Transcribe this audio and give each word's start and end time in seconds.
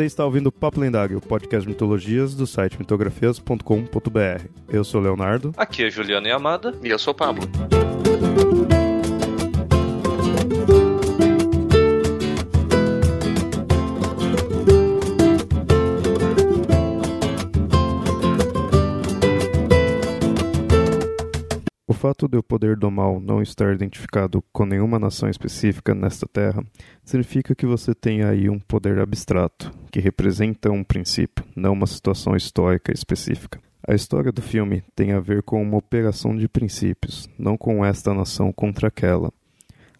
Você 0.00 0.06
está 0.06 0.24
ouvindo 0.24 0.46
o 0.46 0.52
Papo 0.52 0.80
Lendário, 0.80 1.18
o 1.18 1.20
podcast 1.20 1.60
de 1.60 1.68
mitologias 1.68 2.34
do 2.34 2.46
site 2.46 2.78
mitografias.com.br. 2.78 4.46
Eu 4.66 4.82
sou 4.82 4.98
o 4.98 5.04
Leonardo. 5.04 5.52
Aqui 5.58 5.84
é 5.84 5.90
Juliana 5.90 6.26
e 6.26 6.32
Amada. 6.32 6.74
E 6.82 6.88
eu 6.88 6.98
sou 6.98 7.12
o 7.12 7.14
Pablo. 7.14 7.42
Fato 22.00 22.26
de 22.26 22.38
o 22.38 22.42
poder 22.42 22.78
do 22.78 22.90
mal 22.90 23.20
não 23.20 23.42
estar 23.42 23.74
identificado 23.74 24.42
com 24.54 24.64
nenhuma 24.64 24.98
nação 24.98 25.28
específica 25.28 25.94
nesta 25.94 26.26
terra 26.26 26.64
significa 27.04 27.54
que 27.54 27.66
você 27.66 27.94
tem 27.94 28.22
aí 28.22 28.48
um 28.48 28.58
poder 28.58 28.98
abstrato, 29.00 29.70
que 29.92 30.00
representa 30.00 30.70
um 30.70 30.82
princípio, 30.82 31.44
não 31.54 31.74
uma 31.74 31.86
situação 31.86 32.34
histórica 32.34 32.90
específica. 32.90 33.60
A 33.86 33.94
história 33.94 34.32
do 34.32 34.40
filme 34.40 34.82
tem 34.96 35.12
a 35.12 35.20
ver 35.20 35.42
com 35.42 35.60
uma 35.60 35.76
operação 35.76 36.34
de 36.34 36.48
princípios, 36.48 37.28
não 37.38 37.54
com 37.58 37.84
esta 37.84 38.14
nação 38.14 38.50
contra 38.50 38.88
aquela. 38.88 39.30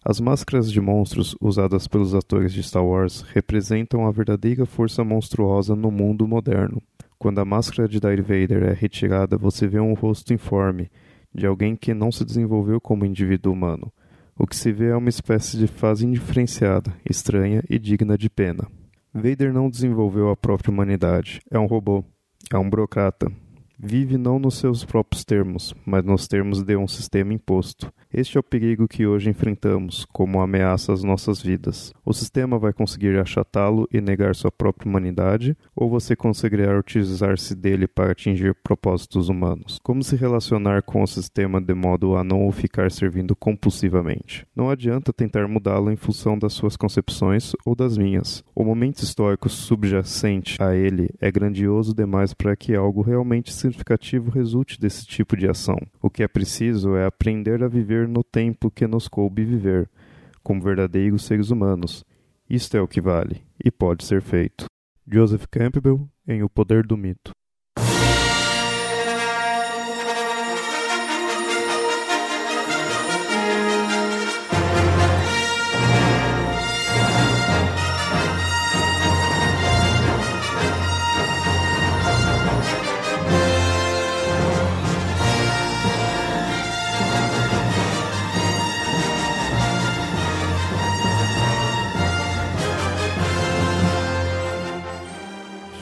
As 0.03 0.19
máscaras 0.19 0.71
de 0.71 0.81
monstros 0.81 1.35
usadas 1.39 1.87
pelos 1.87 2.15
atores 2.15 2.51
de 2.51 2.63
Star 2.63 2.83
Wars 2.83 3.21
representam 3.31 4.07
a 4.07 4.11
verdadeira 4.11 4.65
força 4.65 5.03
monstruosa 5.03 5.75
no 5.75 5.91
mundo 5.91 6.27
moderno. 6.27 6.81
Quando 7.19 7.37
a 7.37 7.45
máscara 7.45 7.87
de 7.87 7.99
Darth 7.99 8.21
Vader 8.21 8.63
é 8.63 8.73
retirada, 8.73 9.37
você 9.37 9.67
vê 9.67 9.79
um 9.79 9.93
rosto 9.93 10.33
informe 10.33 10.89
de 11.33 11.45
alguém 11.45 11.75
que 11.75 11.93
não 11.93 12.11
se 12.11 12.25
desenvolveu 12.25 12.79
como 12.79 13.05
indivíduo 13.05 13.53
humano. 13.53 13.91
O 14.37 14.47
que 14.47 14.55
se 14.55 14.71
vê 14.71 14.87
é 14.87 14.95
uma 14.95 15.09
espécie 15.09 15.57
de 15.57 15.67
fase 15.67 16.05
indiferenciada, 16.05 16.93
estranha 17.07 17.63
e 17.69 17.77
digna 17.77 18.17
de 18.17 18.29
pena. 18.29 18.67
Vader 19.13 19.53
não 19.53 19.69
desenvolveu 19.69 20.29
a 20.29 20.37
própria 20.37 20.71
humanidade. 20.71 21.41
É 21.49 21.59
um 21.59 21.65
robô. 21.65 22.03
É 22.51 22.57
um 22.57 22.69
burocrata. 22.69 23.31
Vive 23.77 24.17
não 24.17 24.39
nos 24.39 24.57
seus 24.57 24.85
próprios 24.85 25.25
termos, 25.25 25.73
mas 25.85 26.03
nos 26.03 26.27
termos 26.27 26.63
de 26.63 26.75
um 26.75 26.87
sistema 26.87 27.33
imposto. 27.33 27.91
Este 28.13 28.35
é 28.35 28.39
o 28.41 28.43
perigo 28.43 28.89
que 28.89 29.07
hoje 29.07 29.29
enfrentamos, 29.29 30.03
como 30.11 30.41
ameaça 30.41 30.91
às 30.91 31.01
nossas 31.01 31.41
vidas. 31.41 31.93
O 32.05 32.13
sistema 32.13 32.59
vai 32.59 32.73
conseguir 32.73 33.17
achatá-lo 33.17 33.87
e 33.89 34.01
negar 34.01 34.35
sua 34.35 34.51
própria 34.51 34.89
humanidade, 34.89 35.55
ou 35.73 35.89
você 35.89 36.13
conseguirá 36.13 36.77
utilizar-se 36.77 37.55
dele 37.55 37.87
para 37.87 38.11
atingir 38.11 38.53
propósitos 38.53 39.29
humanos? 39.29 39.79
Como 39.81 40.03
se 40.03 40.17
relacionar 40.17 40.81
com 40.81 41.01
o 41.01 41.07
sistema 41.07 41.61
de 41.61 41.73
modo 41.73 42.17
a 42.17 42.23
não 42.23 42.45
o 42.45 42.51
ficar 42.51 42.91
servindo 42.91 43.33
compulsivamente? 43.33 44.45
Não 44.53 44.69
adianta 44.69 45.13
tentar 45.13 45.47
mudá-lo 45.47 45.89
em 45.89 45.95
função 45.95 46.37
das 46.37 46.51
suas 46.51 46.75
concepções 46.75 47.53
ou 47.65 47.73
das 47.73 47.97
minhas. 47.97 48.43
O 48.53 48.65
momento 48.65 49.03
histórico 49.03 49.47
subjacente 49.47 50.61
a 50.61 50.75
ele 50.75 51.09
é 51.21 51.31
grandioso 51.31 51.95
demais 51.95 52.33
para 52.33 52.57
que 52.57 52.75
algo 52.75 53.01
realmente 53.01 53.53
significativo 53.53 54.29
resulte 54.29 54.77
desse 54.77 55.05
tipo 55.05 55.37
de 55.37 55.47
ação. 55.47 55.77
O 56.01 56.09
que 56.09 56.23
é 56.23 56.27
preciso 56.27 56.97
é 56.97 57.05
aprender 57.05 57.63
a 57.63 57.69
viver 57.69 58.00
no 58.07 58.23
tempo 58.23 58.71
que 58.71 58.87
nos 58.87 59.07
coube 59.07 59.43
viver, 59.43 59.89
como 60.43 60.61
verdadeiros 60.61 61.23
seres 61.23 61.49
humanos. 61.49 62.03
Isto 62.49 62.77
é 62.77 62.81
o 62.81 62.87
que 62.87 63.01
vale, 63.01 63.43
e 63.63 63.71
pode 63.71 64.03
ser 64.03 64.21
feito. 64.21 64.65
Joseph 65.11 65.45
Campbell, 65.49 66.07
em 66.27 66.43
O 66.43 66.49
Poder 66.49 66.85
do 66.85 66.97
Mito. 66.97 67.31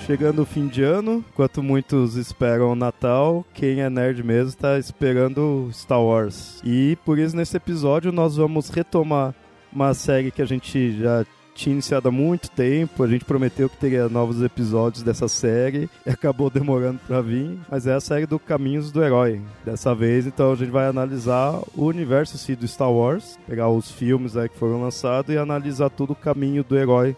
Chegando 0.09 0.41
o 0.41 0.45
fim 0.45 0.67
de 0.67 0.81
ano, 0.81 1.23
enquanto 1.31 1.61
muitos 1.61 2.15
esperam 2.15 2.71
o 2.71 2.75
Natal, 2.75 3.45
quem 3.53 3.81
é 3.81 3.91
nerd 3.91 4.23
mesmo 4.23 4.49
está 4.49 4.79
esperando 4.79 5.69
Star 5.71 6.01
Wars. 6.01 6.59
E 6.65 6.97
por 7.05 7.19
isso 7.19 7.35
nesse 7.35 7.55
episódio 7.55 8.11
nós 8.11 8.35
vamos 8.35 8.71
retomar 8.71 9.35
uma 9.71 9.93
série 9.93 10.31
que 10.31 10.41
a 10.41 10.47
gente 10.47 10.99
já 10.99 11.23
tinha 11.53 11.73
iniciado 11.73 12.09
há 12.09 12.11
muito 12.11 12.49
tempo. 12.49 13.03
A 13.03 13.07
gente 13.07 13.23
prometeu 13.23 13.69
que 13.69 13.77
teria 13.77 14.09
novos 14.09 14.41
episódios 14.41 15.03
dessa 15.03 15.27
série 15.27 15.87
e 16.03 16.09
acabou 16.09 16.49
demorando 16.49 16.99
para 17.05 17.21
vir, 17.21 17.59
mas 17.69 17.85
é 17.85 17.93
a 17.93 18.01
série 18.01 18.25
do 18.25 18.39
Caminhos 18.39 18.91
do 18.91 19.03
Herói. 19.03 19.39
Dessa 19.63 19.93
vez, 19.93 20.25
então 20.25 20.53
a 20.53 20.55
gente 20.55 20.71
vai 20.71 20.87
analisar 20.87 21.61
o 21.75 21.85
universo 21.85 22.35
do 22.55 22.67
Star 22.67 22.91
Wars, 22.91 23.37
pegar 23.45 23.69
os 23.69 23.91
filmes 23.91 24.35
aí 24.35 24.49
que 24.49 24.57
foram 24.57 24.81
lançados 24.81 25.31
e 25.31 25.37
analisar 25.37 25.91
todo 25.91 26.13
o 26.13 26.15
caminho 26.15 26.63
do 26.63 26.75
herói 26.75 27.15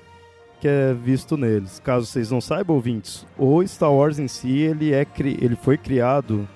que 0.61 0.67
é 0.67 0.93
visto 0.93 1.35
neles. 1.35 1.81
Caso 1.83 2.05
vocês 2.05 2.29
não 2.29 2.39
saibam, 2.39 2.75
ouvintes, 2.75 3.25
o 3.37 3.65
Star 3.67 3.91
Wars 3.91 4.19
em 4.19 4.27
si, 4.27 4.59
ele, 4.59 4.93
é, 4.93 5.05
ele 5.19 5.55
foi 5.55 5.75
criado, 5.75 6.47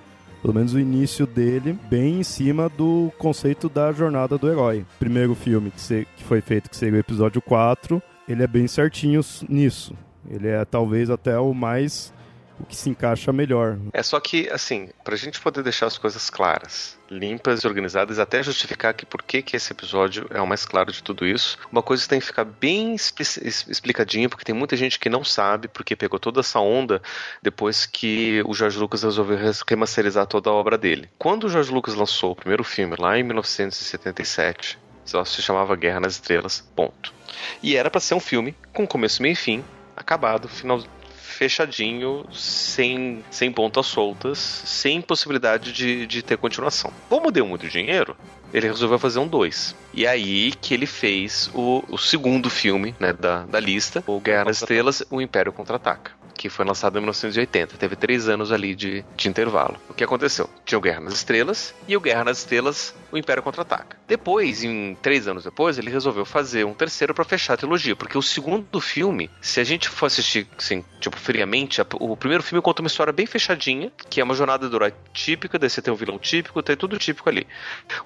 pelo 0.42 0.54
menos 0.54 0.74
o 0.76 0.80
início 0.80 1.26
dele, 1.26 1.78
bem 1.90 2.20
em 2.20 2.24
cima 2.24 2.70
do 2.70 3.12
conceito 3.18 3.68
da 3.68 3.92
jornada 3.92 4.38
do 4.38 4.48
herói. 4.48 4.86
Primeiro 5.00 5.34
filme 5.34 5.72
que, 5.72 5.82
se, 5.82 6.08
que 6.16 6.24
foi 6.24 6.40
feito, 6.40 6.70
que 6.70 6.78
seria 6.78 6.98
o 6.98 7.00
episódio 7.00 7.42
4, 7.42 8.02
ele 8.30 8.44
é 8.44 8.48
bem 8.48 8.68
certinho 8.68 9.22
nisso. 9.50 9.96
Ele 10.30 10.48
é 10.48 10.64
talvez 10.64 11.10
até 11.10 11.38
o 11.40 11.54
mais 11.54 12.14
o 12.60 12.66
que 12.66 12.76
se 12.76 12.90
encaixa 12.90 13.32
melhor. 13.34 13.78
É 13.92 14.02
só 14.02 14.20
que, 14.20 14.50
assim, 14.50 14.90
pra 15.04 15.16
gente 15.16 15.40
poder 15.40 15.64
deixar 15.64 15.88
as 15.88 15.98
coisas 15.98 16.30
claras, 16.30 16.98
limpas 17.10 17.62
e 17.62 17.68
organizadas, 17.68 18.20
até 18.20 18.42
justificar 18.42 18.94
que 18.94 19.06
por 19.06 19.22
que, 19.22 19.42
que 19.42 19.56
esse 19.56 19.72
episódio 19.72 20.28
é 20.30 20.42
o 20.42 20.48
mais 20.48 20.66
claro 20.66 20.92
de 20.92 21.04
tudo 21.04 21.26
isso, 21.26 21.58
uma 21.72 21.82
coisa 21.82 22.04
que 22.04 22.10
tem 22.10 22.20
que 22.20 22.26
ficar 22.26 22.46
bem 22.46 22.96
explicadinha, 22.96 24.30
porque 24.30 24.46
tem 24.46 24.56
muita 24.56 24.76
gente 24.78 25.00
que 25.00 25.10
não 25.10 25.24
sabe, 25.24 25.68
porque 25.68 25.96
pegou 25.96 26.20
toda 26.20 26.40
essa 26.40 26.60
onda 26.60 27.02
depois 27.42 27.86
que 27.86 28.42
o 28.46 28.54
George 28.54 28.78
Lucas 28.78 29.04
resolveu 29.04 29.38
remasterizar 29.68 30.26
toda 30.26 30.50
a 30.50 30.54
obra 30.54 30.78
dele. 30.78 31.10
Quando 31.18 31.46
o 31.46 31.50
George 31.50 31.72
Lucas 31.72 31.96
lançou 31.96 32.32
o 32.32 32.36
primeiro 32.36 32.64
filme, 32.64 32.96
lá 32.98 33.18
em 33.18 33.24
1977, 33.24 34.80
só 35.04 35.24
se 35.24 35.42
chamava 35.42 35.76
Guerra 35.76 36.00
nas 36.00 36.14
Estrelas, 36.14 36.62
ponto. 36.76 37.14
E 37.62 37.76
era 37.76 37.90
para 37.92 38.02
ser 38.02 38.16
um 38.16 38.20
filme 38.20 38.56
com 38.74 38.88
começo, 38.88 39.22
meio 39.22 39.34
e 39.34 39.36
fim, 39.36 39.64
acabado, 39.96 40.48
final, 40.48 40.84
fechadinho, 41.26 42.26
sem, 42.32 43.24
sem 43.30 43.52
pontas 43.52 43.86
soltas, 43.88 44.38
sem 44.38 45.02
possibilidade 45.02 45.74
de, 45.74 46.08
de 46.08 46.22
ter 46.22 46.38
continuação. 46.38 46.94
Como 47.10 47.32
deu 47.32 47.46
muito 47.46 47.68
dinheiro, 47.68 48.16
ele 48.54 48.68
resolveu 48.68 49.00
fazer 49.00 49.20
um 49.20 49.28
2. 49.28 49.76
E 49.94 50.08
aí 50.08 50.54
que 50.62 50.74
ele 50.74 50.86
fez 50.86 51.50
o, 51.54 51.84
o 51.90 51.98
segundo 51.98 52.50
filme 52.50 52.96
né, 53.00 53.12
da, 53.12 53.46
da 53.46 53.60
lista, 53.60 54.04
o 54.08 54.20
Guerra 54.20 54.46
nas 54.46 54.58
Estrelas, 54.62 55.04
o 55.10 55.22
Império 55.22 55.52
Contra-Ataca 55.52 56.25
que 56.38 56.50
foi 56.50 56.66
lançado 56.66 56.98
em 56.98 57.02
1980. 57.02 57.78
Teve 57.78 57.96
três 57.96 58.28
anos 58.28 58.52
ali 58.52 58.76
de, 58.76 59.04
de 59.16 59.30
intervalo. 59.30 59.78
O 59.90 59.94
que 59.94 60.04
aconteceu? 60.04 60.50
Tinha 60.66 60.78
o 60.78 60.82
Guerra 60.82 61.00
nas 61.00 61.14
Estrelas 61.14 61.74
e 61.88 61.96
o 61.96 62.02
Guerra 62.02 62.26
nas 62.26 62.40
Estrelas, 62.40 62.94
o 63.12 63.18
Império 63.18 63.42
Contra-Ataca. 63.42 63.98
Depois, 64.08 64.64
em 64.64 64.96
três 65.02 65.28
anos 65.28 65.44
depois, 65.44 65.78
ele 65.78 65.90
resolveu 65.90 66.26
fazer 66.26 66.66
um 66.66 66.74
terceiro 66.74 67.14
para 67.14 67.24
fechar 67.24 67.54
a 67.54 67.58
trilogia, 67.58 67.96
porque 67.96 68.18
o 68.18 68.22
segundo 68.22 68.80
filme, 68.80 69.30
se 69.42 69.60
a 69.60 69.64
gente 69.64 69.90
for 69.90 70.06
assistir, 70.06 70.48
assim, 70.58 70.84
tipo, 71.00 71.18
friamente, 71.18 71.82
o 72.00 72.16
primeiro 72.16 72.44
filme 72.44 72.62
conta 72.62 72.82
uma 72.82 72.88
história 72.88 73.12
bem 73.14 73.26
fechadinha, 73.26 73.92
que 74.10 74.22
é 74.22 74.24
uma 74.24 74.36
jornada 74.36 74.66
herói 74.66 74.94
típica, 75.14 75.58
daí 75.58 75.70
você 75.70 75.82
tem 75.82 75.94
um 75.94 75.98
vilão 75.98 76.20
típico, 76.20 76.62
tem 76.62 76.76
tudo 76.76 76.98
típico 76.98 77.30
ali. 77.30 77.48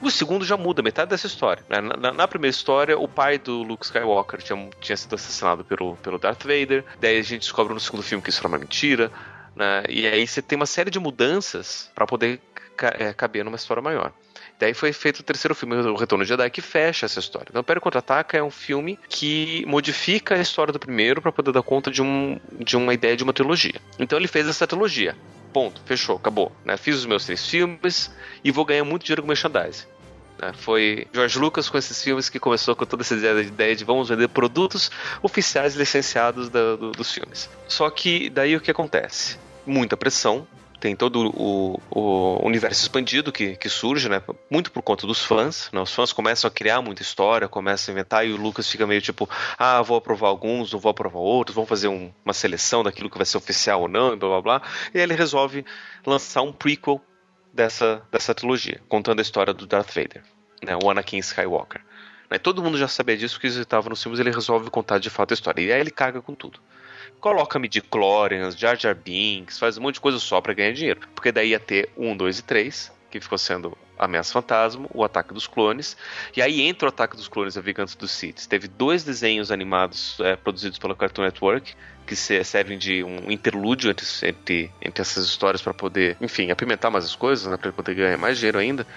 O 0.01 0.09
segundo 0.09 0.45
já 0.45 0.55
muda 0.55 0.81
metade 0.81 1.09
dessa 1.09 1.27
história. 1.27 1.63
Né? 1.67 1.81
Na, 1.81 1.97
na, 1.97 2.13
na 2.13 2.27
primeira 2.27 2.55
história, 2.55 2.97
o 2.97 3.07
pai 3.07 3.37
do 3.37 3.63
Luke 3.63 3.85
Skywalker 3.85 4.41
tinha, 4.41 4.69
tinha 4.79 4.95
sido 4.95 5.15
assassinado 5.15 5.63
pelo, 5.65 5.95
pelo 5.97 6.17
Darth 6.17 6.43
Vader, 6.43 6.85
daí 6.99 7.17
a 7.17 7.23
gente 7.23 7.41
descobre 7.41 7.73
no 7.73 7.79
segundo 7.79 8.03
filme 8.03 8.18
que 8.21 8.29
isso 8.29 8.39
era 8.39 8.47
uma 8.47 8.57
mentira, 8.57 9.11
né? 9.55 9.83
E 9.89 10.07
aí 10.07 10.25
você 10.25 10.41
tem 10.41 10.55
uma 10.55 10.65
série 10.65 10.89
de 10.89 10.99
mudanças 10.99 11.89
para 11.93 12.05
poder 12.05 12.41
é, 12.97 13.13
caber 13.13 13.43
numa 13.43 13.55
história 13.55 13.81
maior. 13.81 14.13
Daí 14.59 14.73
foi 14.73 14.91
feito 14.91 15.19
o 15.19 15.23
terceiro 15.23 15.55
filme, 15.55 15.75
O 15.75 15.95
Retorno 15.95 16.23
de 16.23 16.29
Jedi, 16.29 16.49
que 16.49 16.61
fecha 16.61 17.05
essa 17.05 17.19
história. 17.19 17.47
Então, 17.49 17.61
Império 17.61 17.81
Contra-Ataca 17.81 18.37
é 18.37 18.43
um 18.43 18.51
filme 18.51 18.99
que 19.07 19.65
modifica 19.65 20.35
a 20.35 20.39
história 20.39 20.73
do 20.73 20.79
primeiro 20.79 21.21
para 21.21 21.31
poder 21.31 21.53
dar 21.53 21.61
conta 21.61 21.89
de, 21.89 22.01
um, 22.01 22.37
de 22.59 22.75
uma 22.75 22.93
ideia 22.93 23.15
de 23.15 23.23
uma 23.23 23.31
trilogia. 23.31 23.79
Então 23.97 24.19
ele 24.19 24.27
fez 24.27 24.47
essa 24.49 24.67
trilogia. 24.67 25.15
Ponto, 25.53 25.81
fechou, 25.85 26.17
acabou. 26.17 26.51
Né? 26.65 26.75
Fiz 26.75 26.95
os 26.97 27.05
meus 27.05 27.25
três 27.25 27.47
filmes 27.47 28.13
e 28.43 28.51
vou 28.51 28.65
ganhar 28.65 28.83
muito 28.83 29.05
dinheiro 29.05 29.21
com 29.21 29.27
merchandising. 29.29 29.85
Né? 30.41 30.53
Foi 30.53 31.07
George 31.13 31.37
Lucas 31.37 31.69
com 31.69 31.77
esses 31.77 32.01
filmes 32.03 32.29
que 32.29 32.39
começou 32.39 32.75
com 32.75 32.85
toda 32.85 33.03
essa 33.03 33.15
ideia 33.15 33.75
de 33.75 33.83
vamos 33.83 34.09
vender 34.09 34.27
produtos 34.29 34.89
oficiais 35.21 35.75
licenciados 35.75 36.49
do, 36.49 36.91
dos 36.91 37.11
filmes. 37.11 37.49
Só 37.67 37.89
que 37.89 38.29
daí 38.29 38.55
o 38.55 38.61
que 38.61 38.71
acontece? 38.71 39.37
Muita 39.65 39.97
pressão 39.97 40.47
tem 40.79 40.95
todo 40.95 41.29
o, 41.35 41.79
o 41.91 42.47
universo 42.47 42.81
expandido 42.83 43.31
que, 43.31 43.55
que 43.57 43.67
surge, 43.67 44.07
né? 44.07 44.21
Muito 44.49 44.71
por 44.71 44.81
conta 44.81 45.05
dos 45.05 45.23
fãs, 45.23 45.69
né? 45.73 45.81
Os 45.81 45.93
fãs 45.93 46.13
começam 46.13 46.47
a 46.47 46.51
criar 46.51 46.81
muita 46.81 47.01
história, 47.01 47.47
começam 47.47 47.91
a 47.91 47.93
inventar 47.93 48.25
e 48.25 48.31
o 48.31 48.37
Lucas 48.37 48.69
fica 48.69 48.87
meio 48.87 49.01
tipo, 49.01 49.29
ah, 49.57 49.81
vou 49.81 49.97
aprovar 49.97 50.29
alguns, 50.29 50.71
não 50.71 50.79
vou 50.79 50.89
aprovar 50.89 51.19
outros, 51.19 51.53
vamos 51.53 51.69
fazer 51.69 51.89
um, 51.89 52.11
uma 52.23 52.33
seleção 52.33 52.81
daquilo 52.81 53.09
que 53.09 53.17
vai 53.17 53.25
ser 53.25 53.37
oficial 53.37 53.81
ou 53.81 53.87
não, 53.89 54.13
e 54.13 54.15
blá 54.15 54.29
blá 54.29 54.41
blá. 54.41 54.61
E 54.93 54.97
aí 54.97 55.03
ele 55.03 55.15
resolve 55.15 55.65
lançar 56.05 56.41
um 56.41 56.53
prequel 56.53 57.01
dessa, 57.59 58.01
dessa 58.09 58.33
trilogia, 58.33 58.79
contando 58.87 59.19
a 59.19 59.21
história 59.21 59.53
do 59.53 59.67
Darth 59.67 59.93
Vader, 59.93 60.23
né? 60.63 60.77
O 60.81 60.89
Anakin 60.89 61.17
Skywalker. 61.17 61.81
Né? 62.29 62.37
Todo 62.39 62.63
mundo 62.63 62.77
já 62.77 62.87
sabia 62.87 63.17
disso, 63.17 63.35
porque 63.35 63.47
estava 63.47 63.89
nos 63.89 64.01
filmes, 64.01 64.19
ele 64.19 64.31
resolve 64.31 64.69
contar 64.69 64.97
de 64.97 65.09
fato 65.09 65.31
a 65.31 65.35
história. 65.35 65.61
E 65.61 65.71
aí 65.71 65.81
ele 65.81 65.91
caga 65.91 66.21
com 66.21 66.33
tudo 66.33 66.59
coloca 67.19 67.59
midi-chlorians, 67.59 68.57
Jar 68.57 68.79
Jar 68.79 68.95
Binks, 68.95 69.59
faz 69.59 69.77
um 69.77 69.81
monte 69.81 69.95
de 69.95 69.99
coisa 69.99 70.17
só 70.19 70.39
para 70.39 70.53
ganhar 70.53 70.71
dinheiro. 70.71 71.01
Porque 71.13 71.33
daí 71.33 71.49
ia 71.49 71.59
ter 71.59 71.89
um, 71.97 72.15
dois 72.15 72.39
e 72.39 72.43
três, 72.43 72.91
que 73.11 73.19
ficou 73.19 73.37
sendo 73.37 73.77
Ameaça 73.99 74.33
Fantasma, 74.33 74.87
o 74.93 75.03
Ataque 75.03 75.33
dos 75.33 75.45
Clones, 75.45 75.97
e 76.35 76.41
aí 76.41 76.61
entra 76.61 76.87
o 76.87 76.89
Ataque 76.89 77.15
dos 77.15 77.27
Clones 77.27 77.57
a 77.57 77.61
Vingança 77.61 77.97
dos 77.97 78.11
Sith. 78.11 78.47
Teve 78.47 78.67
dois 78.67 79.03
desenhos 79.03 79.51
animados 79.51 80.17
é, 80.21 80.35
produzidos 80.35 80.79
pela 80.79 80.95
Cartoon 80.95 81.23
Network, 81.23 81.75
que 82.07 82.15
servem 82.15 82.77
de 82.77 83.03
um 83.03 83.29
interlúdio 83.29 83.91
entre, 83.91 84.05
entre, 84.23 84.71
entre 84.81 85.01
essas 85.01 85.25
histórias 85.25 85.61
para 85.61 85.75
poder, 85.75 86.17
enfim, 86.19 86.49
apimentar 86.49 86.89
mais 86.89 87.05
as 87.05 87.15
coisas, 87.15 87.45
né, 87.45 87.55
para 87.55 87.71
poder 87.71 87.93
ganhar 87.93 88.17
mais 88.17 88.39
dinheiro 88.39 88.57
ainda 88.57 88.87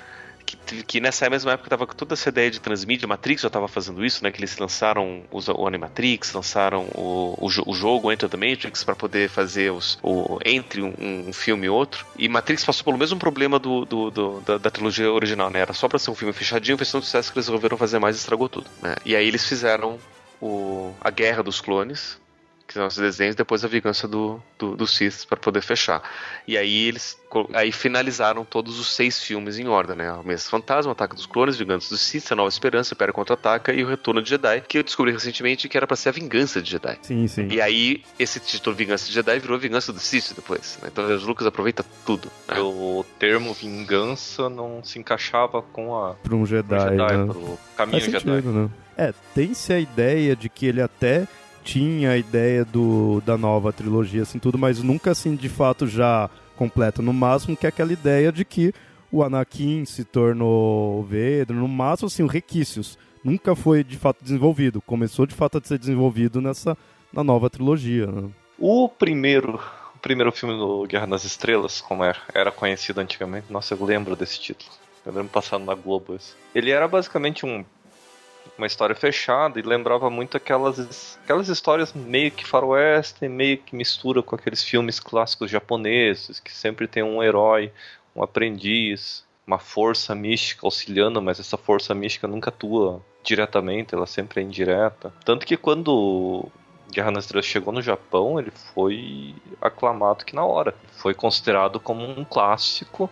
que, 0.44 0.82
que 0.82 1.00
nessa 1.00 1.28
mesma 1.28 1.52
época 1.52 1.70
tava 1.70 1.86
com 1.86 1.94
toda 1.94 2.14
essa 2.14 2.28
ideia 2.28 2.50
de 2.50 2.60
transmídia, 2.60 3.06
Matrix 3.06 3.42
já 3.42 3.48
estava 3.48 3.68
fazendo 3.68 4.04
isso, 4.04 4.22
né? 4.22 4.30
Que 4.30 4.40
eles 4.40 4.56
lançaram 4.58 5.22
os, 5.30 5.48
o 5.48 5.66
Animatrix, 5.66 6.32
lançaram 6.32 6.86
o, 6.94 7.36
o, 7.38 7.70
o 7.70 7.74
jogo 7.74 8.12
Enter 8.12 8.28
the 8.28 8.36
Matrix 8.36 8.84
para 8.84 8.94
poder 8.94 9.28
fazer 9.28 9.70
os, 9.72 9.98
o, 10.02 10.38
entre 10.44 10.82
um, 10.82 10.94
um, 11.28 11.32
filme 11.32 11.66
e 11.66 11.70
outro. 11.70 12.06
E 12.18 12.28
Matrix 12.28 12.64
passou 12.64 12.84
pelo 12.84 12.98
mesmo 12.98 13.18
problema 13.18 13.58
do, 13.58 13.84
do, 13.84 14.10
do 14.10 14.40
da, 14.40 14.58
da, 14.58 14.70
trilogia 14.70 15.10
original, 15.12 15.50
né? 15.50 15.60
Era 15.60 15.72
só 15.72 15.88
para 15.88 15.98
ser 15.98 16.10
um 16.10 16.14
filme 16.14 16.32
fechadinho, 16.32 16.78
fez 16.78 16.90
tanto 16.90 17.04
sucesso 17.04 17.32
que 17.32 17.38
eles 17.38 17.46
resolveram 17.46 17.76
fazer 17.76 17.98
mais 17.98 18.16
e 18.16 18.18
estragou 18.18 18.48
tudo. 18.48 18.66
Né? 18.82 18.96
E 19.04 19.16
aí 19.16 19.26
eles 19.26 19.46
fizeram 19.46 19.98
o, 20.40 20.92
a 21.00 21.10
Guerra 21.10 21.42
dos 21.42 21.60
Clones, 21.60 22.20
que 22.72 22.78
são 22.78 22.86
os 22.86 22.96
desenhos, 22.96 23.36
depois 23.36 23.64
a 23.64 23.68
vingança 23.68 24.08
do, 24.08 24.40
do, 24.58 24.74
do 24.74 24.86
Sith 24.86 25.26
para 25.26 25.36
poder 25.36 25.60
fechar. 25.60 26.02
E 26.48 26.56
aí 26.56 26.88
eles 26.88 27.20
aí 27.54 27.70
finalizaram 27.70 28.44
todos 28.44 28.78
os 28.78 28.94
seis 28.94 29.22
filmes 29.22 29.58
em 29.58 29.68
ordem, 29.68 29.96
né? 29.96 30.12
O 30.12 30.22
Mês 30.22 30.48
Fantasma, 30.48 30.92
Ataque 30.92 31.14
dos 31.14 31.26
Clones, 31.26 31.56
Vingança 31.56 31.90
do 31.90 31.98
Sith, 31.98 32.32
A 32.32 32.34
Nova 32.34 32.48
Esperança, 32.48 32.94
Império 32.94 33.14
Contra-Ataca 33.14 33.72
e 33.72 33.84
O 33.84 33.88
Retorno 33.88 34.22
de 34.22 34.30
Jedi, 34.30 34.62
que 34.66 34.78
eu 34.78 34.82
descobri 34.82 35.12
recentemente 35.12 35.68
que 35.68 35.76
era 35.76 35.86
para 35.86 35.96
ser 35.96 36.08
a 36.08 36.12
Vingança 36.12 36.60
de 36.60 36.70
Jedi. 36.70 36.98
Sim, 37.02 37.26
sim. 37.28 37.48
E 37.48 37.60
aí 37.60 38.02
esse 38.18 38.40
título 38.40 38.74
Vingança 38.74 39.06
de 39.06 39.12
Jedi 39.12 39.38
virou 39.38 39.58
Vingança 39.58 39.92
do 39.92 40.00
Sith 40.00 40.34
depois. 40.34 40.78
Né? 40.82 40.88
Então 40.90 41.04
o 41.04 41.24
Lucas 41.26 41.46
aproveita 41.46 41.84
tudo. 42.06 42.28
Né? 42.48 42.58
O 42.58 43.04
termo 43.18 43.52
vingança 43.52 44.48
não 44.48 44.82
se 44.82 44.98
encaixava 44.98 45.62
com 45.62 45.96
a 45.96 46.14
para 46.14 46.34
um 46.34 46.46
Jedi, 46.46 46.68
pro 46.68 46.90
Jedi 46.90 47.16
né? 47.16 47.26
pro 47.26 47.58
caminho 47.76 48.00
Faz 48.00 48.12
Jedi. 48.12 48.20
Sentido, 48.20 48.52
né? 48.52 48.70
É, 48.96 49.14
tem-se 49.34 49.72
a 49.72 49.78
ideia 49.78 50.36
de 50.36 50.48
que 50.48 50.66
ele 50.66 50.82
até 50.82 51.26
tinha 51.62 52.10
a 52.10 52.16
ideia 52.18 52.64
do, 52.64 53.22
da 53.24 53.36
nova 53.36 53.72
trilogia, 53.72 54.22
assim, 54.22 54.38
tudo, 54.38 54.58
mas 54.58 54.82
nunca, 54.82 55.10
assim, 55.10 55.34
de 55.34 55.48
fato 55.48 55.86
já 55.86 56.28
completa. 56.56 57.02
No 57.02 57.12
máximo 57.12 57.56
que 57.56 57.66
é 57.66 57.68
aquela 57.68 57.92
ideia 57.92 58.32
de 58.32 58.44
que 58.44 58.72
o 59.10 59.22
Anakin 59.22 59.84
se 59.84 60.04
tornou 60.04 61.02
Vader, 61.04 61.52
no 61.52 61.68
máximo, 61.68 62.06
assim, 62.06 62.26
requisitos. 62.26 62.98
Nunca 63.22 63.54
foi, 63.54 63.84
de 63.84 63.96
fato, 63.96 64.22
desenvolvido. 64.22 64.82
Começou, 64.82 65.26
de 65.26 65.34
fato, 65.34 65.58
a 65.58 65.60
ser 65.62 65.78
desenvolvido 65.78 66.40
nessa 66.40 66.76
na 67.12 67.22
nova 67.22 67.50
trilogia, 67.50 68.06
né? 68.06 68.30
O 68.58 68.88
primeiro 68.88 69.60
o 69.94 69.98
primeiro 69.98 70.32
filme 70.32 70.56
do 70.56 70.86
Guerra 70.86 71.06
nas 71.06 71.24
Estrelas, 71.24 71.80
como 71.80 72.02
era, 72.02 72.18
era 72.34 72.50
conhecido 72.50 73.00
antigamente, 73.00 73.52
nossa, 73.52 73.74
eu 73.74 73.84
lembro 73.84 74.16
desse 74.16 74.40
título. 74.40 74.70
Eu 75.04 75.12
lembro 75.12 75.28
passando 75.28 75.64
na 75.64 75.74
Globo. 75.74 76.14
Esse. 76.14 76.34
Ele 76.54 76.70
era 76.70 76.86
basicamente 76.88 77.44
um 77.44 77.64
uma 78.56 78.66
história 78.66 78.94
fechada 78.94 79.58
e 79.58 79.62
lembrava 79.62 80.10
muito 80.10 80.36
aquelas, 80.36 81.18
aquelas 81.22 81.48
histórias 81.48 81.92
meio 81.92 82.30
que 82.30 82.46
faroeste, 82.46 83.28
meio 83.28 83.58
que 83.58 83.74
mistura 83.74 84.22
com 84.22 84.34
aqueles 84.34 84.62
filmes 84.62 85.00
clássicos 85.00 85.50
japoneses, 85.50 86.38
que 86.38 86.52
sempre 86.52 86.86
tem 86.86 87.02
um 87.02 87.22
herói, 87.22 87.72
um 88.14 88.22
aprendiz, 88.22 89.24
uma 89.46 89.58
força 89.58 90.14
mística 90.14 90.66
auxiliando, 90.66 91.20
mas 91.20 91.40
essa 91.40 91.56
força 91.56 91.94
mística 91.94 92.28
nunca 92.28 92.50
atua 92.50 93.02
diretamente, 93.22 93.94
ela 93.94 94.06
sempre 94.06 94.40
é 94.40 94.44
indireta. 94.44 95.12
Tanto 95.24 95.46
que 95.46 95.56
quando 95.56 96.48
Guerra 96.90 97.10
nas 97.10 97.24
Estrelas 97.24 97.46
chegou 97.46 97.72
no 97.72 97.80
Japão, 97.80 98.38
ele 98.38 98.52
foi 98.74 99.34
aclamado 99.60 100.24
que 100.24 100.34
na 100.34 100.44
hora. 100.44 100.74
Foi 100.92 101.14
considerado 101.14 101.80
como 101.80 102.04
um 102.04 102.24
clássico 102.24 103.10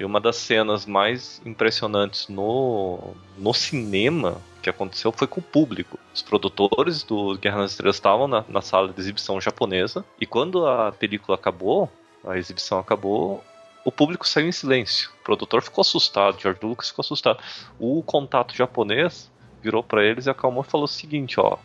e 0.00 0.04
uma 0.04 0.18
das 0.18 0.36
cenas 0.36 0.86
mais 0.86 1.42
impressionantes 1.44 2.26
no, 2.28 3.14
no 3.36 3.52
cinema 3.52 4.40
que 4.62 4.70
aconteceu 4.70 5.12
foi 5.12 5.26
com 5.26 5.40
o 5.40 5.42
público. 5.42 5.98
Os 6.14 6.22
produtores 6.22 7.02
do 7.02 7.36
Guerra 7.36 7.58
nas 7.58 7.72
Estrelas 7.72 7.96
estavam 7.96 8.26
na, 8.26 8.42
na 8.48 8.62
sala 8.62 8.90
de 8.90 8.98
exibição 8.98 9.38
japonesa 9.38 10.02
e 10.18 10.24
quando 10.24 10.66
a 10.66 10.90
película 10.90 11.36
acabou, 11.36 11.90
a 12.26 12.38
exibição 12.38 12.78
acabou, 12.78 13.44
o 13.84 13.92
público 13.92 14.26
saiu 14.26 14.48
em 14.48 14.52
silêncio. 14.52 15.10
O 15.20 15.24
produtor 15.24 15.62
ficou 15.62 15.82
assustado, 15.82 16.40
George 16.40 16.60
Lucas 16.62 16.88
ficou 16.88 17.02
assustado. 17.02 17.42
O 17.78 18.02
contato 18.02 18.56
japonês 18.56 19.30
virou 19.62 19.82
para 19.82 20.02
eles 20.02 20.24
e 20.24 20.30
acalmou 20.30 20.64
e 20.66 20.70
falou 20.70 20.84
o 20.84 20.88
seguinte: 20.88 21.38
ó, 21.38 21.58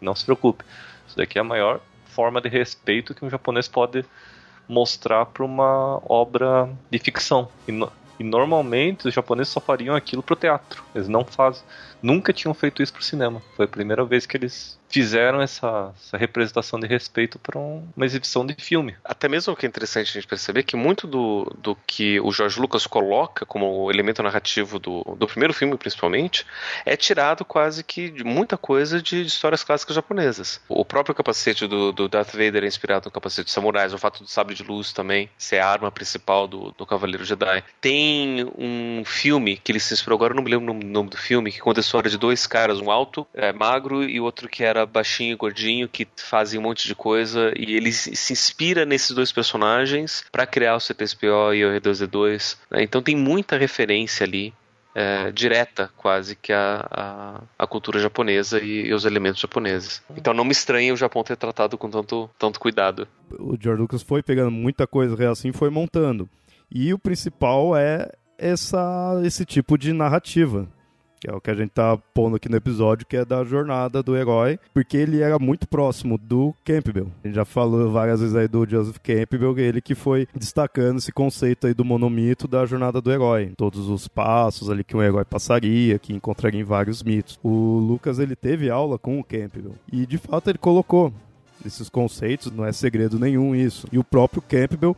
não 0.00 0.14
se 0.14 0.24
preocupe, 0.24 0.64
isso 1.08 1.16
daqui 1.16 1.38
é 1.38 1.40
a 1.40 1.44
maior 1.44 1.80
forma 2.06 2.40
de 2.40 2.48
respeito 2.48 3.14
que 3.14 3.24
um 3.24 3.30
japonês 3.30 3.66
pode 3.66 4.04
mostrar 4.70 5.26
para 5.26 5.44
uma 5.44 6.00
obra 6.08 6.70
de 6.90 6.98
ficção. 6.98 7.48
E, 7.66 7.72
no, 7.72 7.92
e, 8.18 8.24
normalmente 8.24 9.08
os 9.08 9.12
japoneses 9.12 9.52
só 9.52 9.60
fariam 9.60 9.94
aquilo 9.94 10.22
pro 10.22 10.36
teatro. 10.36 10.84
Eles 10.94 11.08
não 11.08 11.24
fazem. 11.24 11.62
Nunca 12.00 12.32
tinham 12.32 12.54
feito 12.54 12.82
isso 12.82 12.92
pro 12.92 13.02
cinema. 13.02 13.42
Foi 13.56 13.64
a 13.64 13.68
primeira 13.68 14.04
vez 14.04 14.24
que 14.26 14.36
eles 14.36 14.79
fizeram 14.90 15.40
essa, 15.40 15.92
essa 15.96 16.16
representação 16.16 16.78
de 16.78 16.86
respeito 16.86 17.38
para 17.38 17.58
um, 17.58 17.88
uma 17.96 18.04
exibição 18.04 18.44
de 18.44 18.54
filme. 18.58 18.96
Até 19.04 19.28
mesmo 19.28 19.56
que 19.56 19.64
é 19.64 19.68
interessante 19.68 20.10
a 20.10 20.12
gente 20.12 20.26
perceber 20.26 20.64
que 20.64 20.76
muito 20.76 21.06
do, 21.06 21.44
do 21.58 21.76
que 21.86 22.20
o 22.20 22.32
George 22.32 22.60
Lucas 22.60 22.86
coloca 22.86 23.46
como 23.46 23.90
elemento 23.90 24.22
narrativo 24.22 24.78
do, 24.78 25.02
do 25.16 25.26
primeiro 25.26 25.54
filme, 25.54 25.76
principalmente, 25.76 26.44
é 26.84 26.96
tirado 26.96 27.44
quase 27.44 27.84
que 27.84 28.10
de 28.10 28.24
muita 28.24 28.58
coisa 28.58 29.00
de, 29.00 29.22
de 29.22 29.28
histórias 29.28 29.62
clássicas 29.62 29.94
japonesas. 29.94 30.60
O 30.68 30.84
próprio 30.84 31.14
capacete 31.14 31.66
do, 31.66 31.92
do 31.92 32.08
Darth 32.08 32.32
Vader 32.32 32.64
é 32.64 32.66
inspirado 32.66 33.06
no 33.06 33.12
capacete 33.12 33.46
de 33.46 33.52
samurais, 33.52 33.94
o 33.94 33.98
fato 33.98 34.22
do 34.22 34.28
sabre 34.28 34.54
de 34.54 34.64
luz 34.64 34.92
também 34.92 35.30
ser 35.38 35.58
a 35.58 35.68
arma 35.68 35.90
principal 35.90 36.48
do, 36.48 36.72
do 36.76 36.84
Cavaleiro 36.84 37.24
Jedi. 37.24 37.62
Tem 37.80 38.44
um 38.58 39.04
filme 39.04 39.56
que 39.56 39.70
ele 39.70 39.80
se 39.80 39.94
inspirou, 39.94 40.16
agora 40.16 40.32
eu 40.32 40.36
não 40.36 40.42
me 40.42 40.50
lembro 40.50 40.72
o 40.72 40.84
nome 40.84 41.10
do 41.10 41.16
filme, 41.16 41.52
que 41.52 41.60
conta 41.60 41.80
a 41.80 41.82
história 41.82 42.10
de 42.10 42.18
dois 42.18 42.46
caras, 42.46 42.80
um 42.80 42.90
alto, 42.90 43.26
é, 43.32 43.52
magro, 43.52 44.02
e 44.02 44.20
outro 44.20 44.48
que 44.48 44.64
era 44.64 44.79
baixinho 44.86 45.32
e 45.32 45.36
gordinho 45.36 45.88
que 45.88 46.06
fazem 46.16 46.58
um 46.58 46.62
monte 46.62 46.86
de 46.86 46.94
coisa 46.94 47.52
e 47.56 47.74
ele 47.74 47.92
se 47.92 48.32
inspira 48.32 48.84
nesses 48.84 49.10
dois 49.12 49.32
personagens 49.32 50.24
para 50.30 50.46
criar 50.46 50.76
o 50.76 50.78
C3PO 50.78 51.56
e 51.56 51.64
o 51.64 51.80
R2D2. 51.80 52.56
Né? 52.70 52.82
Então 52.82 53.02
tem 53.02 53.16
muita 53.16 53.56
referência 53.56 54.24
ali. 54.24 54.52
É, 54.92 55.30
direta 55.30 55.88
quase 55.96 56.34
que 56.34 56.52
a, 56.52 56.84
a, 56.90 57.40
a 57.56 57.64
cultura 57.64 58.00
japonesa 58.00 58.58
e, 58.58 58.88
e, 58.88 58.92
os 58.92 59.04
elementos 59.04 59.40
japoneses. 59.40 60.02
Então 60.16 60.34
não 60.34 60.44
me 60.44 60.50
estranha 60.50 60.92
o 60.92 60.96
Japão 60.96 61.22
ter 61.22 61.36
tratado 61.36 61.78
com 61.78 61.88
tanto, 61.88 62.28
tanto 62.36 62.58
cuidado. 62.58 63.06
O 63.38 63.56
George 63.56 63.80
Lucas 63.80 64.02
foi 64.02 64.20
pegando 64.20 64.50
muita 64.50 64.88
coisa 64.88 65.14
real 65.14 65.30
assim 65.30 65.52
foi 65.52 65.70
montando. 65.70 66.28
E 66.68 66.92
o 66.92 66.98
principal 66.98 67.76
é 67.76 68.10
essa, 68.36 69.20
esse 69.24 69.44
tipo 69.44 69.78
de 69.78 69.92
narrativa 69.92 70.68
que 71.20 71.28
é 71.28 71.34
o 71.34 71.40
que 71.40 71.50
a 71.50 71.54
gente 71.54 71.70
tá 71.70 71.98
pondo 72.14 72.36
aqui 72.36 72.48
no 72.48 72.56
episódio, 72.56 73.06
que 73.06 73.16
é 73.16 73.24
da 73.26 73.44
jornada 73.44 74.02
do 74.02 74.16
herói, 74.16 74.58
porque 74.72 74.96
ele 74.96 75.20
era 75.20 75.38
muito 75.38 75.68
próximo 75.68 76.16
do 76.16 76.54
Campbell. 76.64 77.08
A 77.22 77.26
gente 77.26 77.36
já 77.36 77.44
falou 77.44 77.90
várias 77.90 78.20
vezes 78.20 78.34
aí 78.34 78.48
do 78.48 78.66
Joseph 78.66 78.96
Campbell, 78.98 79.58
ele 79.58 79.82
que 79.82 79.94
foi 79.94 80.26
destacando 80.34 80.96
esse 80.96 81.12
conceito 81.12 81.66
aí 81.66 81.74
do 81.74 81.84
monomito 81.84 82.48
da 82.48 82.64
jornada 82.64 83.02
do 83.02 83.12
herói, 83.12 83.52
todos 83.54 83.86
os 83.88 84.08
passos 84.08 84.70
ali 84.70 84.82
que 84.82 84.96
um 84.96 85.02
herói 85.02 85.24
passaria, 85.26 85.98
que 85.98 86.14
encontraria 86.14 86.60
em 86.60 86.64
vários 86.64 87.02
mitos. 87.02 87.38
O 87.42 87.78
Lucas, 87.78 88.18
ele 88.18 88.34
teve 88.34 88.70
aula 88.70 88.98
com 88.98 89.20
o 89.20 89.24
Campbell, 89.24 89.74
e 89.92 90.06
de 90.06 90.16
fato 90.16 90.48
ele 90.48 90.58
colocou 90.58 91.12
esses 91.66 91.90
conceitos, 91.90 92.50
não 92.50 92.64
é 92.64 92.72
segredo 92.72 93.18
nenhum 93.18 93.54
isso. 93.54 93.86
E 93.92 93.98
o 93.98 94.04
próprio 94.04 94.40
Campbell, 94.40 94.96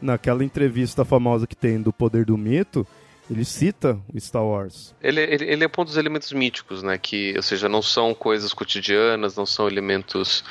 naquela 0.00 0.44
entrevista 0.44 1.04
famosa 1.04 1.48
que 1.48 1.56
tem 1.56 1.82
do 1.82 1.92
Poder 1.92 2.24
do 2.24 2.38
Mito, 2.38 2.86
ele 3.30 3.44
cita 3.44 3.98
o 4.12 4.20
Star 4.20 4.44
Wars. 4.44 4.94
Ele, 5.02 5.20
ele, 5.20 5.44
ele 5.44 5.64
é 5.64 5.70
um 5.76 5.84
dos 5.84 5.96
elementos 5.96 6.32
míticos, 6.32 6.82
né? 6.82 6.98
Que, 6.98 7.34
ou 7.36 7.42
seja, 7.42 7.68
não 7.68 7.82
são 7.82 8.14
coisas 8.14 8.52
cotidianas, 8.52 9.36
não 9.36 9.46
são 9.46 9.66
elementos 9.68 10.44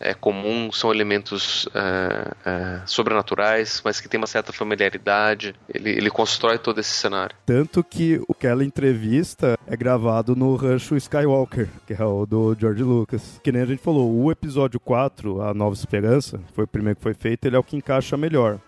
é, 0.00 0.14
comuns, 0.14 0.78
são 0.78 0.92
elementos 0.92 1.68
é, 1.74 2.30
é, 2.44 2.80
sobrenaturais, 2.86 3.80
mas 3.84 4.00
que 4.00 4.08
tem 4.08 4.18
uma 4.18 4.26
certa 4.26 4.52
familiaridade. 4.52 5.54
Ele, 5.68 5.90
ele 5.90 6.10
constrói 6.10 6.58
todo 6.58 6.80
esse 6.80 6.92
cenário. 6.92 7.36
Tanto 7.46 7.82
que 7.82 8.20
aquela 8.30 8.64
entrevista 8.64 9.58
é 9.66 9.76
gravado 9.76 10.34
no 10.34 10.54
Rancho 10.56 10.96
Skywalker, 10.96 11.68
que 11.86 11.94
é 11.94 12.04
o 12.04 12.26
do 12.26 12.56
George 12.58 12.82
Lucas. 12.82 13.40
Que 13.42 13.52
nem 13.52 13.62
a 13.62 13.66
gente 13.66 13.82
falou, 13.82 14.12
o 14.14 14.30
episódio 14.30 14.80
4, 14.80 15.42
A 15.42 15.54
Nova 15.54 15.74
Esperança, 15.74 16.40
foi 16.54 16.64
o 16.64 16.68
primeiro 16.68 16.96
que 16.96 17.02
foi 17.02 17.14
feito, 17.14 17.46
ele 17.46 17.56
é 17.56 17.58
o 17.58 17.64
que 17.64 17.76
encaixa 17.76 18.16
melhor. 18.16 18.58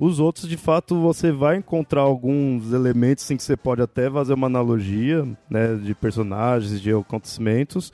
Os 0.00 0.20
outros, 0.20 0.48
de 0.48 0.56
fato, 0.56 0.96
você 1.00 1.32
vai 1.32 1.56
encontrar 1.56 2.02
alguns 2.02 2.72
elementos 2.72 3.28
em 3.32 3.36
que 3.36 3.42
você 3.42 3.56
pode 3.56 3.82
até 3.82 4.08
fazer 4.08 4.32
uma 4.32 4.46
analogia, 4.46 5.26
né, 5.50 5.74
de 5.74 5.92
personagens, 5.92 6.80
de 6.80 6.92
acontecimentos, 6.92 7.92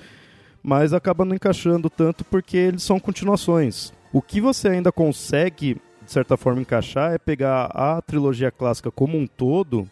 mas 0.62 0.92
acaba 0.92 1.25
não 1.25 1.34
encaixando 1.34 1.88
tanto 1.88 2.23
porque 2.23 2.58
eles 2.58 2.82
são 2.82 3.00
continuações. 3.00 3.90
O 4.12 4.20
que 4.20 4.38
você 4.38 4.68
ainda 4.68 4.92
consegue, 4.92 5.80
de 6.04 6.12
certa 6.12 6.37
forma, 6.37 6.61
encaixar 6.61 7.14
é 7.14 7.18
pegar 7.18 7.70
a 7.75 8.02
trilogia 8.02 8.50
clássica 8.50 8.90
como 8.90 9.16
um 9.16 9.26
todo 9.26 9.88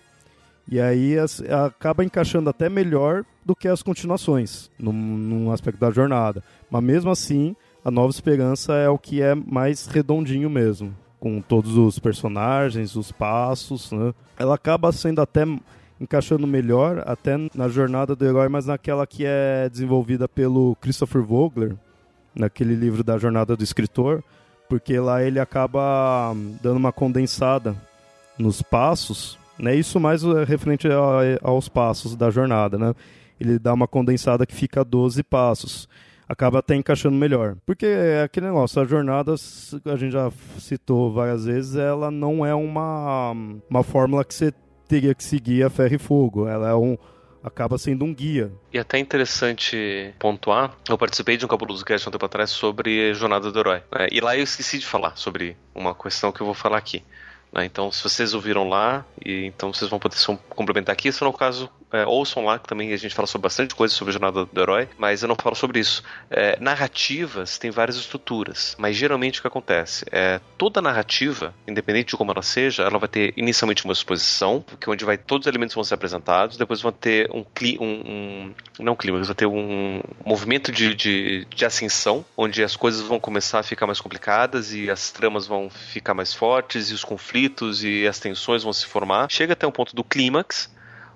e 0.68 0.78
aí 0.78 1.18
as, 1.18 1.40
acaba 1.40 2.04
encaixando 2.04 2.50
até 2.50 2.68
melhor 2.68 3.24
do 3.44 3.56
que 3.56 3.66
as 3.66 3.82
continuações, 3.82 4.70
num, 4.78 4.92
num, 4.92 5.50
aspecto 5.50 5.80
da 5.80 5.90
jornada. 5.90 6.44
Mas 6.70 6.82
mesmo 6.82 7.10
assim, 7.10 7.56
a 7.82 7.90
Nova 7.90 8.10
Esperança 8.10 8.74
é 8.74 8.88
o 8.88 8.98
que 8.98 9.22
é 9.22 9.34
mais 9.34 9.86
redondinho 9.86 10.50
mesmo. 10.50 10.94
Com 11.22 11.40
todos 11.40 11.76
os 11.76 12.00
personagens, 12.00 12.96
os 12.96 13.12
passos. 13.12 13.92
Né? 13.92 14.12
Ela 14.36 14.56
acaba 14.56 14.90
sendo 14.90 15.20
até 15.20 15.44
encaixando 16.00 16.46
melhor, 16.48 17.04
até 17.06 17.36
na 17.54 17.68
jornada 17.68 18.16
do 18.16 18.24
herói, 18.24 18.48
mas 18.48 18.66
naquela 18.66 19.06
que 19.06 19.24
é 19.24 19.68
desenvolvida 19.68 20.28
pelo 20.28 20.76
Christopher 20.80 21.22
Vogler, 21.22 21.76
naquele 22.34 22.74
livro 22.74 23.04
da 23.04 23.18
jornada 23.18 23.56
do 23.56 23.62
escritor, 23.62 24.24
porque 24.68 24.98
lá 24.98 25.22
ele 25.22 25.38
acaba 25.38 26.34
dando 26.60 26.78
uma 26.78 26.90
condensada 26.90 27.76
nos 28.36 28.60
passos 28.60 29.38
né? 29.62 29.76
Isso 29.76 30.00
mais 30.00 30.24
é, 30.24 30.44
referente 30.44 30.88
aos 31.40 31.68
passos 31.68 32.16
da 32.16 32.30
jornada, 32.30 32.76
né? 32.76 32.94
Ele 33.40 33.58
dá 33.58 33.72
uma 33.72 33.86
condensada 33.86 34.44
que 34.44 34.54
fica 34.54 34.84
12 34.84 35.22
passos. 35.22 35.88
Acaba 36.32 36.60
até 36.60 36.74
encaixando 36.74 37.14
melhor. 37.14 37.56
Porque 37.66 37.84
é 37.84 38.22
aquele 38.22 38.46
negócio, 38.46 38.80
a 38.80 38.86
jornada, 38.86 39.34
a 39.34 39.96
gente 39.96 40.12
já 40.12 40.32
citou 40.58 41.12
várias 41.12 41.44
vezes, 41.44 41.76
ela 41.76 42.10
não 42.10 42.44
é 42.44 42.54
uma, 42.54 43.32
uma 43.68 43.82
fórmula 43.82 44.24
que 44.24 44.34
você 44.34 44.50
teria 44.88 45.14
que 45.14 45.22
seguir 45.22 45.62
a 45.62 45.68
ferro 45.68 45.94
e 45.94 45.98
fogo. 45.98 46.48
Ela 46.48 46.70
é 46.70 46.74
um, 46.74 46.96
acaba 47.44 47.76
sendo 47.76 48.06
um 48.06 48.14
guia. 48.14 48.50
E 48.72 48.78
até 48.78 48.98
interessante 48.98 50.14
pontuar, 50.18 50.74
eu 50.88 50.96
participei 50.96 51.36
de 51.36 51.44
um 51.44 51.48
Cabuloso 51.48 51.84
Cast 51.84 52.08
um 52.08 52.12
tempo 52.12 52.24
atrás 52.24 52.48
sobre 52.48 53.12
Jornada 53.12 53.52
do 53.52 53.58
Herói. 53.58 53.82
Né? 53.92 54.08
E 54.10 54.18
lá 54.22 54.34
eu 54.34 54.42
esqueci 54.42 54.78
de 54.78 54.86
falar 54.86 55.16
sobre 55.16 55.54
uma 55.74 55.94
questão 55.94 56.32
que 56.32 56.40
eu 56.40 56.46
vou 56.46 56.54
falar 56.54 56.78
aqui. 56.78 57.04
Né? 57.52 57.66
Então, 57.66 57.92
se 57.92 58.02
vocês 58.02 58.32
ouviram 58.32 58.66
lá, 58.66 59.04
e 59.22 59.44
então 59.44 59.70
vocês 59.70 59.90
vão 59.90 59.98
poder 59.98 60.16
complementar 60.48 60.94
aqui. 60.94 61.12
Se 61.12 61.20
não 61.20 61.30
é 61.30 61.34
caso, 61.34 61.68
é, 61.92 62.06
ouçam 62.06 62.44
lá, 62.44 62.58
que 62.58 62.68
também 62.68 62.92
a 62.92 62.96
gente 62.96 63.14
fala 63.14 63.26
sobre 63.26 63.42
bastante 63.42 63.74
coisa 63.74 63.94
sobre 63.94 64.10
a 64.10 64.12
jornada 64.12 64.44
do 64.44 64.60
herói, 64.60 64.88
mas 64.98 65.22
eu 65.22 65.28
não 65.28 65.36
falo 65.36 65.54
sobre 65.54 65.80
isso. 65.80 66.02
É, 66.30 66.58
narrativas 66.60 67.58
têm 67.58 67.70
várias 67.70 67.96
estruturas, 67.96 68.74
mas 68.78 68.96
geralmente 68.96 69.38
o 69.38 69.42
que 69.42 69.48
acontece 69.48 70.04
é 70.10 70.40
toda 70.56 70.80
narrativa, 70.80 71.54
independente 71.66 72.10
de 72.10 72.16
como 72.16 72.30
ela 72.30 72.42
seja, 72.42 72.82
ela 72.82 72.98
vai 72.98 73.08
ter 73.08 73.32
inicialmente 73.36 73.84
uma 73.84 73.92
exposição, 73.92 74.64
que 74.80 74.88
é 74.88 74.92
onde 74.92 75.04
vai 75.04 75.18
todos 75.18 75.46
os 75.46 75.50
elementos 75.50 75.74
vão 75.74 75.84
ser 75.84 75.94
apresentados, 75.94 76.56
depois 76.56 76.80
vão 76.80 76.92
ter 76.92 77.30
um, 77.30 77.44
um, 77.80 78.54
um 78.80 78.84
não 78.84 78.96
clima, 78.96 79.22
vai 79.22 79.34
ter 79.34 79.46
um 79.46 80.00
movimento 80.24 80.72
de, 80.72 80.94
de, 80.94 81.44
de 81.44 81.64
ascensão, 81.64 82.24
onde 82.36 82.62
as 82.62 82.76
coisas 82.76 83.02
vão 83.02 83.20
começar 83.20 83.60
a 83.60 83.62
ficar 83.62 83.86
mais 83.86 84.00
complicadas 84.00 84.72
e 84.72 84.90
as 84.90 85.10
tramas 85.10 85.46
vão 85.46 85.68
ficar 85.68 86.14
mais 86.14 86.32
fortes 86.32 86.90
e 86.90 86.94
os 86.94 87.04
conflitos 87.04 87.84
e 87.84 88.06
as 88.06 88.18
tensões 88.18 88.62
vão 88.62 88.72
se 88.72 88.86
formar. 88.86 89.30
Chega 89.30 89.52
até 89.52 89.66
um 89.66 89.70
ponto 89.70 89.94
do 89.94 90.04
clímax, 90.04 90.70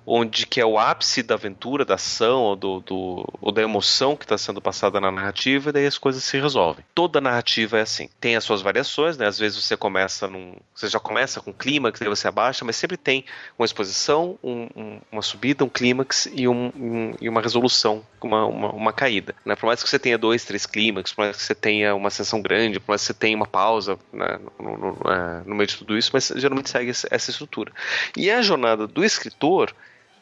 onde 0.09 0.47
que 0.47 0.61
é 0.61 0.65
o 0.65 0.79
ápice 0.79 1.21
da 1.21 1.35
aventura, 1.35 1.83
da 1.83 1.95
ação 1.95 2.43
ou, 2.43 2.55
do, 2.55 2.79
do 2.79 3.25
ou 3.41 3.51
da 3.51 3.61
emoção 3.61 4.15
que 4.15 4.23
está 4.23 4.37
sendo 4.37 4.61
passada 4.61 5.01
na 5.01 5.11
narrativa, 5.11 5.69
e 5.69 5.73
daí 5.73 5.85
as 5.85 5.97
coisas 5.97 6.23
se 6.23 6.39
resolvem. 6.39 6.85
Toda 6.95 7.19
narrativa 7.19 7.77
é 7.77 7.81
assim. 7.81 8.09
Tem 8.17 8.37
as 8.37 8.45
suas 8.45 8.61
variações, 8.61 9.17
né? 9.17 9.27
Às 9.27 9.37
vezes 9.37 9.61
você 9.61 9.75
começa 9.75 10.25
num. 10.25 10.55
Você 10.73 10.87
já 10.87 10.99
começa 10.99 11.41
com 11.41 11.51
clímax, 11.51 11.99
daí 11.99 12.07
você 12.07 12.29
abaixa, 12.29 12.63
mas 12.63 12.77
sempre 12.77 12.95
tem 12.95 13.25
uma 13.59 13.65
exposição, 13.65 14.39
um, 14.41 14.69
um, 14.73 15.01
uma 15.11 15.21
subida, 15.21 15.65
um 15.65 15.69
clímax 15.69 16.29
e, 16.31 16.47
um, 16.47 17.13
e 17.19 17.27
uma 17.27 17.41
resolução, 17.41 18.01
uma, 18.21 18.45
uma, 18.45 18.71
uma, 18.71 18.93
caída. 18.93 19.35
Né? 19.43 19.57
Por 19.57 19.65
mais 19.65 19.83
que 19.83 19.89
você 19.89 19.99
tenha 19.99 20.17
dois, 20.17 20.45
três 20.45 20.65
clímax, 20.65 21.11
por 21.11 21.25
mais 21.25 21.35
que 21.35 21.43
você 21.43 21.53
tenha 21.53 21.93
uma 21.93 22.07
ascensão 22.07 22.41
grande, 22.41 22.79
por 22.79 22.91
mais 22.91 23.01
que 23.01 23.07
você 23.07 23.13
tenha 23.13 23.35
uma 23.35 23.47
pausa 23.47 23.99
né, 24.13 24.39
no, 24.57 24.77
no, 24.77 24.77
no, 24.77 25.11
é, 25.11 25.43
no 25.45 25.53
meio 25.53 25.67
de 25.67 25.75
tudo 25.75 25.97
isso, 25.97 26.11
mas 26.13 26.31
geralmente 26.37 26.69
segue 26.69 26.91
essa 26.91 27.29
estrutura. 27.29 27.73
E 28.15 28.31
a 28.31 28.41
jornada 28.41 28.87
do 28.87 29.03
escritor 29.03 29.73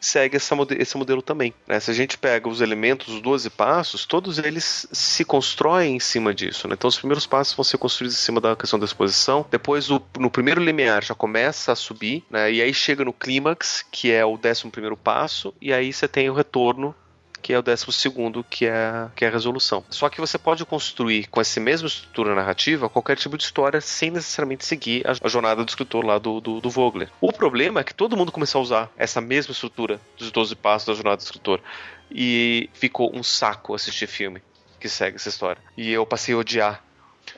segue 0.06 0.36
essa, 0.36 0.54
esse 0.78 0.96
modelo 0.96 1.20
também. 1.20 1.52
Né? 1.66 1.78
Se 1.80 1.90
a 1.90 1.94
gente 1.94 2.16
pega 2.16 2.48
os 2.48 2.60
elementos, 2.60 3.08
os 3.14 3.20
12 3.20 3.50
passos, 3.50 4.06
todos 4.06 4.38
eles 4.38 4.86
se 4.92 5.24
constroem 5.24 5.96
em 5.96 6.00
cima 6.00 6.34
disso. 6.34 6.68
Né? 6.68 6.74
Então, 6.74 6.88
os 6.88 6.98
primeiros 6.98 7.26
passos 7.26 7.54
vão 7.54 7.64
ser 7.64 7.78
construídos 7.78 8.16
em 8.16 8.20
cima 8.20 8.40
da 8.40 8.56
questão 8.56 8.78
da 8.78 8.84
exposição. 8.84 9.44
Depois, 9.50 9.90
o, 9.90 10.00
no 10.18 10.30
primeiro 10.30 10.62
limiar, 10.62 11.02
já 11.02 11.14
começa 11.14 11.72
a 11.72 11.76
subir, 11.76 12.24
né? 12.30 12.52
e 12.52 12.62
aí 12.62 12.72
chega 12.72 13.04
no 13.04 13.12
clímax, 13.12 13.84
que 13.90 14.10
é 14.10 14.24
o 14.24 14.36
décimo 14.36 14.70
primeiro 14.70 14.96
passo, 14.96 15.52
e 15.60 15.72
aí 15.72 15.92
você 15.92 16.06
tem 16.08 16.30
o 16.30 16.34
retorno 16.34 16.94
que 17.46 17.52
é 17.52 17.58
o 17.60 17.62
décimo 17.62 17.92
segundo, 17.92 18.42
que 18.42 18.66
é, 18.66 19.08
que 19.14 19.24
é 19.24 19.28
a 19.28 19.30
resolução. 19.30 19.84
Só 19.88 20.08
que 20.08 20.20
você 20.20 20.36
pode 20.36 20.64
construir 20.64 21.28
com 21.28 21.40
essa 21.40 21.60
mesma 21.60 21.86
estrutura 21.86 22.34
narrativa 22.34 22.88
qualquer 22.88 23.16
tipo 23.16 23.38
de 23.38 23.44
história 23.44 23.80
sem 23.80 24.10
necessariamente 24.10 24.66
seguir 24.66 25.06
a, 25.06 25.28
jornada 25.28 25.64
do 25.64 25.68
escritor 25.68 26.04
lá 26.04 26.18
do, 26.18 26.40
do, 26.40 26.60
do, 26.60 26.68
Vogler. 26.68 27.08
O 27.20 27.32
problema 27.32 27.78
é 27.78 27.84
que 27.84 27.94
todo 27.94 28.16
mundo 28.16 28.32
começou 28.32 28.58
a 28.58 28.62
usar 28.62 28.92
essa 28.96 29.20
mesma 29.20 29.52
estrutura 29.52 30.00
dos 30.18 30.32
12 30.32 30.56
passos 30.56 30.88
da 30.88 30.94
jornada 30.94 31.18
do 31.18 31.20
escritor. 31.20 31.60
E 32.10 32.68
ficou 32.72 33.16
um 33.16 33.22
saco 33.22 33.76
assistir 33.76 34.08
filme 34.08 34.42
que 34.80 34.88
segue 34.88 35.14
essa 35.14 35.28
história. 35.28 35.62
E 35.76 35.92
eu 35.92 36.04
passei 36.04 36.34
a 36.34 36.38
odiar 36.38 36.84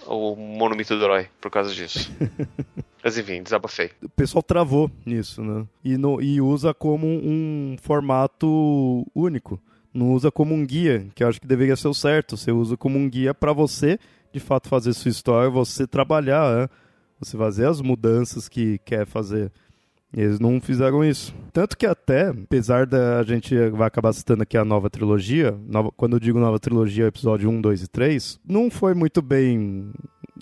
o 0.06 0.34
Monumento 0.34 0.96
do 0.96 1.04
Herói 1.04 1.28
por 1.38 1.50
causa 1.50 1.74
disso. 1.74 2.10
Mas 3.04 3.18
enfim, 3.18 3.42
desabafei. 3.42 3.90
O 4.02 4.08
pessoal 4.08 4.42
travou 4.42 4.90
nisso, 5.04 5.42
né? 5.42 5.66
E, 5.84 5.98
no, 5.98 6.18
e 6.22 6.40
usa 6.40 6.72
como 6.72 7.06
um 7.06 7.76
formato 7.82 9.06
único 9.14 9.60
não 9.99 10.12
usa 10.12 10.31
como 10.31 10.55
um 10.55 10.64
guia, 10.64 11.07
que 11.14 11.23
eu 11.23 11.28
acho 11.28 11.40
que 11.40 11.47
deveria 11.47 11.76
ser 11.76 11.88
o 11.88 11.95
certo. 11.95 12.37
Você 12.37 12.52
usa 12.52 12.76
como 12.76 12.99
um 12.99 13.09
guia 13.09 13.35
para 13.35 13.52
você, 13.52 13.99
de 14.33 14.40
fato, 14.40 14.69
fazer 14.69 14.93
sua 14.93 15.11
história, 15.11 15.50
você 15.50 15.87
trabalhar, 15.87 16.57
né? 16.57 16.69
você 17.19 17.37
fazer 17.37 17.67
as 17.67 17.81
mudanças 17.81 18.49
que 18.49 18.78
quer 18.78 19.07
fazer. 19.07 19.50
Eles 20.14 20.40
não 20.40 20.59
fizeram 20.59 21.05
isso. 21.05 21.35
Tanto 21.52 21.76
que 21.76 21.85
até, 21.85 22.28
apesar 22.28 22.87
da 22.87 23.23
gente 23.25 23.55
vai 23.71 23.88
acabar 23.88 24.12
citando 24.14 24.43
aqui 24.43 24.57
a 24.57 24.64
nova 24.64 24.88
trilogia, 24.88 25.59
nova, 25.67 25.90
quando 25.95 26.14
eu 26.14 26.21
digo 26.21 26.38
nova 26.38 26.59
trilogia, 26.59 27.07
episódio 27.07 27.50
1, 27.50 27.61
2 27.61 27.83
e 27.83 27.88
3, 27.88 28.40
não 28.49 28.71
foi 28.71 28.95
muito 28.95 29.21
bem 29.21 29.90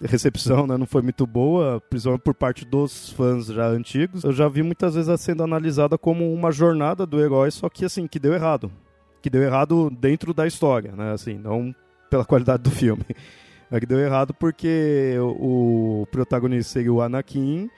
recepção, 0.05 0.69
né? 0.69 0.77
Não 0.77 0.87
foi 0.87 1.03
muito 1.03 1.27
boa, 1.27 1.83
principalmente 1.91 2.23
por 2.23 2.35
parte 2.35 2.65
dos 2.65 3.11
fãs 3.11 3.47
já 3.47 3.67
antigos. 3.67 4.23
Eu 4.23 4.33
já 4.33 4.47
vi 4.47 4.63
muitas 4.63 4.95
vezes 4.95 5.21
sendo 5.21 5.43
analisada 5.43 5.99
como 5.99 6.33
uma 6.33 6.53
jornada 6.53 7.05
do 7.05 7.21
herói, 7.21 7.51
só 7.51 7.69
que 7.69 7.85
assim, 7.85 8.07
que 8.07 8.21
deu 8.21 8.35
errado 8.35 8.71
que 9.27 9.31
deu 9.31 9.43
errado 9.43 9.91
dentro 9.91 10.33
da 10.33 10.47
história, 10.47 10.93
né? 10.93 11.11
Assim, 11.11 11.37
não 11.37 11.75
pela 12.09 12.25
qualidade 12.25 12.63
do 12.63 12.71
filme. 12.71 13.05
É 13.69 13.81
que 13.81 13.87
deu 13.87 13.99
errado 13.99 14.33
porque 14.33 15.17
o, 15.19 16.03
o 16.03 16.07
protagonista 16.07 16.75
seria 16.75 16.93
o 16.93 17.03
Anakin, 17.03 17.69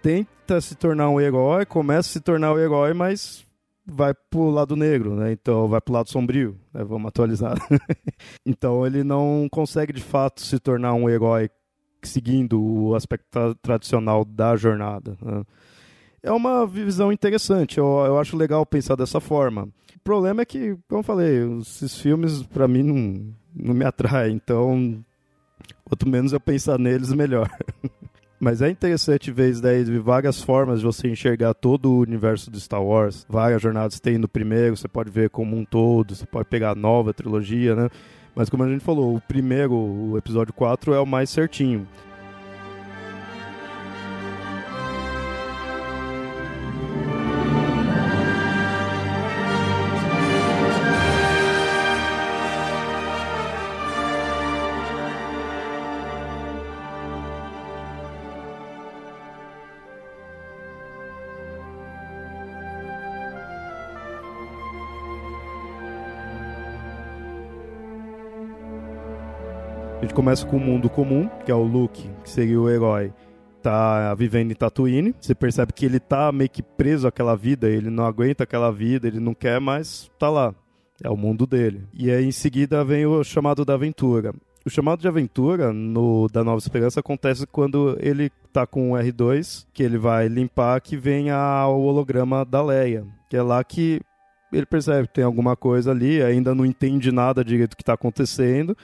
tenta 0.00 0.60
se 0.60 0.76
tornar 0.76 1.10
um 1.10 1.20
herói, 1.20 1.66
começa 1.66 2.08
a 2.08 2.12
se 2.12 2.20
tornar 2.20 2.52
um 2.52 2.58
herói, 2.60 2.94
mas 2.94 3.44
vai 3.84 4.14
pro 4.14 4.48
lado 4.48 4.76
negro, 4.76 5.16
né? 5.16 5.32
Então 5.32 5.66
vai 5.66 5.80
pro 5.80 5.92
lado 5.92 6.08
sombrio, 6.08 6.56
né? 6.72 6.84
Vamos 6.84 7.08
atualizar. 7.08 7.56
então 8.46 8.86
ele 8.86 9.02
não 9.02 9.48
consegue 9.50 9.92
de 9.92 10.02
fato 10.02 10.40
se 10.40 10.60
tornar 10.60 10.94
um 10.94 11.10
herói 11.10 11.50
seguindo 12.00 12.62
o 12.62 12.94
aspecto 12.94 13.56
tradicional 13.60 14.24
da 14.24 14.54
jornada. 14.54 15.18
Né? 15.20 15.42
É 16.28 16.32
uma 16.32 16.66
visão 16.66 17.10
interessante, 17.10 17.78
eu, 17.78 17.86
eu 18.04 18.18
acho 18.18 18.36
legal 18.36 18.66
pensar 18.66 18.94
dessa 18.94 19.18
forma. 19.18 19.62
O 19.96 20.00
problema 20.04 20.42
é 20.42 20.44
que, 20.44 20.76
como 20.86 21.00
eu 21.00 21.02
falei, 21.02 21.58
esses 21.58 21.98
filmes 21.98 22.42
para 22.42 22.68
mim 22.68 22.82
não, 22.82 23.34
não 23.56 23.74
me 23.74 23.82
atraem, 23.82 24.34
então 24.34 25.02
quanto 25.86 26.06
menos 26.06 26.34
eu 26.34 26.38
pensar 26.38 26.78
neles, 26.78 27.14
melhor. 27.14 27.50
Mas 28.38 28.60
é 28.60 28.68
interessante 28.68 29.32
ver 29.32 29.52
isso 29.52 29.62
daí 29.62 29.82
várias 29.98 30.42
formas 30.42 30.80
de 30.80 30.84
você 30.84 31.08
enxergar 31.08 31.54
todo 31.54 31.90
o 31.90 32.00
universo 32.00 32.50
do 32.50 32.60
Star 32.60 32.84
Wars. 32.84 33.24
Várias 33.26 33.62
jornadas 33.62 33.98
tem 33.98 34.18
no 34.18 34.28
primeiro, 34.28 34.76
você 34.76 34.86
pode 34.86 35.10
ver 35.10 35.30
como 35.30 35.56
um 35.56 35.64
todo, 35.64 36.14
você 36.14 36.26
pode 36.26 36.46
pegar 36.50 36.72
a 36.72 36.74
nova 36.74 37.14
trilogia, 37.14 37.74
né? 37.74 37.88
Mas 38.34 38.50
como 38.50 38.64
a 38.64 38.68
gente 38.68 38.84
falou, 38.84 39.16
o 39.16 39.20
primeiro, 39.22 39.72
o 39.74 40.18
episódio 40.18 40.52
4, 40.52 40.92
é 40.92 41.00
o 41.00 41.06
mais 41.06 41.30
certinho. 41.30 41.88
A 69.98 70.02
gente 70.02 70.14
começa 70.14 70.46
com 70.46 70.56
o 70.56 70.60
mundo 70.60 70.88
comum, 70.88 71.28
que 71.44 71.50
é 71.50 71.54
o 71.54 71.62
Luke, 71.64 72.08
que 72.22 72.30
seria 72.30 72.60
o 72.60 72.70
herói. 72.70 73.12
tá 73.60 74.14
vivendo 74.14 74.52
em 74.52 74.54
Tatooine. 74.54 75.12
Você 75.20 75.34
percebe 75.34 75.72
que 75.72 75.84
ele 75.84 75.98
tá 75.98 76.30
meio 76.30 76.48
que 76.48 76.62
preso 76.62 77.08
àquela 77.08 77.36
vida, 77.36 77.68
ele 77.68 77.90
não 77.90 78.06
aguenta 78.06 78.44
aquela 78.44 78.70
vida, 78.70 79.08
ele 79.08 79.18
não 79.18 79.34
quer, 79.34 79.60
mas 79.60 80.08
tá 80.16 80.30
lá. 80.30 80.54
É 81.02 81.10
o 81.10 81.16
mundo 81.16 81.48
dele. 81.48 81.84
E 81.92 82.12
aí 82.12 82.24
em 82.24 82.30
seguida 82.30 82.84
vem 82.84 83.06
o 83.06 83.24
chamado 83.24 83.64
da 83.64 83.74
aventura. 83.74 84.32
O 84.64 84.70
chamado 84.70 85.00
de 85.00 85.08
aventura 85.08 85.72
no 85.72 86.28
da 86.28 86.44
Nova 86.44 86.58
Esperança 86.58 87.00
acontece 87.00 87.44
quando 87.44 87.98
ele 88.00 88.30
tá 88.52 88.68
com 88.68 88.92
o 88.92 88.94
R2, 88.94 89.66
que 89.72 89.82
ele 89.82 89.98
vai 89.98 90.28
limpar, 90.28 90.80
que 90.80 90.96
vem 90.96 91.30
a, 91.30 91.66
o 91.66 91.82
holograma 91.82 92.44
da 92.44 92.62
Leia. 92.62 93.04
Que 93.28 93.36
é 93.36 93.42
lá 93.42 93.64
que 93.64 94.00
ele 94.52 94.64
percebe 94.66 95.08
que 95.08 95.14
tem 95.14 95.24
alguma 95.24 95.56
coisa 95.56 95.90
ali, 95.90 96.22
ainda 96.22 96.54
não 96.54 96.64
entende 96.64 97.10
nada 97.10 97.44
direito 97.44 97.70
do 97.70 97.76
que 97.76 97.82
está 97.82 97.94
acontecendo. 97.94 98.76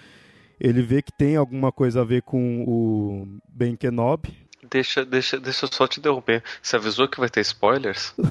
Ele 0.65 0.81
vê 0.81 1.03
que 1.03 1.13
tem 1.13 1.37
alguma 1.37 1.71
coisa 1.71 2.01
a 2.01 2.05
ver 2.05 2.23
com 2.23 2.65
o 2.67 3.29
Ben 3.47 3.77
Kenobi. 3.77 4.35
Deixa, 4.71 5.05
deixa, 5.05 5.39
deixa 5.39 5.67
eu 5.67 5.71
só 5.71 5.87
te 5.87 6.01
interromper. 6.01 6.43
Você 6.63 6.77
avisou 6.77 7.07
que 7.07 7.21
vai 7.21 7.29
ter 7.29 7.43
spoilers? 7.43 8.15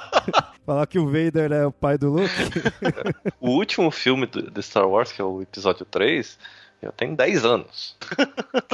Falar 0.64 0.86
que 0.86 0.98
o 0.98 1.04
Vader 1.04 1.52
é 1.52 1.66
o 1.66 1.70
pai 1.70 1.98
do 1.98 2.08
Luke. 2.08 2.32
o 3.38 3.50
último 3.50 3.90
filme 3.90 4.26
de 4.26 4.62
Star 4.62 4.88
Wars, 4.88 5.12
que 5.12 5.20
é 5.20 5.24
o 5.24 5.42
episódio 5.42 5.84
3, 5.84 6.38
já 6.82 6.90
tem 6.92 7.14
10 7.14 7.44
anos. 7.44 7.94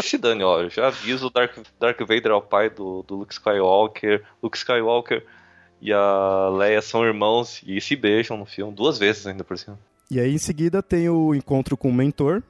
Se 0.00 0.16
dane, 0.16 0.44
ó, 0.44 0.60
eu 0.60 0.70
já 0.70 0.86
aviso, 0.86 1.28
Dark, 1.28 1.56
Dark 1.80 1.98
Vader 1.98 2.30
é 2.30 2.34
o 2.34 2.40
pai 2.40 2.70
do, 2.70 3.02
do 3.02 3.16
Luke 3.16 3.32
Skywalker. 3.32 4.22
Luke 4.40 4.56
Skywalker 4.56 5.26
e 5.82 5.92
a 5.92 6.50
Leia 6.50 6.80
são 6.80 7.04
irmãos 7.04 7.64
e 7.66 7.80
se 7.80 7.96
beijam 7.96 8.36
no 8.36 8.46
filme, 8.46 8.72
duas 8.72 8.96
vezes 8.96 9.26
ainda 9.26 9.42
por 9.42 9.58
cima. 9.58 9.76
E 10.10 10.20
aí 10.20 10.34
em 10.34 10.38
seguida 10.38 10.82
tem 10.82 11.08
o 11.08 11.34
encontro 11.34 11.76
com 11.76 11.88
o 11.88 11.94
mentor. 11.94 12.42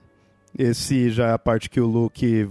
Esse 0.59 1.11
já 1.11 1.29
é 1.29 1.33
a 1.33 1.39
parte 1.39 1.69
que 1.69 1.81
o 1.81 1.87
Luke 1.87 2.49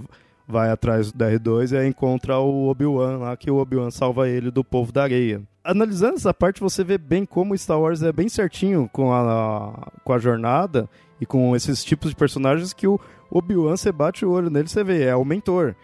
vai 0.47 0.69
atrás 0.69 1.11
do 1.11 1.25
R2 1.25 1.71
e 1.71 1.77
aí 1.77 1.87
encontra 1.87 2.37
o 2.39 2.67
Obi-Wan 2.69 3.17
lá, 3.17 3.37
que 3.37 3.49
o 3.49 3.57
Obi-Wan 3.57 3.89
salva 3.89 4.29
ele 4.29 4.51
do 4.51 4.63
povo 4.63 4.91
da 4.91 5.03
areia. 5.03 5.41
Analisando 5.63 6.15
essa 6.15 6.33
parte, 6.33 6.61
você 6.61 6.83
vê 6.83 6.97
bem 6.97 7.25
como 7.25 7.57
Star 7.57 7.79
Wars 7.79 8.03
é 8.03 8.11
bem 8.11 8.29
certinho 8.29 8.87
com 8.93 9.11
a, 9.11 9.91
com 10.03 10.13
a 10.13 10.19
jornada 10.19 10.87
e 11.19 11.25
com 11.25 11.55
esses 11.55 11.83
tipos 11.83 12.11
de 12.11 12.15
personagens 12.15 12.73
que 12.73 12.87
o 12.87 12.99
Obi-Wan, 13.31 13.75
você 13.75 13.91
bate 13.91 14.23
o 14.23 14.29
olho 14.29 14.49
nele, 14.51 14.67
você 14.67 14.83
vê, 14.83 15.03
é 15.03 15.15
o 15.15 15.25
mentor. 15.25 15.75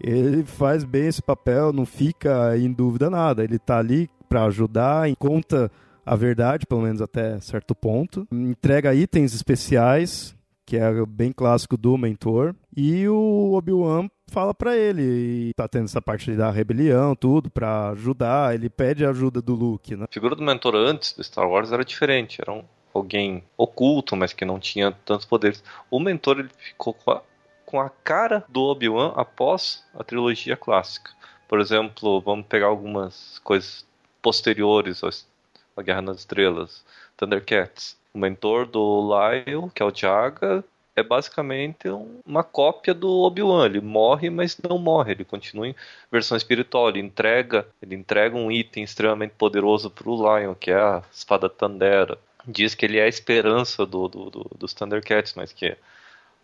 Ele 0.00 0.44
faz 0.44 0.84
bem 0.84 1.06
esse 1.06 1.22
papel, 1.22 1.72
não 1.72 1.86
fica 1.86 2.56
em 2.56 2.72
dúvida 2.72 3.10
nada. 3.10 3.44
Ele 3.44 3.58
tá 3.58 3.78
ali 3.78 4.08
para 4.28 4.44
ajudar, 4.44 5.14
conta 5.16 5.70
a 6.06 6.14
verdade, 6.14 6.66
pelo 6.66 6.82
menos 6.82 7.02
até 7.02 7.40
certo 7.40 7.74
ponto. 7.74 8.26
Entrega 8.30 8.94
itens 8.94 9.34
especiais, 9.34 10.36
que 10.64 10.76
é 10.76 11.04
bem 11.04 11.32
clássico 11.32 11.76
do 11.76 11.98
mentor. 11.98 12.54
E 12.76 13.08
o 13.08 13.52
Obi-Wan 13.54 14.08
fala 14.28 14.54
para 14.54 14.76
ele, 14.76 15.02
e 15.02 15.54
tá 15.54 15.66
tendo 15.66 15.86
essa 15.86 16.00
parte 16.00 16.32
da 16.32 16.50
rebelião, 16.50 17.16
tudo, 17.16 17.50
para 17.50 17.90
ajudar. 17.90 18.54
Ele 18.54 18.70
pede 18.70 19.04
a 19.04 19.10
ajuda 19.10 19.42
do 19.42 19.54
Luke, 19.54 19.96
né? 19.96 20.04
A 20.08 20.12
figura 20.12 20.36
do 20.36 20.42
mentor 20.42 20.76
antes 20.76 21.12
do 21.12 21.24
Star 21.24 21.48
Wars 21.48 21.72
era 21.72 21.84
diferente, 21.84 22.40
era 22.40 22.52
um, 22.52 22.62
alguém 22.94 23.42
oculto, 23.56 24.16
mas 24.16 24.32
que 24.32 24.44
não 24.44 24.60
tinha 24.60 24.92
tantos 25.04 25.26
poderes. 25.26 25.62
O 25.90 25.98
mentor 25.98 26.38
ele 26.38 26.50
ficou 26.56 26.94
com 26.94 27.10
a, 27.10 27.22
com 27.64 27.80
a 27.80 27.90
cara 27.90 28.44
do 28.48 28.62
Obi-Wan 28.62 29.12
após 29.16 29.84
a 29.92 30.04
trilogia 30.04 30.56
clássica. 30.56 31.10
Por 31.48 31.60
exemplo, 31.60 32.20
vamos 32.20 32.46
pegar 32.46 32.66
algumas 32.66 33.38
coisas 33.40 33.86
posteriores 34.20 35.02
à 35.76 35.82
Guerra 35.82 36.02
nas 36.02 36.18
Estrelas, 36.18 36.84
Thundercats. 37.16 37.96
O 38.14 38.18
mentor 38.18 38.66
do 38.66 39.02
Lyle, 39.02 39.70
que 39.74 39.82
é 39.82 39.86
o 39.86 39.94
Jaga, 39.94 40.64
é 40.96 41.02
basicamente 41.02 41.88
uma 42.24 42.42
cópia 42.42 42.94
do 42.94 43.20
Obi-Wan. 43.20 43.66
Ele 43.66 43.82
morre, 43.82 44.30
mas 44.30 44.56
não 44.58 44.78
morre. 44.78 45.12
Ele 45.12 45.24
continua 45.24 45.68
em 45.68 45.74
versão 46.10 46.36
espiritual. 46.36 46.88
Ele 46.88 47.00
entrega, 47.00 47.66
ele 47.82 47.94
entrega 47.94 48.34
um 48.34 48.50
item 48.50 48.82
extremamente 48.82 49.34
poderoso 49.36 49.90
para 49.90 50.08
o 50.08 50.16
Lion, 50.16 50.54
que 50.54 50.70
é 50.70 50.76
a 50.76 51.02
espada 51.12 51.50
Tandera. 51.50 52.18
Diz 52.46 52.74
que 52.74 52.86
ele 52.86 52.98
é 52.98 53.02
a 53.02 53.08
esperança 53.08 53.84
do, 53.84 54.08
do, 54.08 54.30
do, 54.30 54.50
dos 54.56 54.72
Thundercats, 54.72 55.34
mas 55.34 55.52
que 55.52 55.76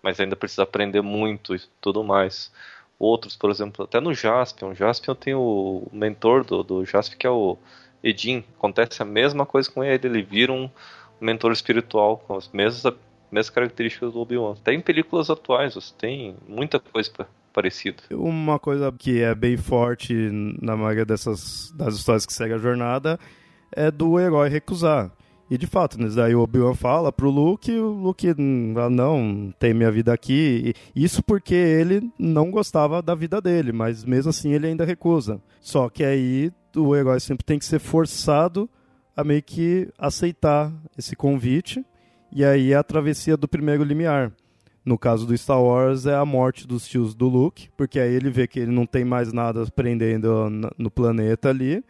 mas 0.02 0.18
ainda 0.18 0.35
precisa 0.35 0.64
aprender 0.64 1.00
muito 1.00 1.54
e 1.54 1.61
tudo 1.80 2.02
mais. 2.02 2.52
Outros, 2.98 3.37
por 3.37 3.50
exemplo, 3.50 3.85
até 3.85 4.00
no 4.00 4.12
Jaspion. 4.12 4.70
O 4.70 4.74
Jaspion 4.74 5.14
tem 5.14 5.35
o 5.35 5.87
mentor 5.92 6.44
do, 6.44 6.62
do 6.62 6.85
Jaspion, 6.85 7.18
que 7.18 7.26
é 7.26 7.30
o 7.30 7.56
Edin. 8.02 8.44
Acontece 8.56 9.02
a 9.02 9.04
mesma 9.04 9.46
coisa 9.46 9.70
com 9.70 9.82
ele. 9.82 10.06
Ele 10.06 10.22
vira 10.22 10.52
um 10.52 10.68
mentor 11.20 11.52
espiritual 11.52 12.18
com 12.18 12.36
as 12.36 12.48
mesmas, 12.48 12.94
mesmas 13.30 13.50
características 13.50 14.12
do 14.12 14.20
Obi-Wan. 14.20 14.52
Até 14.52 14.74
em 14.74 14.80
películas 14.80 15.30
atuais, 15.30 15.74
você 15.74 15.92
tem 15.96 16.36
muita 16.48 16.80
coisa 16.80 17.10
parecida. 17.52 18.02
Uma 18.10 18.58
coisa 18.58 18.92
que 18.92 19.20
é 19.20 19.34
bem 19.34 19.56
forte 19.56 20.12
na 20.60 20.76
maioria 20.76 21.04
dessas 21.04 21.70
das 21.76 21.94
histórias 21.94 22.26
que 22.26 22.32
segue 22.32 22.54
a 22.54 22.58
jornada 22.58 23.18
é 23.70 23.90
do 23.90 24.18
herói 24.18 24.48
recusar. 24.48 25.12
E 25.50 25.58
de 25.58 25.66
fato, 25.66 26.00
né, 26.00 26.08
daí 26.08 26.34
o 26.34 26.40
Obi-Wan 26.40 26.74
fala 26.74 27.12
pro 27.12 27.28
Luke, 27.28 27.70
o 27.70 27.90
Luke, 27.90 28.26
ah, 28.26 28.88
não, 28.88 29.52
tem 29.58 29.74
minha 29.74 29.90
vida 29.90 30.10
aqui. 30.10 30.72
Isso 30.96 31.22
porque 31.22 31.54
ele 31.54 32.10
não 32.18 32.50
gostava 32.50 33.02
da 33.02 33.14
vida 33.14 33.38
dele, 33.38 33.70
mas 33.70 34.02
mesmo 34.02 34.30
assim 34.30 34.52
ele 34.52 34.68
ainda 34.68 34.84
recusa. 34.84 35.42
Só 35.60 35.90
que 35.90 36.04
aí 36.04 36.50
o 36.76 36.94
herói 36.94 37.20
sempre 37.20 37.44
tem 37.44 37.58
que 37.58 37.64
ser 37.64 37.78
forçado 37.78 38.68
a 39.16 39.22
meio 39.22 39.42
que 39.42 39.88
aceitar 39.98 40.72
esse 40.96 41.14
convite. 41.14 41.85
E 42.30 42.44
aí 42.44 42.72
é 42.72 42.76
a 42.76 42.82
travessia 42.82 43.37
do 43.37 43.46
primeiro 43.46 43.85
limiar. 43.85 44.32
No 44.85 44.98
caso 44.98 45.26
do 45.26 45.37
Star 45.37 45.62
Wars 45.62 46.06
é 46.06 46.14
a 46.14 46.24
morte 46.24 46.66
dos 46.66 46.88
tios 46.88 47.14
do 47.14 47.28
Luke, 47.28 47.68
porque 47.76 48.00
aí 48.00 48.12
ele 48.12 48.30
vê 48.30 48.46
que 48.48 48.58
ele 48.58 48.72
não 48.72 48.85
tem 48.85 49.04
mais 49.04 49.32
nada 49.32 49.64
prendendo 49.66 50.50
no 50.76 50.90
planeta 50.90 51.50
ali 51.50 51.85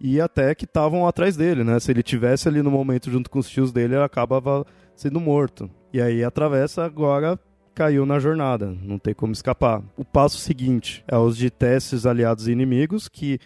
e 0.00 0.20
até 0.20 0.54
que 0.54 0.64
estavam 0.64 1.06
atrás 1.06 1.36
dele, 1.36 1.62
né? 1.62 1.78
Se 1.78 1.90
ele 1.90 2.02
tivesse 2.02 2.48
ali 2.48 2.62
no 2.62 2.70
momento 2.70 3.10
junto 3.10 3.28
com 3.28 3.38
os 3.38 3.50
tios 3.50 3.72
dele, 3.72 3.96
ele 3.96 4.02
acabava 4.02 4.64
sendo 4.94 5.20
morto. 5.20 5.68
E 5.92 6.00
aí 6.00 6.24
atravessa 6.24 6.84
agora 6.84 7.38
caiu 7.74 8.04
na 8.04 8.18
jornada, 8.18 8.74
não 8.82 8.98
tem 8.98 9.14
como 9.14 9.32
escapar. 9.32 9.82
O 9.96 10.04
passo 10.04 10.38
seguinte 10.38 11.04
é 11.06 11.16
os 11.16 11.36
de 11.36 11.48
testes 11.48 12.06
aliados 12.06 12.48
e 12.48 12.52
inimigos, 12.52 13.08
que 13.08 13.38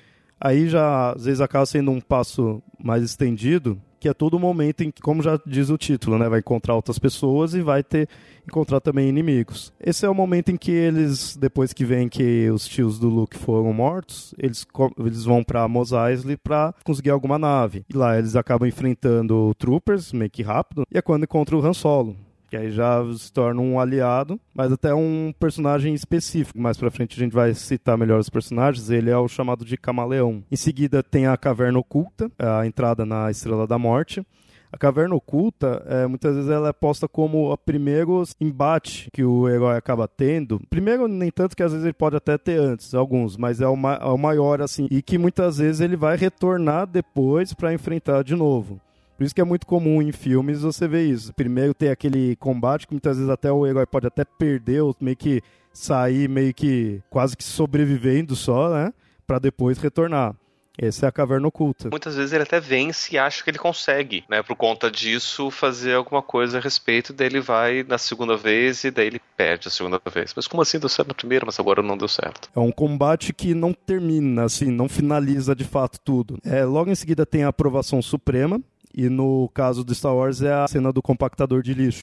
aí 0.43 0.69
já 0.69 1.13
às 1.13 1.25
vezes 1.25 1.41
acaba 1.41 1.65
sendo 1.65 1.91
um 1.91 2.01
passo 2.01 2.63
mais 2.83 3.03
estendido, 3.03 3.81
que 4.01 4.09
é 4.09 4.13
todo 4.13 4.37
momento 4.37 4.83
em 4.83 4.91
que, 4.91 5.01
como 5.01 5.23
já 5.23 5.39
diz 5.47 5.71
o 5.71 5.79
título, 5.79 6.19
né, 6.19 6.29
vai 6.29 6.41
encontrar 6.41 6.75
outras 6.75 6.99
pessoas 6.99 7.55
e 7.55 7.63
vai 7.63 7.85
ter 7.85 8.09
encontrar 8.45 8.81
também 8.81 9.09
inimigos. 9.09 9.73
Esse 9.81 10.05
é 10.05 10.09
o 10.11 10.15
momento 10.15 10.51
em 10.51 10.57
que 10.57 10.73
eles, 10.73 11.37
depois 11.37 11.73
que 11.73 11.85
vem 11.85 12.09
que 12.09 12.51
os 12.51 12.67
tios 12.67 12.99
do 12.99 13.09
Luke 13.09 13.39
foram 13.39 13.73
mortos, 13.73 14.35
eles, 14.37 14.67
eles 14.99 15.25
vão 15.25 15.45
para 15.45 15.69
Mos 15.69 15.93
Eisley 15.93 16.37
para 16.37 16.75
conseguir 16.85 17.11
alguma 17.11 17.39
nave. 17.39 17.85
E 17.89 17.97
lá 17.97 18.19
eles 18.19 18.35
acabam 18.35 18.69
enfrentando 18.69 19.55
troopers, 19.55 20.13
meio 20.13 20.31
que 20.31 20.43
rápido, 20.43 20.83
e 20.93 20.99
é 20.99 21.03
quando 21.03 21.23
encontram 21.23 21.61
o 21.61 21.65
Han 21.65 21.73
Solo 21.73 22.17
que 22.53 22.57
aí 22.59 22.71
já 22.71 23.03
se 23.17 23.33
torna 23.33 23.63
um 23.63 23.81
aliado, 23.81 24.39
mas 24.55 24.71
até 24.71 24.95
um 24.95 25.33
personagem 25.41 25.95
específico. 25.95 26.61
Mais 26.61 26.77
pra 26.77 26.91
frente 26.91 27.19
a 27.19 27.25
gente 27.25 27.33
vai 27.33 27.55
citar 27.55 27.97
melhor 27.97 28.21
os 28.21 28.29
personagens. 28.29 28.91
Ele 28.91 29.09
é 29.09 29.17
o 29.17 29.27
chamado 29.27 29.65
de 29.65 29.75
Camaleão. 29.79 30.45
Em 30.53 30.57
seguida 30.57 31.03
tem 31.03 31.27
a 31.27 31.35
Caverna 31.35 31.79
Oculta, 31.79 32.31
a 32.39 32.67
entrada 32.67 33.07
na 33.07 33.31
Estrela 33.31 33.67
da 33.67 33.79
Morte. 33.79 34.23
A 34.71 34.79
caverna 34.79 35.15
oculta, 35.15 35.83
é, 35.87 36.07
muitas 36.07 36.35
vezes 36.35 36.51
ela 36.51 36.71
é 36.71 36.73
posta 36.73 37.07
como 37.07 37.53
o 37.53 37.59
primeiro 37.59 38.23
embate 38.41 39.11
que 39.13 39.23
o 39.23 39.47
herói 39.47 39.77
acaba 39.77 40.09
tendo. 40.09 40.59
Primeiro, 40.71 41.07
nem 41.07 41.31
tanto 41.31 41.55
que 41.55 41.63
às 41.63 41.73
vezes 41.73 41.85
ele 41.85 41.93
pode 41.93 42.17
até 42.17 42.39
ter 42.39 42.59
antes, 42.59 42.95
alguns, 42.95 43.37
mas 43.37 43.61
é 43.61 43.69
o, 43.69 43.77
ma 43.77 43.97
é 43.97 44.07
o 44.07 44.17
maior 44.17 44.63
assim. 44.63 44.89
E 44.91 45.03
que 45.03 45.19
muitas 45.19 45.59
vezes 45.59 45.83
ele 45.83 45.95
vai 45.95 46.17
retornar 46.17 46.87
depois 46.87 47.53
para 47.53 47.75
enfrentar 47.75 48.25
de 48.25 48.35
novo. 48.35 48.81
Por 49.23 49.27
isso 49.27 49.35
que 49.37 49.41
é 49.41 49.45
muito 49.45 49.69
comum 49.69 50.03
em 50.03 50.11
filmes 50.11 50.63
você 50.63 50.89
ver 50.89 51.05
isso. 51.05 51.33
Primeiro 51.33 51.73
tem 51.73 51.91
aquele 51.91 52.35
combate 52.35 52.89
que 52.89 52.93
muitas 52.93 53.17
vezes 53.17 53.31
até 53.31 53.53
o 53.53 53.65
herói 53.65 53.87
pode 53.87 54.05
até 54.05 54.25
perder, 54.25 54.81
ou 54.81 54.97
meio 55.01 55.17
que 55.17 55.41
sair 55.73 56.29
meio 56.29 56.53
que 56.53 57.01
quase 57.09 57.37
que 57.37 57.45
sobrevivendo 57.45 58.35
só, 58.35 58.69
né? 58.69 58.93
Para 59.25 59.39
depois 59.39 59.79
retornar. 59.79 60.35
Essa 60.77 61.07
é 61.07 61.09
a 61.09 61.13
caverna 61.13 61.47
oculta. 61.47 61.89
Muitas 61.89 62.17
vezes 62.17 62.33
ele 62.33 62.43
até 62.43 62.59
vence 62.59 63.15
e 63.15 63.19
acha 63.19 63.45
que 63.45 63.51
ele 63.51 63.59
consegue, 63.59 64.25
né? 64.29 64.43
Por 64.43 64.57
conta 64.57 64.91
disso, 64.91 65.53
fazer 65.53 65.95
alguma 65.95 66.21
coisa 66.21 66.59
a 66.59 66.61
respeito. 66.61 67.13
Daí 67.13 67.29
ele 67.29 67.41
vai 67.41 67.85
na 67.85 67.99
segunda 67.99 68.37
vez 68.37 68.83
e 68.83 68.91
daí 68.91 69.07
ele 69.07 69.21
perde 69.37 69.69
a 69.69 69.71
segunda 69.71 70.01
vez. 70.13 70.33
Mas 70.35 70.49
como 70.49 70.63
assim 70.63 70.81
deu 70.81 70.89
certo 70.89 71.09
na 71.09 71.15
primeira, 71.15 71.47
mas 71.47 71.61
agora 71.61 71.81
não 71.81 71.97
deu 71.97 72.09
certo? 72.09 72.51
É 72.57 72.59
um 72.59 72.73
combate 72.73 73.33
que 73.33 73.55
não 73.55 73.73
termina, 73.73 74.45
assim, 74.45 74.71
não 74.71 74.89
finaliza 74.89 75.55
de 75.55 75.65
fato 75.65 76.01
tudo. 76.01 76.39
É, 76.45 76.65
logo 76.65 76.91
em 76.91 76.95
seguida 76.97 77.25
tem 77.25 77.45
a 77.45 77.49
aprovação 77.49 78.03
suprema, 78.03 78.61
e 78.95 79.09
no 79.09 79.49
caso 79.55 79.85
do 79.85 79.95
Star 79.95 80.15
Wars 80.15 80.43
é 80.43 80.53
a 80.53 80.67
cena 80.69 80.93
do 80.93 81.03
compactador 81.03 81.63
de 81.63 81.75
lixo. 81.75 82.01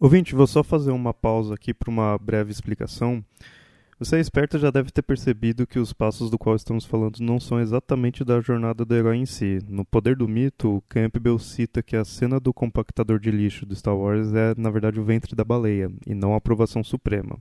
Ouvinte, 0.00 0.34
vou 0.34 0.46
só 0.46 0.62
fazer 0.62 0.92
uma 0.92 1.12
pausa 1.12 1.54
aqui 1.54 1.74
para 1.74 1.90
uma 1.90 2.16
breve 2.18 2.52
explicação. 2.52 3.24
Você 3.98 4.14
é 4.14 4.20
esperto 4.20 4.60
já 4.60 4.70
deve 4.70 4.92
ter 4.92 5.02
percebido 5.02 5.66
que 5.66 5.80
os 5.80 5.92
passos 5.92 6.30
do 6.30 6.38
qual 6.38 6.54
estamos 6.54 6.84
falando 6.84 7.18
não 7.18 7.40
são 7.40 7.58
exatamente 7.58 8.22
da 8.22 8.40
jornada 8.40 8.84
do 8.84 8.94
herói 8.94 9.16
em 9.16 9.26
si. 9.26 9.58
No 9.68 9.84
Poder 9.84 10.14
do 10.14 10.28
Mito, 10.28 10.80
Campbell 10.88 11.36
cita 11.40 11.82
que 11.82 11.96
a 11.96 12.04
cena 12.04 12.38
do 12.38 12.54
compactador 12.54 13.18
de 13.18 13.32
lixo 13.32 13.66
do 13.66 13.74
Star 13.74 13.96
Wars 13.96 14.32
é, 14.32 14.54
na 14.56 14.70
verdade, 14.70 15.00
o 15.00 15.04
ventre 15.04 15.34
da 15.34 15.42
baleia, 15.42 15.90
e 16.06 16.14
não 16.14 16.32
a 16.32 16.36
aprovação 16.36 16.84
suprema. 16.84 17.36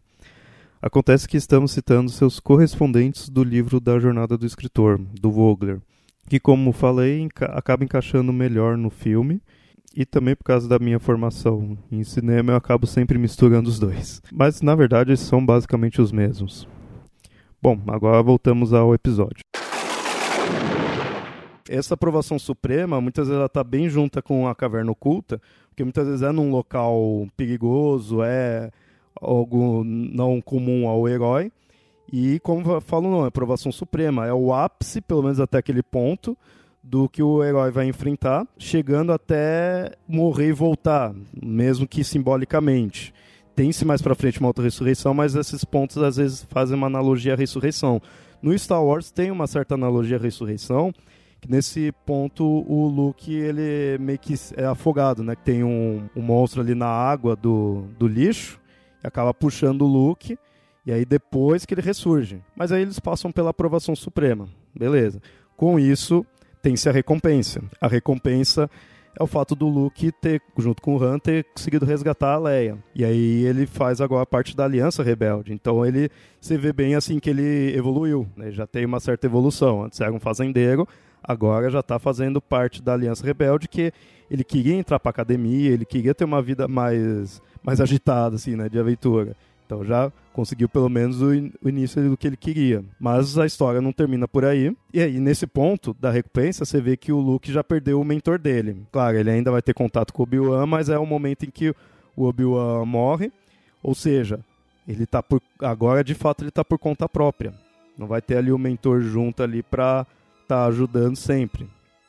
Acontece 0.82 1.28
que 1.28 1.38
estamos 1.38 1.74
citando 1.74 2.10
seus 2.10 2.40
correspondentes 2.40 3.30
do 3.30 3.44
livro 3.44 3.80
da 3.80 4.00
Jornada 4.00 4.36
do 4.36 4.46
Escritor, 4.48 4.98
do 4.98 5.32
Vogler, 5.32 5.80
que, 6.28 6.40
como 6.40 6.72
falei, 6.72 7.22
enca 7.22 7.46
acaba 7.46 7.84
encaixando 7.84 8.34
melhor 8.34 8.78
no 8.78 8.90
filme 8.90 9.42
e 9.96 10.06
também 10.06 10.36
por 10.36 10.44
causa 10.44 10.68
da 10.68 10.78
minha 10.78 11.00
formação 11.00 11.78
em 11.92 12.04
cinema 12.04 12.52
eu 12.52 12.56
acabo 12.56 12.86
sempre 12.86 13.18
misturando 13.18 13.70
os 13.70 13.80
dois. 13.80 14.22
Mas 14.32 14.62
na 14.62 14.76
verdade 14.76 15.16
são 15.18 15.44
basicamente 15.44 16.02
os 16.02 16.12
mesmos. 16.12 16.68
Bom, 17.62 17.80
agora 17.88 18.22
voltamos 18.22 18.74
ao 18.74 18.94
episódio. 18.94 19.40
Essa 21.70 21.96
aprovação 21.96 22.38
suprema, 22.38 23.02
muitas 23.02 23.28
vezes 23.28 23.38
ela 23.38 23.48
está 23.48 23.64
bem 23.64 23.90
junta 23.90 24.22
com 24.22 24.48
a 24.48 24.56
caverna 24.56 24.92
oculta, 24.92 25.42
porque 25.70 25.84
muitas 25.84 26.06
vezes 26.06 26.22
é 26.22 26.32
num 26.32 26.52
local 26.52 27.28
perigoso, 27.36 28.24
é 28.24 28.72
algo 29.20 29.84
não 29.84 30.40
comum 30.40 30.88
ao 30.88 31.10
herói. 31.10 31.52
E 32.12 32.40
como 32.40 32.80
falo, 32.82 33.10
não, 33.10 33.26
é 33.26 33.28
aprovação 33.28 33.72
suprema, 33.72 34.26
é 34.26 34.34
o 34.34 34.54
ápice, 34.54 35.02
pelo 35.02 35.24
menos 35.24 35.40
até 35.40 35.58
aquele 35.58 35.84
ponto, 35.84 36.38
do 36.82 37.10
que 37.10 37.22
o 37.22 37.44
herói 37.44 37.70
vai 37.70 37.86
enfrentar, 37.88 38.48
chegando 38.58 39.12
até 39.12 39.92
morrer 40.08 40.50
e 40.50 40.54
voltar, 40.54 41.14
mesmo 41.44 41.88
que 41.88 42.04
simbolicamente. 42.04 43.14
Tem-se 43.56 43.84
mais 43.84 44.02
para 44.02 44.16
frente 44.16 44.40
uma 44.40 44.48
outra 44.48 44.64
ressurreição, 44.64 45.14
mas 45.14 45.36
esses 45.36 45.66
pontos 45.66 45.98
às 45.98 46.16
vezes 46.16 46.48
fazem 46.50 46.78
uma 46.78 46.88
analogia 46.88 47.34
à 47.34 47.36
ressurreição. 47.36 48.02
No 48.42 48.58
Star 48.58 48.84
Wars 48.84 49.12
tem 49.12 49.32
uma 49.32 49.48
certa 49.48 49.74
analogia 49.74 50.16
à 50.16 50.20
ressurreição, 50.20 50.94
que 51.42 51.52
nesse 51.52 51.92
ponto 52.06 52.44
o 52.46 52.88
Luke 52.88 53.34
ele 53.34 53.98
meio 54.00 54.20
que 54.20 54.36
é 54.56 54.66
afogado, 54.66 55.24
né? 55.24 55.36
Tem 55.36 55.64
um, 55.64 56.08
um 56.16 56.22
monstro 56.22 56.62
ali 56.62 56.74
na 56.74 56.88
água 56.88 57.36
do, 57.36 57.86
do 57.98 58.08
lixo, 58.08 58.60
acaba 59.04 59.34
puxando 59.34 59.82
o 59.82 59.88
Luke, 59.88 60.38
e 60.88 60.94
aí 60.94 61.04
depois 61.04 61.66
que 61.66 61.74
ele 61.74 61.82
ressurge. 61.82 62.42
Mas 62.56 62.72
aí 62.72 62.82
eles 62.82 62.98
passam 62.98 63.30
pela 63.30 63.50
aprovação 63.50 63.94
suprema, 63.94 64.48
beleza. 64.74 65.22
Com 65.58 65.78
isso, 65.78 66.26
tem-se 66.62 66.88
a 66.88 66.94
recompensa. 66.94 67.62
A 67.82 67.90
recompensa 67.90 68.70
é 69.20 69.22
o 69.22 69.28
fato 69.28 69.54
do 69.54 69.68
Luke 69.68 70.14
ter, 70.14 70.42
junto 70.58 70.82
com 70.82 70.96
o 70.96 71.04
Han, 71.04 71.20
ter 71.20 71.44
conseguido 71.54 71.86
resgatar 71.86 72.36
a 72.36 72.40
Leia. 72.40 72.78
E 72.96 73.04
aí 73.04 73.44
ele 73.44 73.68
faz 73.68 74.00
agora 74.00 74.26
parte 74.26 74.56
da 74.56 74.64
Aliança 74.64 75.04
Rebelde. 75.04 75.52
Então 75.52 75.86
ele 75.86 76.10
se 76.40 76.56
vê 76.56 76.72
bem 76.72 76.96
assim 76.96 77.20
que 77.20 77.32
ele 77.32 77.76
evoluiu, 77.76 78.26
né? 78.38 78.50
já 78.52 78.66
tem 78.66 78.86
uma 78.86 79.02
certa 79.02 79.28
evolução. 79.28 79.84
Antes 79.84 80.00
era 80.00 80.14
um 80.14 80.22
fazendeiro, 80.22 80.88
agora 81.22 81.70
já 81.70 81.82
está 81.82 82.00
fazendo 82.00 82.42
parte 82.42 82.82
da 82.82 82.94
Aliança 82.94 83.26
Rebelde, 83.26 83.68
que 83.68 83.92
ele 84.32 84.44
queria 84.44 84.76
entrar 84.76 85.02
para 85.02 85.10
academia, 85.10 85.70
ele 85.70 85.84
queria 85.84 86.16
ter 86.16 86.24
uma 86.24 86.42
vida 86.42 86.66
mais, 86.66 87.42
mais 87.62 87.82
agitada, 87.82 88.38
assim, 88.38 88.56
né, 88.56 88.70
de 88.70 88.80
aventura. 88.80 89.36
Então 89.68 89.84
já 89.84 90.12
conseguiu 90.32 90.70
pelo 90.70 90.88
menos 90.88 91.22
o, 91.22 91.34
in 91.34 91.52
o, 91.62 91.68
início 91.68 92.10
do 92.10 92.16
que 92.16 92.26
ele 92.26 92.38
queria. 92.38 92.84
Mas 92.98 93.38
a 93.38 93.46
história 93.46 93.82
não 93.82 93.92
termina 93.92 94.28
por 94.28 94.46
aí. 94.46 94.76
E 94.94 95.02
aí, 95.02 95.20
nesse 95.20 95.46
ponto 95.46 95.94
da 96.00 96.10
recompensa, 96.10 96.64
você 96.64 96.80
vê 96.80 96.96
que 96.96 97.12
o 97.12 97.20
Luke 97.20 97.52
já 97.52 97.64
perdeu 97.64 98.00
o 98.00 98.06
mentor 98.06 98.40
dele. 98.40 98.88
Claro, 98.92 99.18
ele 99.18 99.30
ainda 99.30 99.52
vai 99.52 99.62
ter 99.62 99.74
contato 99.74 100.14
com 100.14 100.22
o 100.22 100.24
Obi-Wan, 100.24 100.66
mas 100.66 100.88
é 100.88 100.98
o 100.98 101.06
momento 101.06 101.44
em 101.44 101.52
que 101.52 101.76
o 102.16 102.24
Obi-Wan 102.24 102.86
morre. 102.86 103.30
Ou 103.84 103.94
seja, 103.94 104.40
ele 104.88 105.06
tá 105.06 105.22
por. 105.22 105.42
Agora, 105.60 106.02
de 106.02 106.16
fato, 106.16 106.46
ele 106.46 106.52
tá 106.52 106.64
por 106.64 106.80
conta 106.80 107.10
própria. 107.10 107.54
Não 107.98 108.08
vai 108.08 108.22
ter 108.22 108.38
ali 108.38 108.52
o 108.52 108.58
mentor 108.58 109.02
junto 109.02 109.44
ali 109.44 109.62
pra 109.62 110.08
tá 110.48 110.66
ajudando 110.66 111.18
sempre. 111.18 111.68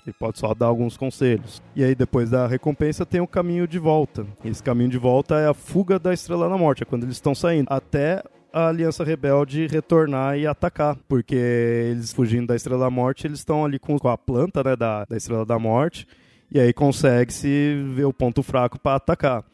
Ele 0.09 0.17
pode 0.19 0.39
só 0.39 0.55
dar 0.55 0.67
alguns 0.67 0.97
conselhos. 0.97 1.63
E 1.77 1.85
aí, 1.85 1.95
depois 1.95 2.31
da 2.31 2.47
recompensa, 2.47 3.05
tem 3.05 3.21
o 3.21 3.27
caminho 3.27 3.69
de 3.69 3.79
volta. 3.79 4.27
Esse 4.43 4.63
caminho 4.63 4.89
de 4.89 4.97
volta 4.97 5.35
é 5.39 5.47
a 5.47 5.53
fuga 5.53 5.99
da 5.99 6.15
Estrela 6.15 6.49
da 6.49 6.57
Morte, 6.57 6.83
é 6.83 6.87
quando 6.87 7.03
eles 7.03 7.17
estão 7.17 7.35
saindo. 7.35 7.67
Até 7.69 8.23
a 8.51 8.69
Aliança 8.69 9.05
Rebelde 9.05 9.67
retornar 9.67 10.39
e 10.39 10.47
atacar, 10.47 10.97
porque 11.07 11.35
eles 11.35 12.11
fugindo 12.13 12.47
da 12.47 12.57
Estrela 12.57 12.85
da 12.85 12.91
Morte, 12.91 13.27
eles 13.27 13.41
estão 13.41 13.67
ali 13.67 13.79
com, 13.79 13.97
a 14.09 14.17
planta 14.17 14.65
né, 14.65 14.75
da, 14.75 15.05
da 15.05 15.15
Estrela 15.15 15.45
da 15.45 15.59
Morte, 15.59 16.09
e 16.51 16.59
aí 16.59 16.73
consegue-se 16.73 17.83
ver 17.95 18.07
o 18.07 18.13
ponto 18.13 18.43
fraco 18.43 18.79
para 18.79 18.97
atacar. 18.97 19.45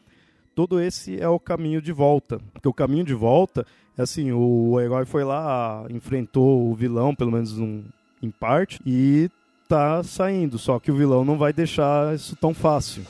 Todo 0.55 0.79
esse 0.79 1.19
é 1.21 1.27
o 1.27 1.37
caminho 1.37 1.81
de 1.81 1.91
volta, 1.91 2.39
porque 2.53 2.69
o 2.69 2.73
caminho 2.73 3.03
de 3.03 3.13
volta 3.13 3.65
é 3.97 4.03
assim, 4.03 4.31
o 4.31 4.79
herói 4.79 5.03
foi 5.03 5.25
lá, 5.25 5.85
enfrentou 5.89 6.71
o 6.71 6.73
vilão, 6.73 7.13
pelo 7.13 7.31
menos 7.31 7.59
um, 7.59 7.83
em 8.23 8.31
parte, 8.31 8.79
e 8.85 9.29
tá 9.67 10.03
saindo, 10.03 10.57
só 10.57 10.79
que 10.79 10.91
o 10.91 10.95
vilão 10.95 11.25
não 11.25 11.37
vai 11.37 11.51
deixar 11.51 12.13
isso 12.15 12.35
tão 12.35 12.53
fácil. 12.53 13.03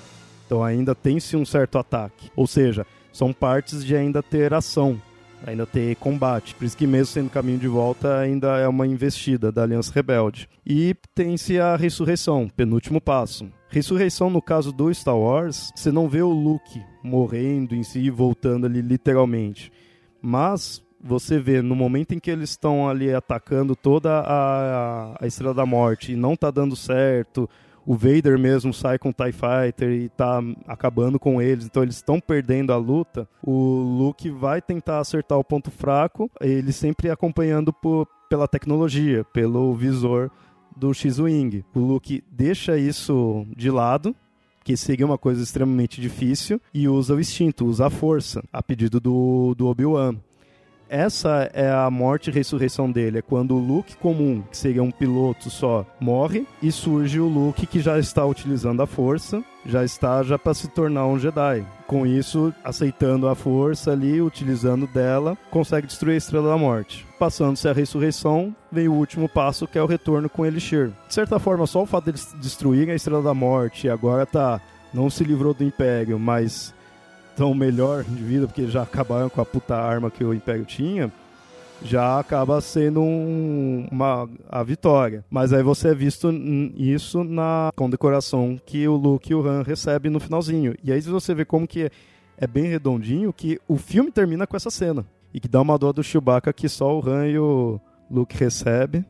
Então 0.45 0.63
ainda 0.63 0.93
tem-se 0.93 1.35
um 1.35 1.45
certo 1.45 1.77
ataque. 1.77 2.29
Ou 2.35 2.47
seja, 2.47 2.85
são 3.11 3.33
partes 3.33 3.83
de 3.83 3.95
ainda 3.95 4.21
ter 4.21 4.53
ação, 4.53 5.01
ainda 5.45 5.65
ter 5.65 5.95
combate. 5.95 6.53
Por 6.55 6.65
isso 6.65 6.77
que 6.77 6.85
mesmo 6.85 7.07
sendo 7.07 7.29
caminho 7.29 7.57
de 7.57 7.67
volta, 7.67 8.17
ainda 8.17 8.57
é 8.57 8.67
uma 8.67 8.85
investida 8.85 9.51
da 9.51 9.63
Aliança 9.63 9.91
Rebelde. 9.93 10.49
E 10.65 10.95
tem-se 11.13 11.59
a 11.59 11.75
ressurreição, 11.75 12.49
penúltimo 12.55 13.01
passo. 13.01 13.49
Ressurreição, 13.69 14.29
no 14.29 14.41
caso 14.41 14.71
do 14.71 14.93
Star 14.93 15.17
Wars, 15.17 15.71
você 15.75 15.91
não 15.91 16.07
vê 16.07 16.21
o 16.21 16.29
Luke 16.29 16.81
morrendo 17.03 17.75
em 17.75 17.83
si 17.83 17.99
e 17.99 18.09
voltando 18.09 18.65
ali 18.65 18.81
literalmente. 18.81 19.71
Mas 20.21 20.81
você 21.05 21.37
vê 21.37 21.61
no 21.61 21.75
momento 21.75 22.15
em 22.15 22.19
que 22.19 22.31
eles 22.31 22.49
estão 22.49 22.89
ali 22.89 23.13
atacando 23.13 23.75
toda 23.75 24.21
a, 24.21 25.15
a 25.23 25.27
Estrela 25.27 25.53
da 25.53 25.65
Morte 25.65 26.13
e 26.13 26.15
não 26.15 26.35
tá 26.35 26.49
dando 26.49 26.75
certo, 26.75 27.47
o 27.85 27.95
Vader 27.95 28.39
mesmo 28.39 28.73
sai 28.73 28.97
com 28.97 29.09
o 29.09 29.13
TIE 29.13 29.31
Fighter 29.31 29.91
e 29.91 30.09
tá 30.09 30.41
acabando 30.67 31.19
com 31.19 31.39
eles, 31.39 31.65
então 31.65 31.83
eles 31.83 31.97
estão 31.97 32.19
perdendo 32.19 32.73
a 32.73 32.77
luta, 32.77 33.29
o 33.43 33.77
Luke 33.99 34.31
vai 34.31 34.59
tentar 34.59 34.99
acertar 34.99 35.37
o 35.37 35.43
ponto 35.43 35.69
fraco, 35.69 36.29
ele 36.41 36.71
sempre 36.71 37.11
acompanhando 37.11 37.71
por, 37.71 38.07
pela 38.27 38.47
tecnologia, 38.47 39.23
pelo 39.25 39.75
visor 39.75 40.31
do 40.75 40.91
X-Wing. 40.91 41.63
O 41.75 41.79
Luke 41.79 42.23
deixa 42.31 42.75
isso 42.75 43.45
de 43.55 43.69
lado, 43.69 44.15
que 44.63 44.75
seria 44.75 45.05
uma 45.05 45.19
coisa 45.19 45.43
extremamente 45.43 46.01
difícil, 46.01 46.59
e 46.73 46.87
usa 46.89 47.13
o 47.13 47.19
instinto, 47.19 47.67
usa 47.67 47.85
a 47.85 47.89
força, 47.91 48.43
a 48.51 48.63
pedido 48.63 48.99
do, 48.99 49.53
do 49.55 49.67
Obi-Wan 49.67 50.15
essa 50.95 51.49
é 51.53 51.69
a 51.69 51.89
morte 51.91 52.29
e 52.29 52.33
ressurreição 52.33 52.89
dele. 52.89 53.19
É 53.19 53.21
quando 53.21 53.55
o 53.55 53.59
Luke 53.59 53.97
comum, 53.97 54.41
que 54.49 54.57
seria 54.57 54.81
um 54.81 54.91
piloto 54.91 55.49
só, 55.49 55.85
morre 55.99 56.47
e 56.61 56.71
surge 56.71 57.19
o 57.19 57.27
Luke 57.27 57.67
que 57.67 57.81
já 57.81 57.99
está 57.99 58.25
utilizando 58.25 58.81
a 58.81 58.87
força, 58.87 59.43
já 59.65 59.83
está 59.83 60.23
já 60.23 60.39
para 60.39 60.53
se 60.53 60.69
tornar 60.69 61.05
um 61.07 61.19
Jedi. 61.19 61.65
Com 61.85 62.05
isso, 62.05 62.53
aceitando 62.63 63.27
a 63.27 63.35
força 63.35 63.91
ali, 63.91 64.21
utilizando 64.21 64.87
dela, 64.87 65.37
consegue 65.51 65.85
destruir 65.85 66.13
a 66.13 66.17
Estrela 66.17 66.49
da 66.49 66.57
Morte. 66.57 67.05
Passando-se 67.19 67.67
a 67.67 67.73
ressurreição, 67.73 68.55
vem 68.71 68.87
o 68.87 68.93
último 68.93 69.27
passo 69.27 69.67
que 69.67 69.77
é 69.77 69.83
o 69.83 69.87
retorno 69.87 70.29
com 70.29 70.45
Elixir. 70.45 70.91
De 71.07 71.13
certa 71.13 71.37
forma, 71.39 71.67
só 71.67 71.83
o 71.83 71.85
fato 71.85 72.05
deles 72.05 72.33
destruírem 72.41 72.93
a 72.93 72.95
Estrela 72.95 73.21
da 73.21 73.33
Morte 73.33 73.87
e 73.87 73.89
agora 73.89 74.25
tá 74.25 74.61
não 74.93 75.09
se 75.09 75.25
livrou 75.25 75.53
do 75.53 75.63
Império, 75.63 76.17
mas 76.17 76.73
tão 77.35 77.53
melhor 77.53 78.03
de 78.03 78.23
vida, 78.23 78.47
porque 78.47 78.67
já 78.67 78.83
acabaram 78.83 79.29
com 79.29 79.41
a 79.41 79.45
puta 79.45 79.75
arma 79.75 80.09
que 80.09 80.23
o 80.23 80.33
Império 80.33 80.65
tinha, 80.65 81.11
já 81.83 82.19
acaba 82.19 82.61
sendo 82.61 83.01
um, 83.01 83.87
uma, 83.91 84.29
a 84.49 84.63
vitória. 84.63 85.23
Mas 85.29 85.53
aí 85.53 85.61
você 85.61 85.89
é 85.89 85.95
visto 85.95 86.31
isso 86.75 87.23
na 87.23 87.71
condecoração 87.75 88.59
que 88.65 88.87
o 88.87 88.95
Luke 88.95 89.31
e 89.31 89.35
o 89.35 89.45
Han 89.45 89.63
recebem 89.63 90.11
no 90.11 90.19
finalzinho. 90.19 90.75
E 90.83 90.91
aí 90.91 91.01
você 91.01 91.33
vê 91.33 91.45
como 91.45 91.67
que 91.67 91.83
é, 91.83 91.89
é 92.37 92.47
bem 92.47 92.65
redondinho 92.65 93.33
que 93.33 93.59
o 93.67 93.77
filme 93.77 94.11
termina 94.11 94.47
com 94.47 94.55
essa 94.55 94.69
cena. 94.69 95.05
E 95.33 95.39
que 95.39 95.47
dá 95.47 95.61
uma 95.61 95.77
dor 95.77 95.91
do 95.91 96.03
Chewbacca 96.03 96.53
que 96.53 96.69
só 96.69 96.97
o 96.97 97.07
Han 97.07 97.27
e 97.27 97.37
o 97.37 97.79
Luke 98.09 98.37
recebem. 98.37 99.05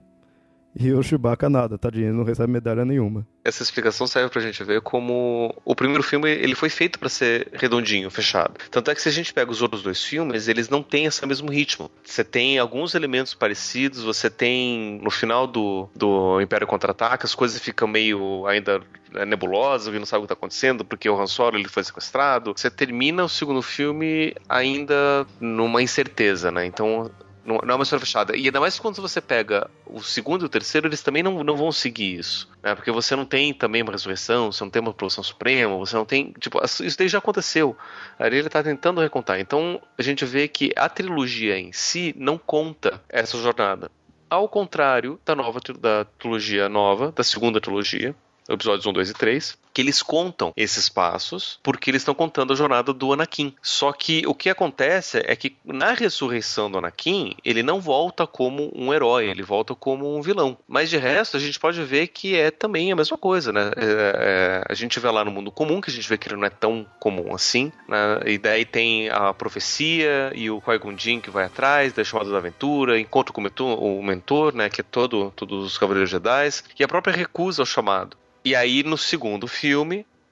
E 0.78 0.92
o 0.92 1.02
Chewbacca 1.02 1.50
nada, 1.50 1.78
tadinho, 1.78 2.14
não 2.14 2.24
recebe 2.24 2.52
medalha 2.52 2.84
nenhuma. 2.84 3.26
Essa 3.44 3.64
explicação 3.64 4.06
serve 4.06 4.30
pra 4.30 4.42
gente 4.42 4.62
ver 4.64 4.82
como 4.82 5.56
o 5.64 5.76
primeiro 5.76 6.04
filme 6.04 6.30
ele 6.30 6.56
foi 6.56 6.70
feito 6.70 7.00
para 7.00 7.08
ser 7.08 7.48
redondinho, 7.54 8.12
fechado. 8.12 8.54
Tanto 8.70 8.92
é 8.92 8.96
que 8.96 9.02
se 9.02 9.08
a 9.08 9.12
gente 9.12 9.34
pega 9.34 9.52
os 9.52 9.62
outros 9.62 9.82
dois 9.82 10.04
filmes, 10.04 10.48
eles 10.48 10.68
não 10.68 10.84
têm 10.84 11.06
esse 11.06 11.26
mesmo 11.26 11.50
ritmo. 11.50 11.90
Você 12.04 12.24
tem 12.24 12.60
alguns 12.60 12.94
elementos 12.94 13.34
parecidos, 13.34 14.04
você 14.04 14.30
tem 14.30 15.00
no 15.02 15.10
final 15.10 15.48
do, 15.48 15.88
do 15.96 16.42
Império 16.42 16.68
Contra-Ataca, 16.68 17.26
as 17.26 17.36
coisas 17.36 17.60
ficam 17.62 17.88
meio 17.88 18.46
ainda 18.46 18.82
nebulosas, 19.26 19.94
e 19.94 20.00
não 20.00 20.06
sabe 20.06 20.20
o 20.20 20.22
que 20.24 20.26
está 20.26 20.34
acontecendo, 20.34 20.84
porque 20.84 21.10
o 21.10 21.20
Han 21.20 21.28
Solo 21.28 21.58
ele 21.58 21.70
foi 21.70 21.84
sequestrado. 21.84 22.54
Você 22.56 22.70
termina 22.70 23.24
o 23.24 23.30
segundo 23.30 23.62
filme 23.62 24.36
ainda 24.50 25.26
numa 25.40 25.82
incerteza, 25.82 26.52
né? 26.52 26.66
Então 26.66 27.10
não, 27.46 27.60
não 27.64 27.74
é 27.74 27.76
uma 27.76 27.84
história 27.84 28.04
fechada. 28.04 28.36
E 28.36 28.46
ainda 28.46 28.60
mais 28.60 28.80
quando 28.80 29.02
você 29.02 29.22
pega 29.22 29.70
o 29.86 30.02
segundo 30.02 30.44
e 30.44 30.46
o 30.48 30.50
terceiro, 30.50 30.88
eles 30.88 31.02
também 31.02 31.22
não, 31.22 31.44
não 31.44 31.56
vão 31.56 31.72
seguir 31.72 32.18
isso. 32.18 32.50
Né? 32.62 32.74
Porque 32.74 32.92
você 32.92 33.16
não 33.16 33.26
tem 33.26 33.54
também 33.54 33.84
uma 33.84 33.92
ressurreição, 33.92 34.52
você 34.52 34.64
não 34.64 34.72
tem 34.72 34.82
uma 34.82 34.94
produção 34.94 35.24
suprema, 35.24 35.78
você 35.78 35.96
não 35.96 36.06
tem. 36.06 36.34
Tipo, 36.40 36.60
isso 36.64 36.98
daí 36.98 37.08
já 37.08 37.20
aconteceu. 37.20 37.78
Ali 38.18 38.38
ele 38.38 38.48
está 38.48 38.64
tentando 38.64 39.00
recontar. 39.00 39.40
Então 39.40 39.80
a 39.98 40.02
gente 40.02 40.26
vê 40.26 40.48
que 40.48 40.72
a 40.76 40.90
trilogia 40.90 41.58
em 41.58 41.72
si 41.72 42.14
não 42.18 42.38
conta 42.38 43.02
essa 43.08 43.38
jornada. 43.38 43.92
Ao 44.28 44.50
contrário 44.50 45.20
da 45.24 45.36
nova 45.36 45.60
da 45.80 46.06
trilogia 46.18 46.68
nova, 46.68 47.12
da 47.12 47.24
segunda 47.24 47.62
trilogia, 47.62 48.16
episódios 48.50 48.86
1, 48.86 48.94
2 48.94 49.10
e 49.12 49.14
3, 49.14 49.58
que 49.76 49.82
eles 49.82 50.02
contam 50.02 50.54
esses 50.56 50.88
passos 50.88 51.60
porque 51.62 51.92
eles 51.92 52.02
estão 52.02 52.16
contando 52.16 52.54
a 52.54 52.56
jornada 52.56 52.94
do 52.94 53.12
Anakin. 53.12 53.54
Só 53.62 53.92
que 53.92 54.26
o 54.26 54.34
que 54.34 54.50
acontece 54.50 55.22
é 55.26 55.36
que 55.36 55.58
na 55.66 55.92
ressurreição 55.92 56.72
do 56.72 56.78
Anakin, 56.78 57.36
ele 57.44 57.62
não 57.62 57.82
volta 57.82 58.26
como 58.26 58.72
um 58.74 58.94
herói, 58.94 59.30
ele 59.30 59.44
volta 59.44 59.76
como 59.76 60.18
um 60.18 60.22
vilão. 60.22 60.58
Mas 60.66 60.90
de 60.90 60.98
resto, 60.98 61.36
a 61.36 61.40
gente 61.42 61.60
pode 61.60 61.84
ver 61.84 62.08
que 62.08 62.38
é 62.38 62.52
também 62.52 62.90
a 62.90 62.96
mesma 62.96 63.18
coisa, 63.18 63.52
né? 63.52 63.72
É, 63.76 63.84
é, 63.86 64.64
a 64.70 64.74
gente 64.74 64.98
vê 64.98 65.12
lá 65.12 65.26
no 65.26 65.32
mundo 65.32 65.52
comum 65.52 65.82
que 65.82 65.90
a 65.90 65.94
gente 65.94 66.08
vê 66.08 66.18
que 66.18 66.30
ele 66.30 66.38
não 66.38 66.46
é 66.48 66.50
tão 66.50 66.86
comum 66.98 67.36
assim, 67.36 67.70
né? 67.90 68.22
E 68.26 68.38
daí 68.38 68.64
tem 68.64 69.10
a 69.10 69.34
profecia 69.34 70.32
e 70.34 70.50
o 70.50 70.62
Qui-Gon 70.62 71.20
que 71.20 71.30
vai 71.30 71.44
atrás, 71.44 71.92
da 71.92 72.02
chamada 72.02 72.32
da 72.32 72.38
aventura, 72.38 72.98
encontra 72.98 73.34
com 73.34 73.42
o 73.42 73.44
mentor, 73.44 73.84
o 73.84 74.02
mentor, 74.02 74.56
né? 74.56 74.70
Que 74.70 74.80
é 74.80 74.86
todo, 74.86 75.34
todos 75.36 75.66
os 75.66 75.78
Cavaleiros 75.78 76.10
Jedi, 76.10 76.50
e 76.80 76.84
a 76.84 76.88
própria 76.88 77.14
recusa 77.14 77.62
ao 77.62 77.66
chamado. 77.66 78.16
E 78.46 78.56
aí, 78.56 78.84
no 78.84 78.96
segundo 78.96 79.48
filme, 79.48 79.65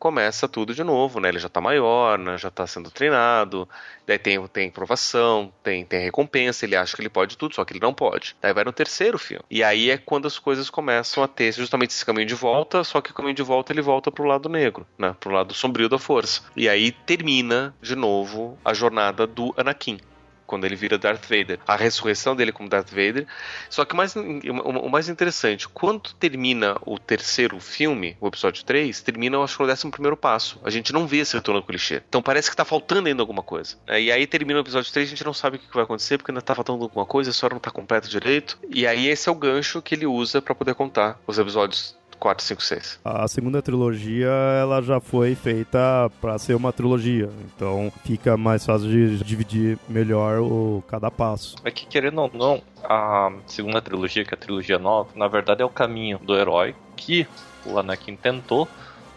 começa 0.03 0.49
tudo 0.49 0.75
de 0.75 0.83
novo, 0.83 1.21
né? 1.21 1.29
Ele 1.29 1.39
já 1.39 1.47
tá 1.47 1.61
maior, 1.61 2.19
né? 2.19 2.37
já 2.37 2.51
tá 2.51 2.67
sendo 2.67 2.91
treinado, 2.91 3.65
daí 4.05 4.19
tem, 4.19 4.45
tem 4.47 4.69
provação, 4.69 5.49
tem, 5.63 5.85
tem 5.85 6.01
recompensa, 6.01 6.65
ele 6.65 6.75
acha 6.75 6.93
que 6.93 7.01
ele 7.01 7.07
pode 7.07 7.37
tudo, 7.37 7.55
só 7.55 7.63
que 7.63 7.71
ele 7.71 7.79
não 7.79 7.93
pode. 7.93 8.35
Daí 8.41 8.53
vai 8.53 8.65
no 8.65 8.73
terceiro 8.73 9.17
filme. 9.17 9.45
E 9.49 9.63
aí 9.63 9.89
é 9.89 9.97
quando 9.97 10.27
as 10.27 10.37
coisas 10.37 10.69
começam 10.69 11.23
a 11.23 11.27
ter 11.27 11.53
justamente 11.53 11.91
esse 11.91 12.05
caminho 12.05 12.27
de 12.27 12.35
volta, 12.35 12.83
só 12.83 12.99
que 12.99 13.11
o 13.11 13.13
caminho 13.13 13.33
de 13.33 13.43
volta 13.43 13.71
ele 13.71 13.81
volta 13.81 14.11
pro 14.11 14.25
lado 14.25 14.49
negro, 14.49 14.85
né? 14.97 15.15
Pro 15.21 15.31
lado 15.31 15.53
sombrio 15.53 15.87
da 15.87 15.97
força. 15.97 16.41
E 16.53 16.67
aí 16.67 16.91
termina 16.91 17.73
de 17.81 17.95
novo 17.95 18.57
a 18.65 18.73
jornada 18.73 19.25
do 19.25 19.53
Anakin 19.55 19.99
quando 20.45 20.65
ele 20.65 20.75
vira 20.75 20.97
Darth 20.97 21.23
Vader. 21.23 21.59
A 21.67 21.75
ressurreição 21.75 22.35
dele 22.35 22.51
como 22.51 22.69
Darth 22.69 22.89
Vader. 22.89 23.25
Só 23.69 23.85
que 23.85 23.93
o 23.93 23.97
mais, 23.97 24.15
o 24.15 24.89
mais 24.89 25.09
interessante, 25.09 25.67
quando 25.67 26.13
termina 26.13 26.77
o 26.85 26.97
terceiro 26.97 27.59
filme, 27.59 28.17
o 28.19 28.27
episódio 28.27 28.63
3, 28.63 29.01
termina, 29.01 29.37
eu 29.37 29.43
acho 29.43 29.55
que 29.55 29.63
no 29.63 29.67
décimo 29.67 29.91
primeiro 29.91 30.17
passo. 30.17 30.59
A 30.63 30.69
gente 30.69 30.93
não 30.93 31.07
vê 31.07 31.17
esse 31.17 31.35
retorno 31.35 31.61
do 31.61 31.67
clichê. 31.67 32.01
Então 32.07 32.21
parece 32.21 32.49
que 32.49 32.55
tá 32.55 32.65
faltando 32.65 33.07
ainda 33.07 33.21
alguma 33.21 33.43
coisa. 33.43 33.77
É, 33.87 34.01
e 34.01 34.11
aí 34.11 34.27
termina 34.27 34.59
o 34.59 34.63
episódio 34.63 34.91
3, 34.91 35.07
a 35.07 35.09
gente 35.09 35.25
não 35.25 35.33
sabe 35.33 35.57
o 35.57 35.59
que 35.59 35.73
vai 35.73 35.83
acontecer, 35.83 36.17
porque 36.17 36.31
ainda 36.31 36.41
tá 36.41 36.55
faltando 36.55 36.83
alguma 36.83 37.05
coisa, 37.05 37.29
a 37.29 37.31
história 37.31 37.53
não 37.53 37.61
tá 37.61 37.71
completa 37.71 38.07
direito. 38.07 38.57
E 38.69 38.85
aí 38.85 39.07
esse 39.07 39.29
é 39.29 39.31
o 39.31 39.35
gancho 39.35 39.81
que 39.81 39.95
ele 39.95 40.05
usa 40.05 40.41
para 40.41 40.55
poder 40.55 40.75
contar 40.75 41.19
os 41.25 41.37
episódios 41.37 41.95
4, 42.23 42.41
5, 42.41 42.63
6. 42.63 42.99
A 43.03 43.27
segunda 43.27 43.61
trilogia 43.61 44.29
ela 44.29 44.81
já 44.81 45.01
foi 45.01 45.35
feita 45.35 46.09
para 46.21 46.37
ser 46.37 46.55
uma 46.55 46.71
trilogia, 46.71 47.29
então 47.45 47.91
fica 48.05 48.37
mais 48.37 48.65
fácil 48.65 48.87
de 48.87 49.17
dividir 49.17 49.77
melhor 49.89 50.39
o 50.39 50.81
cada 50.87 51.11
passo. 51.11 51.57
É 51.65 51.69
que 51.69 51.85
querendo 51.85 52.21
ou 52.21 52.31
não, 52.33 52.61
a 52.81 53.29
segunda 53.45 53.81
trilogia, 53.81 54.23
que 54.23 54.33
é 54.33 54.37
a 54.37 54.39
trilogia 54.39 54.79
nova, 54.79 55.09
na 55.15 55.27
verdade 55.27 55.61
é 55.61 55.65
o 55.65 55.69
caminho 55.69 56.17
do 56.17 56.33
herói 56.33 56.73
que 56.95 57.27
o 57.65 57.77
Anakin 57.77 58.15
tentou, 58.15 58.69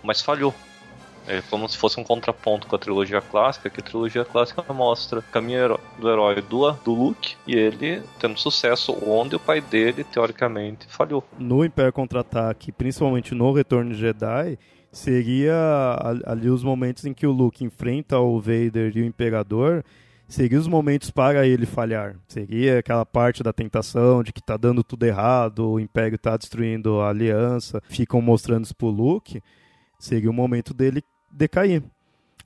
mas 0.02 0.20
falhou. 0.20 0.52
É 1.26 1.42
como 1.50 1.68
se 1.68 1.76
fosse 1.76 1.98
um 1.98 2.04
contraponto 2.04 2.66
com 2.66 2.76
a 2.76 2.78
trilogia 2.78 3.20
clássica, 3.20 3.68
que 3.68 3.80
a 3.80 3.82
trilogia 3.82 4.24
clássica 4.24 4.62
mostra 4.72 5.20
o 5.20 5.22
caminho 5.22 5.78
do 5.98 6.08
herói 6.08 6.40
do, 6.42 6.70
do 6.72 6.94
Luke 6.94 7.34
e 7.46 7.54
ele 7.54 8.02
tendo 8.18 8.38
sucesso 8.38 8.96
onde 9.04 9.36
o 9.36 9.40
pai 9.40 9.60
dele, 9.60 10.04
teoricamente, 10.04 10.86
falhou. 10.88 11.24
No 11.38 11.64
Império 11.64 11.92
Contra-Ataque, 11.92 12.72
principalmente 12.72 13.34
no 13.34 13.52
Retorno 13.52 13.92
de 13.92 13.98
Jedi, 13.98 14.58
seria 14.92 15.54
ali 16.24 16.48
os 16.48 16.62
momentos 16.62 17.04
em 17.04 17.12
que 17.12 17.26
o 17.26 17.32
Luke 17.32 17.64
enfrenta 17.64 18.18
o 18.18 18.40
Vader 18.40 18.92
e 18.94 19.02
o 19.02 19.04
Imperador 19.04 19.84
seria 20.28 20.58
os 20.58 20.66
momentos 20.66 21.10
para 21.10 21.46
ele 21.46 21.66
falhar. 21.66 22.16
Seria 22.28 22.78
aquela 22.78 23.06
parte 23.06 23.42
da 23.42 23.52
tentação 23.52 24.22
de 24.22 24.32
que 24.32 24.42
tá 24.42 24.56
dando 24.56 24.82
tudo 24.82 25.04
errado, 25.04 25.70
o 25.70 25.80
Império 25.80 26.18
tá 26.18 26.36
destruindo 26.36 27.00
a 27.00 27.10
aliança, 27.10 27.80
ficam 27.88 28.20
mostrando 28.20 28.64
isso 28.64 28.74
pro 28.74 28.88
Luke. 28.88 29.42
Seria 29.98 30.30
o 30.30 30.34
momento 30.34 30.74
dele 30.74 31.02
decair. 31.36 31.82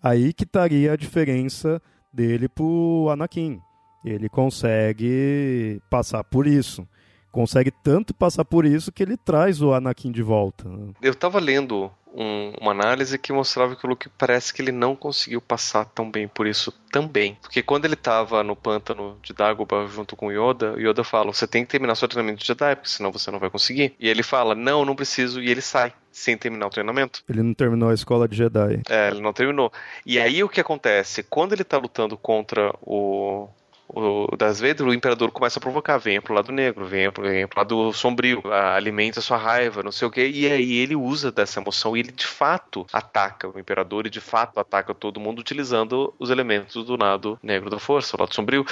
Aí 0.02 0.32
que 0.32 0.44
estaria 0.44 0.92
a 0.92 0.96
diferença 0.96 1.80
dele 2.12 2.48
pro 2.48 3.08
Anakin. 3.10 3.60
Ele 4.04 4.28
consegue 4.28 5.80
passar 5.90 6.24
por 6.24 6.46
isso. 6.46 6.86
Consegue 7.30 7.70
tanto 7.70 8.12
passar 8.12 8.44
por 8.44 8.64
isso 8.64 8.90
que 8.90 9.02
ele 9.02 9.16
traz 9.16 9.62
o 9.62 9.72
Anakin 9.72 10.10
de 10.10 10.22
volta. 10.22 10.68
Eu 11.00 11.14
tava 11.14 11.38
lendo 11.38 11.90
um, 12.14 12.52
uma 12.60 12.72
análise 12.72 13.18
que 13.18 13.32
mostrava 13.32 13.76
que 13.76 13.86
o 13.86 13.88
Luke 13.88 14.08
parece 14.18 14.52
que 14.52 14.60
ele 14.60 14.72
não 14.72 14.96
conseguiu 14.96 15.40
passar 15.40 15.84
tão 15.84 16.10
bem 16.10 16.26
por 16.26 16.46
isso 16.46 16.72
também. 16.90 17.36
Porque 17.40 17.62
quando 17.62 17.84
ele 17.84 17.94
estava 17.94 18.42
no 18.42 18.56
pântano 18.56 19.16
de 19.22 19.32
Dagobah 19.32 19.86
junto 19.86 20.16
com 20.16 20.26
o 20.26 20.32
Yoda, 20.32 20.72
o 20.72 20.80
Yoda 20.80 21.04
fala: 21.04 21.32
Você 21.32 21.46
tem 21.46 21.64
que 21.64 21.70
terminar 21.70 21.94
seu 21.94 22.08
treinamento 22.08 22.40
de 22.40 22.46
Jedi, 22.46 22.76
porque 22.76 22.90
senão 22.90 23.12
você 23.12 23.30
não 23.30 23.38
vai 23.38 23.50
conseguir. 23.50 23.94
E 23.98 24.08
ele 24.08 24.22
fala: 24.22 24.54
Não, 24.54 24.84
não 24.84 24.96
preciso. 24.96 25.40
E 25.40 25.48
ele 25.48 25.60
sai 25.60 25.92
sem 26.10 26.36
terminar 26.36 26.66
o 26.66 26.70
treinamento. 26.70 27.22
Ele 27.28 27.42
não 27.42 27.54
terminou 27.54 27.90
a 27.90 27.94
escola 27.94 28.26
de 28.26 28.36
Jedi. 28.36 28.82
É, 28.88 29.08
ele 29.08 29.20
não 29.20 29.32
terminou. 29.32 29.72
E 30.04 30.18
aí 30.18 30.42
o 30.42 30.48
que 30.48 30.60
acontece? 30.60 31.22
Quando 31.22 31.52
ele 31.52 31.64
tá 31.64 31.78
lutando 31.78 32.16
contra 32.16 32.74
o, 32.82 33.48
o 33.92 34.36
Darth 34.36 34.58
Vader, 34.58 34.86
o 34.86 34.94
Imperador 34.94 35.30
começa 35.30 35.58
a 35.58 35.62
provocar, 35.62 35.98
venha 35.98 36.22
pro 36.22 36.34
lado 36.34 36.52
negro, 36.52 36.84
venha 36.86 37.10
pro, 37.10 37.22
venha 37.22 37.48
pro 37.48 37.60
lado 37.60 37.92
sombrio, 37.92 38.42
alimenta 38.52 39.20
a 39.20 39.22
sua 39.22 39.36
raiva, 39.36 39.82
não 39.82 39.92
sei 39.92 40.06
o 40.06 40.10
que, 40.10 40.26
e 40.26 40.46
aí 40.46 40.74
ele 40.74 40.94
usa 40.94 41.32
dessa 41.32 41.60
emoção 41.60 41.96
e 41.96 42.00
ele 42.00 42.12
de 42.12 42.26
fato 42.26 42.86
ataca 42.92 43.48
o 43.48 43.58
Imperador 43.58 44.06
e 44.06 44.10
de 44.10 44.20
fato 44.20 44.58
ataca 44.60 44.94
todo 44.94 45.20
mundo 45.20 45.40
utilizando 45.40 46.14
os 46.18 46.30
elementos 46.30 46.84
do 46.84 46.96
lado 46.96 47.38
negro 47.42 47.68
da 47.68 47.78
força, 47.78 48.16
o 48.16 48.20
lado 48.20 48.34
sombrio, 48.34 48.64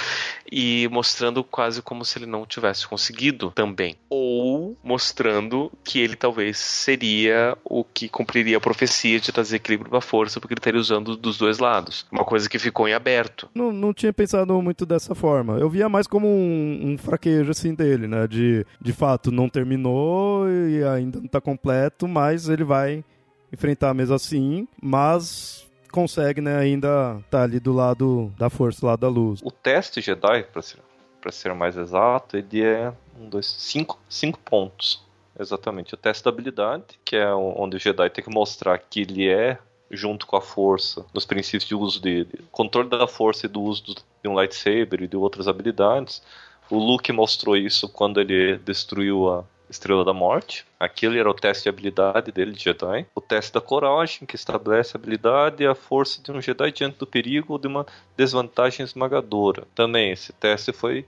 e 0.51 0.87
mostrando 0.91 1.43
quase 1.43 1.81
como 1.81 2.05
se 2.05 2.17
ele 2.17 2.25
não 2.25 2.45
tivesse 2.45 2.87
conseguido 2.87 3.51
também. 3.51 3.95
Ou 4.09 4.77
mostrando 4.83 5.71
que 5.83 5.99
ele 5.99 6.15
talvez 6.15 6.57
seria 6.57 7.57
o 7.63 7.83
que 7.83 8.07
cumpriria 8.07 8.57
a 8.57 8.61
profecia 8.61 9.19
de 9.19 9.31
trazer 9.31 9.57
equilíbrio 9.57 9.91
da 9.91 10.01
força, 10.01 10.39
porque 10.39 10.53
ele 10.53 10.59
estaria 10.59 10.79
usando 10.79 11.15
dos 11.15 11.37
dois 11.37 11.59
lados. 11.59 12.05
Uma 12.11 12.23
coisa 12.23 12.49
que 12.49 12.59
ficou 12.59 12.87
em 12.87 12.93
aberto. 12.93 13.49
Não, 13.53 13.71
não 13.71 13.93
tinha 13.93 14.13
pensado 14.13 14.59
muito 14.61 14.85
dessa 14.85 15.08
dessa 15.09 15.15
forma. 15.15 15.57
Eu 15.57 15.69
via 15.69 15.89
mais 15.89 16.07
como 16.07 16.27
um, 16.27 16.91
um 16.91 16.97
fraquejo, 16.97 17.51
assim, 17.51 17.73
dele, 17.73 18.07
né? 18.07 18.27
De, 18.27 18.65
de 18.79 18.93
fato, 18.93 19.31
não 19.31 19.49
terminou 19.49 20.47
e 20.49 20.83
ainda 20.83 21.19
não 21.19 21.27
tá 21.27 21.41
completo, 21.41 22.07
mas 22.07 22.47
ele 22.47 22.63
vai 22.63 23.03
enfrentar 23.51 23.93
mesmo 23.93 24.15
assim, 24.15 24.67
mas 24.81 25.67
consegue, 25.91 26.39
né, 26.39 26.55
ainda 26.55 27.19
tá 27.31 27.41
ali 27.41 27.59
do 27.59 27.73
lado 27.73 28.31
da 28.37 28.47
força, 28.47 28.85
lado 28.85 28.99
da 28.99 29.07
luz. 29.07 29.41
O 29.43 29.49
teste 29.49 30.01
Jedi, 30.01 30.43
para 30.43 30.61
ser, 30.61 30.77
pra 31.19 31.31
ser 31.31 31.51
mais 31.55 31.75
exato, 31.75 32.37
ele 32.37 32.61
é 32.63 32.93
um, 33.19 33.27
dois, 33.27 33.47
cinco, 33.47 33.99
cinco 34.07 34.37
pontos. 34.39 35.03
Exatamente. 35.39 35.95
O 35.95 35.97
teste 35.97 36.23
da 36.23 36.29
habilidade, 36.29 36.99
que 37.03 37.15
é 37.15 37.33
onde 37.33 37.77
o 37.77 37.79
Jedi 37.79 38.09
tem 38.11 38.23
que 38.23 38.29
mostrar 38.29 38.77
que 38.77 39.01
ele 39.01 39.27
é 39.27 39.57
junto 39.91 40.25
com 40.25 40.35
a 40.35 40.41
força, 40.41 41.05
nos 41.13 41.25
princípios 41.25 41.65
de 41.65 41.75
uso 41.75 42.01
dele. 42.01 42.45
Controle 42.51 42.89
da 42.89 43.07
força 43.07 43.45
e 43.45 43.49
do 43.49 43.61
uso 43.61 43.83
de 43.83 44.29
um 44.29 44.33
lightsaber 44.33 45.03
e 45.03 45.07
de 45.07 45.15
outras 45.15 45.47
habilidades. 45.47 46.21
O 46.69 46.77
Luke 46.77 47.11
mostrou 47.11 47.57
isso 47.57 47.89
quando 47.89 48.19
ele 48.19 48.57
destruiu 48.57 49.29
a 49.29 49.43
Estrela 49.69 50.03
da 50.03 50.13
Morte. 50.13 50.65
Aquele 50.79 51.19
era 51.19 51.29
o 51.29 51.33
teste 51.33 51.63
de 51.63 51.69
habilidade 51.69 52.31
dele 52.31 52.51
de 52.51 52.63
Jedi. 52.63 53.05
O 53.13 53.21
teste 53.21 53.53
da 53.53 53.61
coragem, 53.61 54.25
que 54.25 54.35
estabelece 54.35 54.95
a 54.95 54.99
habilidade 54.99 55.63
e 55.63 55.67
a 55.67 55.75
força 55.75 56.21
de 56.21 56.31
um 56.31 56.41
Jedi 56.41 56.71
diante 56.71 56.97
do 56.97 57.07
perigo 57.07 57.53
ou 57.53 57.59
de 57.59 57.67
uma 57.67 57.85
desvantagem 58.17 58.83
esmagadora. 58.83 59.67
Também 59.75 60.11
esse 60.11 60.33
teste 60.33 60.73
foi 60.73 61.05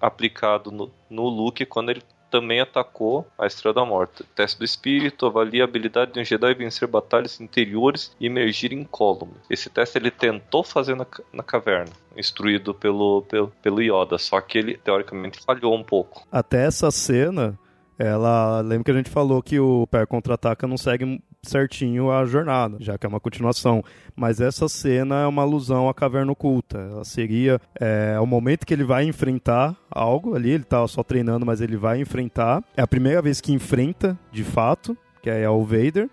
aplicado 0.00 0.70
no, 0.70 0.90
no 1.10 1.28
Luke 1.28 1.64
quando 1.66 1.90
ele 1.90 2.02
também 2.30 2.60
atacou 2.60 3.26
a 3.38 3.46
Estrela 3.46 3.74
da 3.74 3.84
Morte. 3.84 4.24
Teste 4.34 4.58
do 4.58 4.64
Espírito 4.64 5.26
avalia 5.26 5.64
a 5.64 5.66
habilidade 5.66 6.12
de 6.12 6.20
um 6.20 6.24
Jedi 6.24 6.54
vencer 6.54 6.88
batalhas 6.88 7.40
interiores 7.40 8.14
e 8.20 8.26
emergir 8.26 8.72
incólume. 8.72 9.34
Esse 9.48 9.68
teste 9.70 9.98
ele 9.98 10.10
tentou 10.10 10.62
fazer 10.62 10.94
na, 10.94 11.06
na 11.32 11.42
caverna, 11.42 11.92
instruído 12.16 12.74
pelo, 12.74 13.22
pelo, 13.22 13.52
pelo 13.62 13.80
Yoda, 13.80 14.18
só 14.18 14.40
que 14.40 14.58
ele 14.58 14.76
teoricamente 14.76 15.40
falhou 15.44 15.74
um 15.74 15.82
pouco. 15.82 16.26
Até 16.30 16.66
essa 16.66 16.90
cena, 16.90 17.58
ela 17.98 18.60
lembra 18.60 18.84
que 18.84 18.90
a 18.90 18.94
gente 18.94 19.10
falou 19.10 19.42
que 19.42 19.58
o 19.58 19.86
Pé 19.88 20.06
contra-ataca 20.06 20.66
não 20.66 20.76
segue 20.76 21.20
certinho 21.48 22.10
a 22.10 22.24
jornada, 22.24 22.76
já 22.80 22.96
que 22.96 23.06
é 23.06 23.08
uma 23.08 23.20
continuação. 23.20 23.82
Mas 24.14 24.40
essa 24.40 24.68
cena 24.68 25.22
é 25.22 25.26
uma 25.26 25.42
alusão 25.42 25.88
à 25.88 25.94
caverna 25.94 26.32
oculta. 26.32 26.78
Ela 26.78 27.04
seria 27.04 27.60
é, 27.80 28.18
o 28.20 28.26
momento 28.26 28.66
que 28.66 28.72
ele 28.72 28.84
vai 28.84 29.04
enfrentar 29.04 29.76
algo 29.90 30.34
ali, 30.34 30.50
ele 30.50 30.64
tá 30.64 30.86
só 30.86 31.02
treinando, 31.02 31.44
mas 31.44 31.60
ele 31.60 31.76
vai 31.76 32.00
enfrentar. 32.00 32.62
É 32.76 32.82
a 32.82 32.86
primeira 32.86 33.22
vez 33.22 33.40
que 33.40 33.52
enfrenta, 33.52 34.18
de 34.30 34.44
fato, 34.44 34.96
que 35.22 35.30
é 35.30 35.48
o 35.48 35.64
Vader 35.64 36.08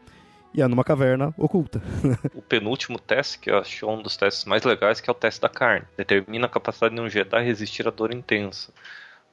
e 0.53 0.61
é 0.61 0.67
numa 0.67 0.85
caverna 0.85 1.33
oculta. 1.37 1.81
o 2.33 2.41
penúltimo 2.41 2.97
teste, 2.97 3.37
que 3.37 3.51
eu 3.51 3.57
acho 3.57 3.85
um 3.87 4.01
dos 4.01 4.15
testes 4.15 4.45
mais 4.45 4.63
legais, 4.63 5.01
que 5.01 5.09
é 5.09 5.11
o 5.11 5.15
teste 5.15 5.41
da 5.41 5.49
carne. 5.49 5.85
Determina 5.97 6.45
a 6.45 6.49
capacidade 6.49 6.95
de 6.95 7.01
um 7.01 7.09
Jedi 7.09 7.43
resistir 7.43 7.85
à 7.87 7.91
dor 7.91 8.13
intensa. 8.13 8.71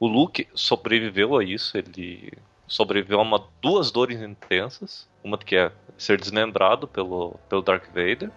O 0.00 0.08
Luke 0.08 0.48
sobreviveu 0.52 1.38
a 1.38 1.44
isso, 1.44 1.78
ele 1.78 2.32
sobreviveu 2.72 3.18
a 3.18 3.22
uma, 3.22 3.46
duas 3.60 3.90
dores 3.90 4.20
intensas. 4.20 5.06
Uma 5.22 5.36
que 5.36 5.54
é 5.56 5.70
ser 5.96 6.18
desmembrado 6.18 6.88
pelo, 6.88 7.38
pelo 7.48 7.62
Dark 7.62 7.86
Vader. 7.88 8.30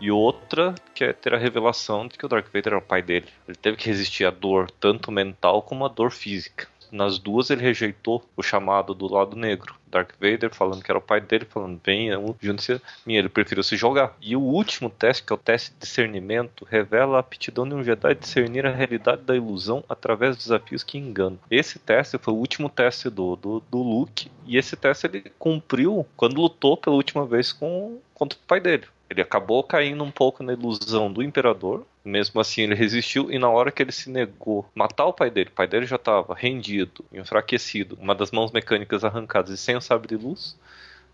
E 0.00 0.10
outra 0.10 0.74
que 0.94 1.04
é 1.04 1.12
ter 1.12 1.34
a 1.34 1.38
revelação 1.38 2.06
de 2.06 2.16
que 2.16 2.24
o 2.24 2.28
Dark 2.28 2.46
Vader 2.46 2.68
era 2.68 2.78
o 2.78 2.82
pai 2.82 3.02
dele. 3.02 3.28
Ele 3.48 3.56
teve 3.56 3.76
que 3.76 3.86
resistir 3.86 4.24
à 4.24 4.30
dor, 4.30 4.70
tanto 4.70 5.10
mental 5.10 5.62
como 5.62 5.84
à 5.84 5.88
dor 5.88 6.10
física. 6.10 6.68
Nas 6.92 7.18
duas 7.18 7.50
ele 7.50 7.62
rejeitou 7.62 8.24
o 8.36 8.42
chamado 8.42 8.94
do 8.94 9.12
lado 9.12 9.36
negro. 9.36 9.74
Dark 9.90 10.12
Vader 10.20 10.54
falando 10.54 10.82
que 10.82 10.90
era 10.90 10.98
o 10.98 11.02
pai 11.02 11.20
dele, 11.20 11.44
falando 11.44 11.80
bem, 11.84 12.10
junte-se 12.40 12.80
minha, 13.04 13.18
ele 13.18 13.28
preferiu 13.28 13.62
se 13.62 13.76
jogar. 13.76 14.16
E 14.20 14.36
o 14.36 14.40
último 14.40 14.88
teste, 14.88 15.24
que 15.24 15.32
é 15.32 15.34
o 15.34 15.38
teste 15.38 15.72
de 15.72 15.78
discernimento, 15.80 16.66
revela 16.68 17.16
a 17.16 17.20
aptidão 17.20 17.68
de 17.68 17.74
um 17.74 17.82
Jedi 17.82 18.14
discernir 18.14 18.64
a 18.66 18.70
realidade 18.70 19.22
da 19.22 19.34
ilusão 19.34 19.84
através 19.88 20.36
de 20.36 20.44
desafios 20.44 20.84
que 20.84 20.98
enganam. 20.98 21.38
Esse 21.50 21.78
teste 21.78 22.18
foi 22.18 22.32
o 22.32 22.36
último 22.36 22.68
teste 22.68 23.10
do, 23.10 23.36
do, 23.36 23.60
do 23.68 23.78
Luke, 23.78 24.30
e 24.46 24.56
esse 24.56 24.76
teste 24.76 25.06
ele 25.06 25.32
cumpriu 25.38 26.06
quando 26.16 26.40
lutou 26.40 26.76
pela 26.76 26.96
última 26.96 27.26
vez 27.26 27.52
com, 27.52 27.98
contra 28.14 28.38
o 28.38 28.46
pai 28.46 28.60
dele. 28.60 28.86
Ele 29.08 29.20
acabou 29.20 29.64
caindo 29.64 30.04
um 30.04 30.10
pouco 30.10 30.44
na 30.44 30.52
ilusão 30.52 31.12
do 31.12 31.20
imperador, 31.20 31.84
mesmo 32.04 32.40
assim 32.40 32.62
ele 32.62 32.74
resistiu 32.74 33.30
e 33.30 33.38
na 33.38 33.48
hora 33.48 33.70
que 33.70 33.82
ele 33.82 33.92
se 33.92 34.10
negou 34.10 34.66
matar 34.74 35.06
o 35.06 35.12
pai 35.12 35.30
dele, 35.30 35.50
o 35.50 35.54
pai 35.54 35.66
dele 35.66 35.86
já 35.86 35.96
estava 35.96 36.34
rendido, 36.34 37.04
enfraquecido, 37.12 37.98
uma 38.00 38.14
das 38.14 38.30
mãos 38.30 38.52
mecânicas 38.52 39.04
arrancadas 39.04 39.50
e 39.50 39.56
sem 39.56 39.76
o 39.76 39.80
sabre 39.80 40.08
de 40.08 40.16
luz, 40.16 40.56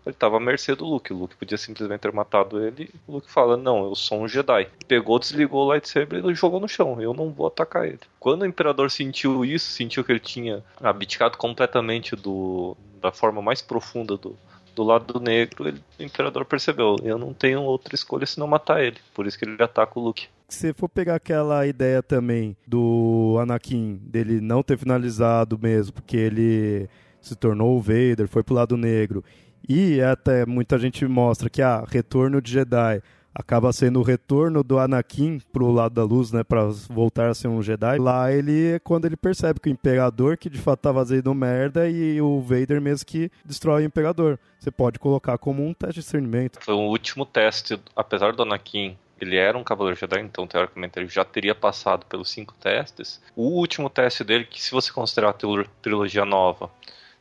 ele 0.07 0.15
estava 0.15 0.37
à 0.37 0.39
mercê 0.39 0.73
do 0.73 0.85
Luke. 0.85 1.11
O 1.11 1.17
Luke 1.17 1.35
podia 1.35 1.57
simplesmente 1.57 1.99
ter 1.99 2.13
matado 2.13 2.65
ele. 2.65 2.89
O 3.05 3.13
Luke 3.13 3.29
fala: 3.29 3.57
Não, 3.57 3.83
eu 3.83 3.93
sou 3.93 4.21
um 4.21 4.27
Jedi. 4.27 4.69
Pegou, 4.87 5.19
desligou 5.19 5.65
o 5.65 5.67
lightsaber 5.67 6.25
e 6.25 6.33
jogou 6.33 6.61
no 6.61 6.67
chão. 6.67 7.01
Eu 7.01 7.13
não 7.13 7.29
vou 7.29 7.47
atacar 7.47 7.85
ele. 7.85 7.99
Quando 8.17 8.43
o 8.43 8.45
Imperador 8.45 8.89
sentiu 8.89 9.43
isso, 9.43 9.69
sentiu 9.69 10.05
que 10.05 10.11
ele 10.13 10.21
tinha 10.21 10.63
abdicado 10.81 11.37
completamente 11.37 12.15
do, 12.15 12.77
da 13.01 13.11
forma 13.11 13.41
mais 13.41 13.61
profunda 13.61 14.15
do, 14.15 14.37
do 14.73 14.83
lado 14.83 15.19
negro, 15.19 15.67
ele, 15.67 15.83
o 15.99 16.03
Imperador 16.03 16.45
percebeu: 16.45 16.95
Eu 17.03 17.17
não 17.17 17.33
tenho 17.33 17.61
outra 17.61 17.93
escolha 17.93 18.25
senão 18.25 18.47
matar 18.47 18.81
ele. 18.81 18.97
Por 19.13 19.27
isso 19.27 19.37
que 19.37 19.43
ele 19.43 19.61
ataca 19.61 19.99
o 19.99 20.03
Luke 20.03 20.29
se 20.47 20.73
for 20.73 20.87
pegar 20.87 21.15
aquela 21.15 21.65
ideia 21.67 22.01
também 22.01 22.55
do 22.65 23.37
Anakin, 23.41 23.99
dele 24.03 24.39
não 24.39 24.63
ter 24.63 24.77
finalizado 24.77 25.59
mesmo, 25.59 25.93
porque 25.93 26.15
ele 26.15 26.89
se 27.19 27.35
tornou 27.35 27.77
o 27.77 27.81
Vader, 27.81 28.27
foi 28.27 28.43
pro 28.43 28.55
lado 28.55 28.77
negro, 28.77 29.23
e 29.67 30.01
até 30.01 30.45
muita 30.45 30.77
gente 30.77 31.05
mostra 31.05 31.49
que 31.49 31.61
ah, 31.61 31.83
retorno 31.85 32.41
de 32.41 32.51
Jedi 32.53 33.01
acaba 33.35 33.71
sendo 33.71 33.99
o 33.99 34.03
retorno 34.03 34.63
do 34.63 34.79
Anakin 34.79 35.39
pro 35.51 35.69
lado 35.69 35.93
da 35.93 36.03
luz, 36.03 36.31
né, 36.31 36.43
para 36.43 36.65
voltar 36.89 37.29
a 37.29 37.35
ser 37.35 37.49
um 37.49 37.61
Jedi. 37.61 37.99
Lá 37.99 38.31
ele 38.31 38.73
é 38.73 38.79
quando 38.79 39.05
ele 39.05 39.15
percebe 39.15 39.59
que 39.59 39.69
o 39.69 39.71
imperador 39.71 40.37
que 40.37 40.49
de 40.49 40.57
fato 40.57 40.79
tá 40.79 40.93
fazendo 40.93 41.35
merda 41.35 41.87
e 41.87 42.19
o 42.19 42.41
Vader 42.41 42.81
mesmo 42.81 43.05
que 43.05 43.29
destrói 43.45 43.83
o 43.83 43.85
imperador. 43.85 44.39
Você 44.59 44.71
pode 44.71 44.97
colocar 44.97 45.37
como 45.37 45.63
um 45.63 45.71
teste 45.71 45.95
de 45.95 46.01
discernimento. 46.01 46.57
Foi 46.63 46.73
o 46.73 46.89
último 46.89 47.27
teste, 47.27 47.79
apesar 47.95 48.33
do 48.33 48.41
Anakin 48.41 48.97
ele 49.19 49.35
era 49.35 49.57
um 49.57 49.63
Cavaleiro 49.63 49.99
Jedi, 49.99 50.19
então 50.19 50.47
teoricamente 50.47 50.99
ele 50.99 51.07
já 51.07 51.25
teria 51.25 51.55
passado 51.55 52.05
pelos 52.05 52.29
cinco 52.29 52.53
testes. 52.53 53.21
O 53.35 53.43
último 53.43 53.89
teste 53.89 54.23
dele, 54.23 54.45
que 54.45 54.61
se 54.61 54.71
você 54.71 54.91
considerar 54.91 55.29
a 55.29 55.63
trilogia 55.81 56.25
nova, 56.25 56.69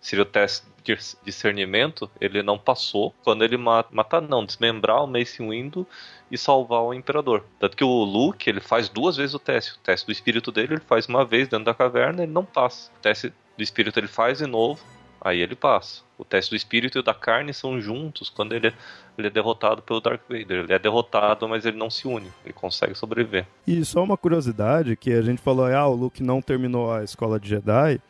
seria 0.00 0.22
o 0.22 0.26
teste 0.26 0.66
de 0.84 0.96
discernimento, 1.24 2.08
ele 2.20 2.42
não 2.42 2.56
passou 2.56 3.12
quando 3.24 3.42
ele 3.42 3.56
mata, 3.56 3.88
mata 3.92 4.20
não, 4.20 4.44
desmembrar 4.44 5.02
o 5.02 5.06
Mace 5.06 5.42
Windu 5.42 5.86
e 6.30 6.38
salvar 6.38 6.82
o 6.82 6.94
Imperador. 6.94 7.44
Tanto 7.58 7.76
que 7.76 7.82
o 7.82 8.04
Luke, 8.04 8.48
ele 8.48 8.60
faz 8.60 8.88
duas 8.88 9.16
vezes 9.16 9.34
o 9.34 9.38
teste. 9.38 9.72
O 9.72 9.78
teste 9.78 10.06
do 10.06 10.12
espírito 10.12 10.52
dele, 10.52 10.74
ele 10.74 10.82
faz 10.82 11.08
uma 11.08 11.24
vez 11.24 11.48
dentro 11.48 11.64
da 11.64 11.74
caverna, 11.74 12.22
ele 12.22 12.32
não 12.32 12.44
passa. 12.44 12.92
O 12.96 13.00
teste 13.00 13.32
do 13.56 13.62
espírito 13.62 13.98
ele 13.98 14.06
faz 14.06 14.38
de 14.38 14.46
novo, 14.46 14.80
aí 15.20 15.40
ele 15.40 15.54
passa. 15.54 16.02
O 16.18 16.24
teste 16.24 16.50
do 16.50 16.56
espírito 16.56 16.96
e 16.96 17.00
o 17.00 17.02
da 17.02 17.12
carne 17.12 17.52
são 17.52 17.80
juntos 17.80 18.30
quando 18.30 18.54
ele, 18.54 18.72
ele 19.18 19.26
é 19.26 19.30
derrotado 19.30 19.82
pelo 19.82 20.00
Dark 20.00 20.22
Vader. 20.28 20.64
Ele 20.64 20.72
é 20.72 20.78
derrotado, 20.78 21.48
mas 21.48 21.66
ele 21.66 21.76
não 21.76 21.90
se 21.90 22.08
une. 22.08 22.32
Ele 22.44 22.54
consegue 22.54 22.94
sobreviver. 22.94 23.46
E 23.66 23.84
só 23.84 24.02
uma 24.02 24.16
curiosidade 24.16 24.96
que 24.96 25.12
a 25.12 25.22
gente 25.22 25.42
falou, 25.42 25.66
ah, 25.66 25.86
o 25.86 25.94
Luke 25.94 26.22
não 26.22 26.40
terminou 26.40 26.92
a 26.92 27.04
escola 27.04 27.38
de 27.38 27.48
Jedi. 27.48 28.00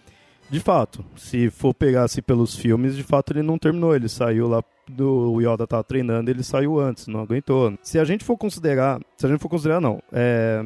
De 0.49 0.61
fato, 0.61 1.05
se 1.17 1.51
for 1.51 1.75
pegar 1.75 2.05
assim 2.05 2.23
pelos 2.23 2.55
filmes, 2.55 2.95
de 2.95 3.03
fato 3.03 3.33
ele 3.33 3.43
não 3.43 3.59
terminou, 3.59 3.97
ele 3.97 4.09
saiu 4.09 4.47
lá 4.47 4.63
do 4.89 5.33
o 5.33 5.41
Yoda 5.41 5.67
tava 5.67 5.83
treinando, 5.83 6.31
ele 6.31 6.45
saiu 6.45 6.79
antes, 6.79 7.09
não 7.09 7.21
aguentou. 7.21 7.77
Se 7.83 7.99
a 7.99 8.05
gente 8.05 8.25
for 8.25 8.37
considerar, 8.37 9.01
se 9.17 9.27
a 9.27 9.29
gente 9.29 9.41
for 9.41 9.49
considerar 9.49 9.81
não, 9.81 10.01
é 10.13 10.63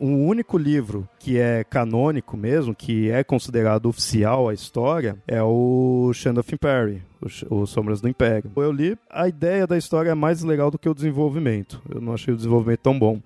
um 0.00 0.26
único 0.26 0.58
livro 0.58 1.08
que 1.18 1.38
é 1.38 1.64
canônico 1.64 2.36
mesmo, 2.36 2.74
que 2.74 3.10
é 3.10 3.22
considerado 3.22 3.86
oficial 3.86 4.48
a 4.48 4.54
história, 4.54 5.16
é 5.26 5.42
o 5.42 6.10
Shand 6.12 6.38
of 6.38 6.54
Imperium, 6.54 7.00
o, 7.48 7.66
Sombras 7.66 8.00
do 8.00 8.08
Império. 8.08 8.50
Eu 8.56 8.72
li, 8.72 8.98
a 9.08 9.28
ideia 9.28 9.66
da 9.66 9.78
história 9.78 10.10
é 10.10 10.14
mais 10.14 10.42
legal 10.42 10.70
do 10.70 10.78
que 10.78 10.88
o 10.88 10.94
desenvolvimento. 10.94 11.80
Eu 11.88 12.00
não 12.00 12.14
achei 12.14 12.34
o 12.34 12.36
desenvolvimento 12.36 12.80
tão 12.80 12.98
bom. 12.98 13.20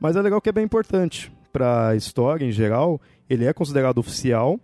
Mas 0.00 0.16
é 0.16 0.22
legal 0.22 0.40
que 0.40 0.48
é 0.48 0.52
bem 0.52 0.64
importante 0.64 1.32
para 1.52 1.88
a 1.88 1.96
história 1.96 2.44
em 2.44 2.50
geral, 2.50 3.00
ele 3.30 3.44
é 3.44 3.52
considerado 3.52 3.98
oficial 3.98 4.58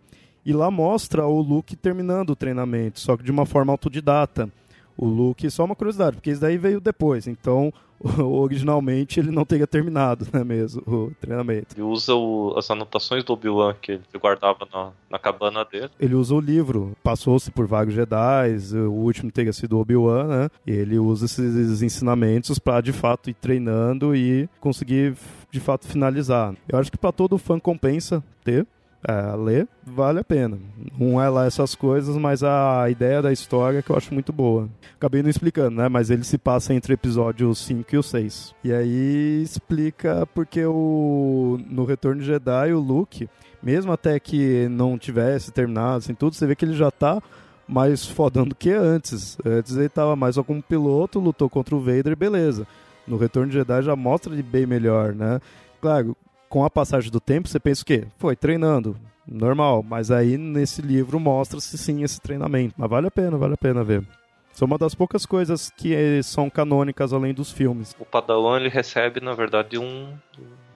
e 0.44 0.52
lá 0.52 0.70
mostra 0.70 1.26
o 1.26 1.40
Luke 1.40 1.76
terminando 1.76 2.30
o 2.30 2.36
treinamento, 2.36 2.98
só 2.98 3.16
que 3.16 3.22
de 3.22 3.30
uma 3.30 3.46
forma 3.46 3.72
autodidata. 3.72 4.50
O 4.96 5.06
Luke, 5.06 5.48
só 5.50 5.64
uma 5.64 5.76
curiosidade, 5.76 6.16
porque 6.16 6.30
isso 6.30 6.40
daí 6.40 6.58
veio 6.58 6.80
depois, 6.80 7.26
então 7.26 7.72
originalmente 8.18 9.20
ele 9.20 9.30
não 9.30 9.44
teria 9.44 9.66
terminado, 9.66 10.26
né, 10.32 10.42
mesmo, 10.42 10.82
o 10.86 11.12
treinamento. 11.20 11.74
Ele 11.74 11.82
usa 11.82 12.14
o, 12.14 12.54
as 12.56 12.70
anotações 12.70 13.22
do 13.24 13.32
Obi-Wan 13.32 13.74
que 13.80 13.92
ele 13.92 14.02
guardava 14.18 14.66
na, 14.72 14.90
na 15.10 15.18
cabana 15.18 15.64
dele. 15.64 15.90
Ele 15.98 16.14
usa 16.14 16.34
o 16.34 16.40
livro, 16.40 16.96
passou-se 17.02 17.50
por 17.50 17.66
vários 17.66 17.94
Jedi, 17.94 18.56
o 18.74 18.92
último 18.92 19.30
teria 19.30 19.52
sido 19.52 19.76
o 19.76 19.80
Obi-Wan, 19.80 20.26
né, 20.26 20.50
e 20.66 20.72
ele 20.72 20.98
usa 20.98 21.26
esses 21.26 21.82
ensinamentos 21.82 22.58
para 22.58 22.80
de 22.80 22.92
fato 22.92 23.28
ir 23.28 23.34
treinando 23.34 24.14
e 24.14 24.48
conseguir 24.60 25.14
de 25.50 25.60
fato 25.60 25.86
finalizar. 25.86 26.54
Eu 26.68 26.78
acho 26.78 26.90
que 26.90 26.98
para 26.98 27.12
todo 27.12 27.38
fã 27.38 27.58
compensa 27.58 28.22
ter, 28.44 28.66
é, 29.06 29.34
ler, 29.36 29.68
vale 29.82 30.20
a 30.20 30.24
pena. 30.24 30.58
Não 30.98 31.20
é 31.20 31.28
lá 31.28 31.46
essas 31.46 31.74
coisas, 31.74 32.16
mas 32.16 32.42
a 32.42 32.88
ideia 32.90 33.22
da 33.22 33.32
história 33.32 33.82
que 33.82 33.90
eu 33.90 33.96
acho 33.96 34.12
muito 34.12 34.32
boa. 34.32 34.68
Acabei 34.96 35.22
não 35.22 35.30
explicando, 35.30 35.76
né? 35.76 35.88
Mas 35.88 36.10
ele 36.10 36.24
se 36.24 36.36
passa 36.36 36.74
entre 36.74 36.92
episódios 36.92 37.58
5 37.60 37.94
e 37.94 37.98
o 37.98 38.02
6. 38.02 38.54
E 38.62 38.72
aí 38.72 39.42
explica 39.42 40.26
porque 40.34 40.64
o 40.66 41.58
no 41.68 41.84
Retorno 41.84 42.20
de 42.20 42.26
Jedi 42.26 42.72
o 42.72 42.78
Luke, 42.78 43.28
mesmo 43.62 43.90
até 43.92 44.20
que 44.20 44.68
não 44.68 44.98
tivesse 44.98 45.50
terminado 45.50 45.98
assim 45.98 46.14
tudo, 46.14 46.34
você 46.34 46.46
vê 46.46 46.54
que 46.54 46.64
ele 46.64 46.74
já 46.74 46.90
tá 46.90 47.22
mais 47.66 48.04
fodão 48.04 48.46
do 48.46 48.54
que 48.54 48.70
antes. 48.70 49.38
Antes 49.46 49.76
ele 49.76 49.88
tava 49.88 50.14
mais 50.14 50.34
só 50.34 50.42
como 50.42 50.62
piloto, 50.62 51.18
lutou 51.18 51.48
contra 51.48 51.74
o 51.74 51.80
Vader 51.80 52.14
beleza. 52.16 52.66
No 53.06 53.16
Retorno 53.16 53.48
de 53.48 53.54
Jedi 53.54 53.82
já 53.82 53.96
mostra 53.96 54.32
ele 54.32 54.42
bem 54.42 54.66
melhor, 54.66 55.14
né? 55.14 55.40
Claro, 55.80 56.14
com 56.50 56.64
a 56.64 56.68
passagem 56.68 57.10
do 57.10 57.20
tempo, 57.20 57.48
você 57.48 57.60
pensa 57.60 57.82
o 57.82 57.86
quê? 57.86 58.08
Foi 58.18 58.34
treinando, 58.36 58.96
normal. 59.26 59.82
Mas 59.82 60.10
aí 60.10 60.36
nesse 60.36 60.82
livro 60.82 61.18
mostra-se 61.18 61.78
sim 61.78 62.02
esse 62.02 62.20
treinamento. 62.20 62.74
Mas 62.76 62.90
vale 62.90 63.06
a 63.06 63.10
pena, 63.10 63.38
vale 63.38 63.54
a 63.54 63.56
pena 63.56 63.84
ver. 63.84 64.04
São 64.52 64.66
uma 64.66 64.76
das 64.76 64.94
poucas 64.94 65.24
coisas 65.24 65.70
que 65.70 65.94
são 66.24 66.50
canônicas 66.50 67.12
além 67.12 67.32
dos 67.32 67.52
filmes. 67.52 67.94
O 67.98 68.04
Padawan 68.04 68.58
ele 68.58 68.68
recebe, 68.68 69.20
na 69.20 69.32
verdade, 69.32 69.78
um 69.78 70.12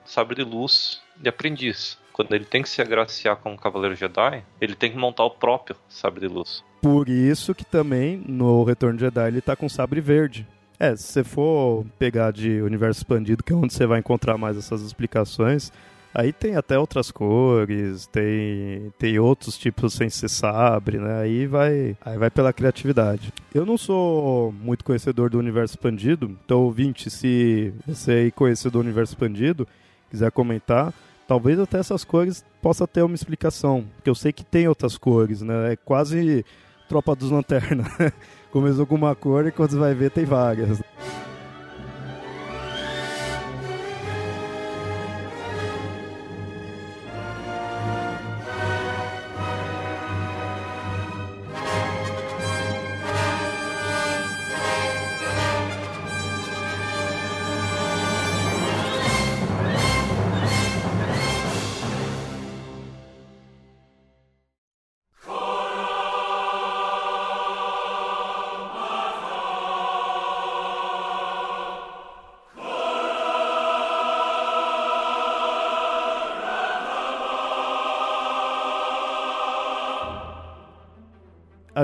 sabre 0.05 0.35
de 0.35 0.49
luz 0.49 1.01
de 1.17 1.27
aprendiz. 1.27 1.97
Quando 2.13 2.33
ele 2.33 2.45
tem 2.45 2.61
que 2.61 2.69
se 2.69 2.81
agraciar 2.81 3.35
com 3.35 3.51
um 3.51 3.57
Cavaleiro 3.57 3.95
Jedi, 3.95 4.41
ele 4.61 4.75
tem 4.75 4.89
que 4.89 4.97
montar 4.97 5.25
o 5.25 5.31
próprio 5.31 5.75
sabre 5.89 6.21
de 6.21 6.33
luz. 6.33 6.63
Por 6.81 7.09
isso 7.09 7.53
que 7.53 7.65
também 7.65 8.23
no 8.25 8.63
Retorno 8.63 8.95
de 8.95 9.03
Jedi 9.03 9.27
ele 9.27 9.41
tá 9.41 9.57
com 9.57 9.67
sabre 9.67 9.99
verde. 9.99 10.47
É, 10.79 10.95
se 10.95 11.03
você 11.03 11.23
for 11.23 11.85
pegar 11.97 12.31
de 12.31 12.61
universo 12.61 12.99
expandido, 12.99 13.43
que 13.43 13.53
é 13.53 13.55
onde 13.55 13.73
você 13.73 13.85
vai 13.85 13.99
encontrar 13.99 14.37
mais 14.37 14.57
essas 14.57 14.81
explicações, 14.81 15.71
aí 16.13 16.31
tem 16.31 16.55
até 16.55 16.77
outras 16.77 17.11
cores, 17.11 18.07
tem, 18.07 18.93
tem 18.97 19.19
outros 19.19 19.57
tipos 19.57 19.93
sem 19.93 20.09
ser 20.09 20.29
sabre, 20.29 20.97
né? 20.97 21.21
Aí 21.21 21.45
vai, 21.45 21.97
aí 22.03 22.17
vai 22.17 22.29
pela 22.29 22.53
criatividade. 22.53 23.33
Eu 23.53 23.65
não 23.65 23.77
sou 23.77 24.51
muito 24.51 24.83
conhecedor 24.83 25.29
do 25.29 25.39
universo 25.39 25.75
expandido, 25.75 26.37
então 26.45 26.63
ouvinte, 26.63 27.09
se 27.09 27.73
você 27.85 28.11
aí 28.11 28.31
conhecer 28.31 28.69
do 28.69 28.79
universo 28.79 29.13
expandido, 29.13 29.67
quiser 30.09 30.31
comentar, 30.31 30.93
talvez 31.27 31.59
até 31.59 31.79
essas 31.79 32.03
cores 32.03 32.45
possa 32.61 32.87
ter 32.87 33.01
uma 33.01 33.15
explicação, 33.15 33.85
porque 33.95 34.09
eu 34.09 34.15
sei 34.15 34.31
que 34.31 34.43
tem 34.43 34.67
outras 34.67 34.97
cores, 34.97 35.41
né? 35.41 35.73
É 35.73 35.75
quase 35.75 36.45
Tropa 36.87 37.15
dos 37.15 37.31
Lanternas. 37.31 37.87
Começou 38.55 38.85
com 38.85 38.95
uma 38.95 39.13
cor 39.13 39.45
e 39.45 39.51
quando 39.51 39.71
você 39.71 39.77
vai 39.77 39.93
ver 39.93 40.09
tem 40.09 40.23
várias. 40.23 40.81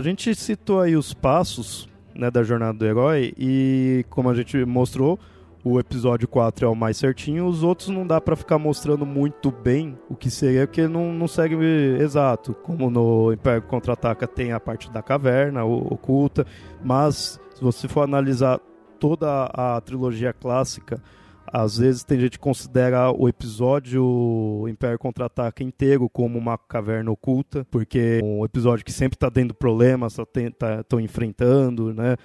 A 0.01 0.03
gente 0.03 0.33
citou 0.33 0.81
aí 0.81 0.95
os 0.95 1.13
passos 1.13 1.87
né, 2.15 2.31
da 2.31 2.41
jornada 2.41 2.75
do 2.75 2.83
herói 2.83 3.35
e, 3.37 4.03
como 4.09 4.31
a 4.31 4.33
gente 4.33 4.65
mostrou, 4.65 5.19
o 5.63 5.79
episódio 5.79 6.27
4 6.27 6.65
é 6.65 6.67
o 6.67 6.73
mais 6.73 6.97
certinho, 6.97 7.45
os 7.45 7.61
outros 7.61 7.89
não 7.89 8.07
dá 8.07 8.19
para 8.19 8.35
ficar 8.35 8.57
mostrando 8.57 9.05
muito 9.05 9.51
bem 9.51 9.95
o 10.09 10.15
que 10.15 10.31
seria, 10.31 10.65
porque 10.65 10.87
não, 10.87 11.13
não 11.13 11.27
segue 11.27 11.53
exato. 11.99 12.55
Como 12.63 12.89
no 12.89 13.31
Império 13.31 13.61
Contra-Ataca 13.61 14.25
tem 14.25 14.51
a 14.51 14.59
parte 14.59 14.91
da 14.91 15.03
caverna 15.03 15.63
oculta, 15.65 16.47
mas 16.83 17.39
se 17.53 17.61
você 17.61 17.87
for 17.87 18.01
analisar 18.01 18.59
toda 18.99 19.51
a 19.53 19.79
trilogia 19.81 20.33
clássica, 20.33 20.99
às 21.51 21.77
vezes 21.77 22.03
tem 22.03 22.19
gente 22.19 22.31
que 22.31 22.39
considera 22.39 23.11
o 23.11 23.27
episódio 23.27 24.65
Império 24.69 24.97
Contra-Ataca 24.97 25.63
inteiro 25.63 26.09
como 26.09 26.37
uma 26.37 26.57
caverna 26.57 27.11
oculta, 27.11 27.65
porque 27.69 28.19
é 28.21 28.23
um 28.23 28.45
episódio 28.45 28.85
que 28.85 28.91
sempre 28.91 29.15
está 29.15 29.29
dando 29.29 29.53
problemas, 29.53 30.17
estão 30.17 30.51
tá, 30.51 31.01
enfrentando, 31.01 31.93
né? 31.93 32.15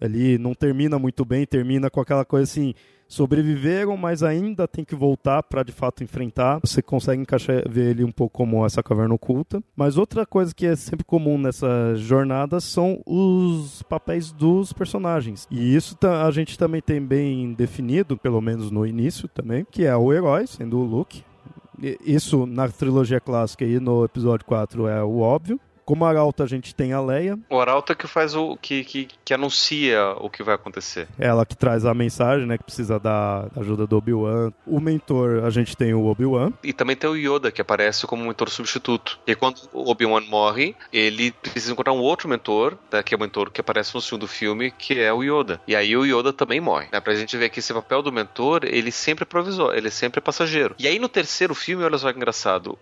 ali 0.00 0.38
não 0.38 0.54
termina 0.54 0.98
muito 0.98 1.24
bem, 1.24 1.46
termina 1.46 1.90
com 1.90 2.00
aquela 2.00 2.24
coisa 2.24 2.44
assim, 2.44 2.74
sobreviveram, 3.08 3.96
mas 3.96 4.22
ainda 4.22 4.66
tem 4.66 4.84
que 4.84 4.94
voltar 4.94 5.42
para 5.42 5.62
de 5.62 5.72
fato 5.72 6.02
enfrentar. 6.02 6.60
Você 6.62 6.82
consegue 6.82 7.22
encaixar 7.22 7.62
ver 7.68 7.90
ele 7.90 8.04
um 8.04 8.12
pouco 8.12 8.36
como 8.36 8.64
essa 8.64 8.82
caverna 8.82 9.14
oculta. 9.14 9.62
Mas 9.74 9.96
outra 9.96 10.26
coisa 10.26 10.54
que 10.54 10.66
é 10.66 10.76
sempre 10.76 11.04
comum 11.04 11.38
nessa 11.38 11.94
jornada 11.96 12.60
são 12.60 13.00
os 13.06 13.82
papéis 13.82 14.32
dos 14.32 14.72
personagens. 14.72 15.46
E 15.50 15.74
isso 15.74 15.96
a 16.02 16.30
gente 16.30 16.58
também 16.58 16.80
tem 16.80 17.00
bem 17.00 17.52
definido, 17.52 18.16
pelo 18.16 18.40
menos 18.40 18.70
no 18.70 18.86
início 18.86 19.28
também, 19.28 19.66
que 19.70 19.84
é 19.84 19.96
o 19.96 20.12
herói, 20.12 20.46
sendo 20.46 20.78
o 20.78 20.84
Luke. 20.84 21.22
Isso 22.04 22.46
na 22.46 22.68
trilogia 22.68 23.20
clássica 23.20 23.64
e 23.64 23.78
no 23.78 24.04
episódio 24.04 24.46
4 24.46 24.88
é 24.88 25.02
o 25.02 25.18
óbvio. 25.18 25.60
Como 25.86 26.04
arauto 26.04 26.42
a 26.42 26.46
gente 26.46 26.74
tem 26.74 26.92
a 26.92 27.00
Leia. 27.00 27.38
O 27.48 27.60
arauto 27.60 27.92
é 27.92 27.94
que 27.94 28.08
faz 28.08 28.34
o 28.34 28.56
que, 28.56 28.82
que, 28.82 29.08
que 29.24 29.32
anuncia 29.32 30.16
o 30.18 30.28
que 30.28 30.42
vai 30.42 30.56
acontecer. 30.56 31.06
Ela 31.16 31.46
que 31.46 31.56
traz 31.56 31.84
a 31.84 31.94
mensagem, 31.94 32.44
né, 32.44 32.58
que 32.58 32.64
precisa 32.64 32.98
da 32.98 33.48
ajuda 33.56 33.86
do 33.86 33.96
Obi-Wan. 33.96 34.52
O 34.66 34.80
mentor, 34.80 35.44
a 35.44 35.50
gente 35.50 35.76
tem 35.76 35.94
o 35.94 36.06
Obi-Wan. 36.06 36.52
E 36.64 36.72
também 36.72 36.96
tem 36.96 37.08
o 37.08 37.14
Yoda 37.14 37.52
que 37.52 37.60
aparece 37.60 38.04
como 38.04 38.24
mentor 38.24 38.50
substituto. 38.50 39.20
E 39.24 39.36
quando 39.36 39.60
o 39.72 39.88
Obi-Wan 39.88 40.22
morre, 40.22 40.74
ele 40.92 41.30
precisa 41.30 41.72
encontrar 41.72 41.92
um 41.92 42.00
outro 42.00 42.28
mentor, 42.28 42.76
né, 42.90 43.00
que 43.00 43.14
é 43.14 43.16
o 43.16 43.20
mentor 43.20 43.52
que 43.52 43.60
aparece 43.60 43.94
no 43.94 44.00
segundo 44.00 44.26
filme, 44.26 44.72
que 44.72 44.98
é 44.98 45.12
o 45.12 45.22
Yoda. 45.22 45.60
E 45.68 45.76
aí 45.76 45.96
o 45.96 46.04
Yoda 46.04 46.32
também 46.32 46.60
morre. 46.60 46.88
Né, 46.92 46.98
pra 46.98 47.14
gente 47.14 47.36
ver 47.36 47.48
que 47.48 47.60
esse 47.60 47.72
papel 47.72 48.02
do 48.02 48.10
mentor, 48.10 48.64
ele 48.64 48.90
sempre 48.90 49.22
é 49.22 49.26
provisório, 49.26 49.78
ele 49.78 49.92
sempre 49.92 50.18
é 50.18 50.20
passageiro. 50.20 50.74
E 50.80 50.88
aí 50.88 50.98
no 50.98 51.08
terceiro 51.08 51.54
filme, 51.54 51.84
olha 51.84 51.96
só 51.96 52.10
que 52.10 52.18
engraçado, 52.18 52.76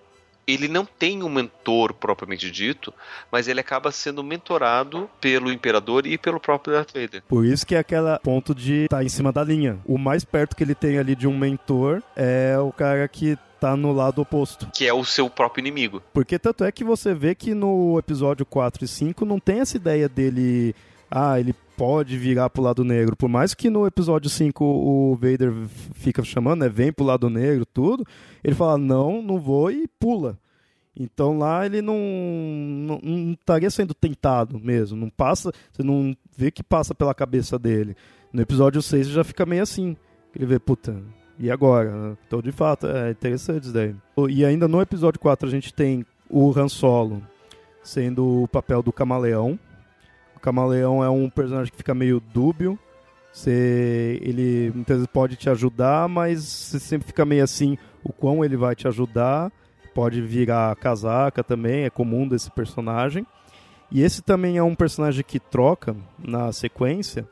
ele 0.47 0.69
não 0.69 0.85
tem 0.85 1.23
um 1.23 1.29
mentor 1.29 1.95
propriamente 1.95 2.51
dito, 2.51 2.93
mas 3.31 3.49
ele 3.49 3.61
acaba 3.61 3.91
sendo 3.91 4.23
mentorado 4.23 5.09
pelo 5.21 5.53
imperador 5.53 6.07
e 6.07 6.19
pelo 6.19 6.41
próprio 6.41 6.75
Darth 6.75 6.93
Vader. 6.93 7.23
Por 7.29 7.45
isso 7.45 7.67
que 7.67 7.75
é 7.75 7.79
aquele 7.79 8.19
ponto 8.23 8.55
de 8.55 8.85
estar 8.85 8.99
tá 8.99 9.05
em 9.05 9.09
cima 9.09 9.33
da 9.33 9.43
linha. 9.43 9.79
O 9.85 9.99
mais 9.99 10.25
perto 10.25 10.57
que 10.57 10.63
ele 10.63 10.75
tem 10.75 10.99
ali 10.99 11.15
de 11.15 11.27
um 11.27 11.37
mentor 11.37 12.03
é 12.17 12.57
o 12.59 12.73
cara 12.73 13.07
que 13.09 13.39
tá 13.65 13.77
no 13.77 13.93
lado 13.93 14.21
oposto. 14.21 14.69
Que 14.75 14.87
é 14.87 14.93
o 14.93 15.05
seu 15.05 15.31
próprio 15.31 15.63
inimigo. 15.63 16.03
Porque 16.13 16.39
tanto 16.39 16.65
é 16.65 16.71
que 16.71 16.85
você 16.85 17.15
vê 17.15 17.35
que 17.35 17.55
no 17.55 17.99
episódio 17.99 18.45
4 18.45 18.85
e 18.85 18.89
5 18.89 19.25
não 19.25 19.39
tem 19.39 19.61
essa 19.61 19.77
ideia 19.77 20.09
dele. 20.09 20.75
Ah, 21.11 21.39
ele 21.39 21.55
pode 21.77 22.17
virar 22.17 22.51
pro 22.51 22.63
lado 22.63 22.85
negro. 22.85 23.17
Por 23.17 23.29
mais 23.29 23.55
que 23.55 23.71
no 23.71 23.87
episódio 23.87 24.31
5 24.31 24.65
o 24.65 25.15
Vader 25.15 25.53
fica 25.95 26.23
chamando, 26.25 26.61
né? 26.61 26.69
Vem 26.69 26.93
pro 26.93 27.05
lado 27.05 27.29
negro, 27.31 27.67
tudo. 27.67 28.05
Ele 28.43 28.55
fala, 28.55 28.79
não, 28.79 29.23
não 29.23 29.39
vou 29.39 29.71
e 29.71 29.87
pula. 29.99 30.39
Então 30.97 31.39
lá 31.39 31.67
ele 31.67 31.83
não, 31.83 31.99
não, 31.99 33.01
não, 33.03 33.33
estaria 33.33 33.71
sendo 33.71 33.93
tentado 33.95 34.59
mesmo. 34.59 34.97
Não 34.97 35.11
passa, 35.11 35.51
você 35.73 35.83
não 35.83 36.17
vê 36.37 36.51
que 36.51 36.63
passa 36.63 36.95
pela 36.95 37.15
cabeça 37.15 37.59
dele. 37.59 37.97
No 38.33 38.41
episódio 38.41 38.81
6 38.81 39.09
já 39.09 39.25
fica 39.25 39.45
meio 39.45 39.63
assim. 39.63 39.97
Ele 40.35 40.47
vê, 40.47 40.59
puta, 40.59 40.97
e 41.39 41.51
agora? 41.51 42.17
Então 42.27 42.41
de 42.41 42.53
fato 42.53 42.87
é 42.87 43.11
interessante 43.11 43.65
isso 43.65 43.73
daí. 43.73 43.95
E 44.29 44.45
ainda 44.45 44.69
no 44.69 44.81
episódio 44.81 45.19
4 45.19 45.49
a 45.49 45.51
gente 45.51 45.75
tem 45.75 46.07
o 46.31 46.53
Han 46.57 46.69
Solo 46.69 47.23
sendo 47.83 48.45
o 48.45 48.49
papel 48.49 48.83
do 48.83 48.93
camaleão. 48.93 49.59
Camaleão 50.45 51.03
é 51.03 51.09
um 51.09 51.31
personagem 51.31 51.71
que 51.71 51.79
fica 51.79 51.95
meio 51.95 52.21
dúbio. 52.21 52.79
Você, 53.33 54.19
ele 54.21 54.71
muitas 54.75 54.99
vezes 54.99 55.11
pode 55.11 55.37
te 55.37 55.49
ajudar, 55.49 56.07
mas 56.07 56.45
você 56.45 56.79
sempre 56.79 57.07
fica 57.07 57.25
meio 57.25 57.43
assim, 57.43 57.79
o 58.05 58.13
quão 58.13 58.45
ele 58.45 58.55
vai 58.55 58.77
te 58.77 58.87
ajudar 58.87 59.51
pode 59.95 60.21
virar 60.21 60.77
casaca 60.77 61.43
também, 61.43 61.85
é 61.85 61.91
comum 61.91 62.29
desse 62.29 62.51
personagem. 62.51 63.27
E 63.91 64.03
esse 64.03 64.21
também 64.21 64.59
é 64.59 64.63
um 64.63 64.75
personagem 64.75 65.25
que 65.27 65.41
troca 65.41 65.97
na 66.19 66.53
sequência, 66.53 67.27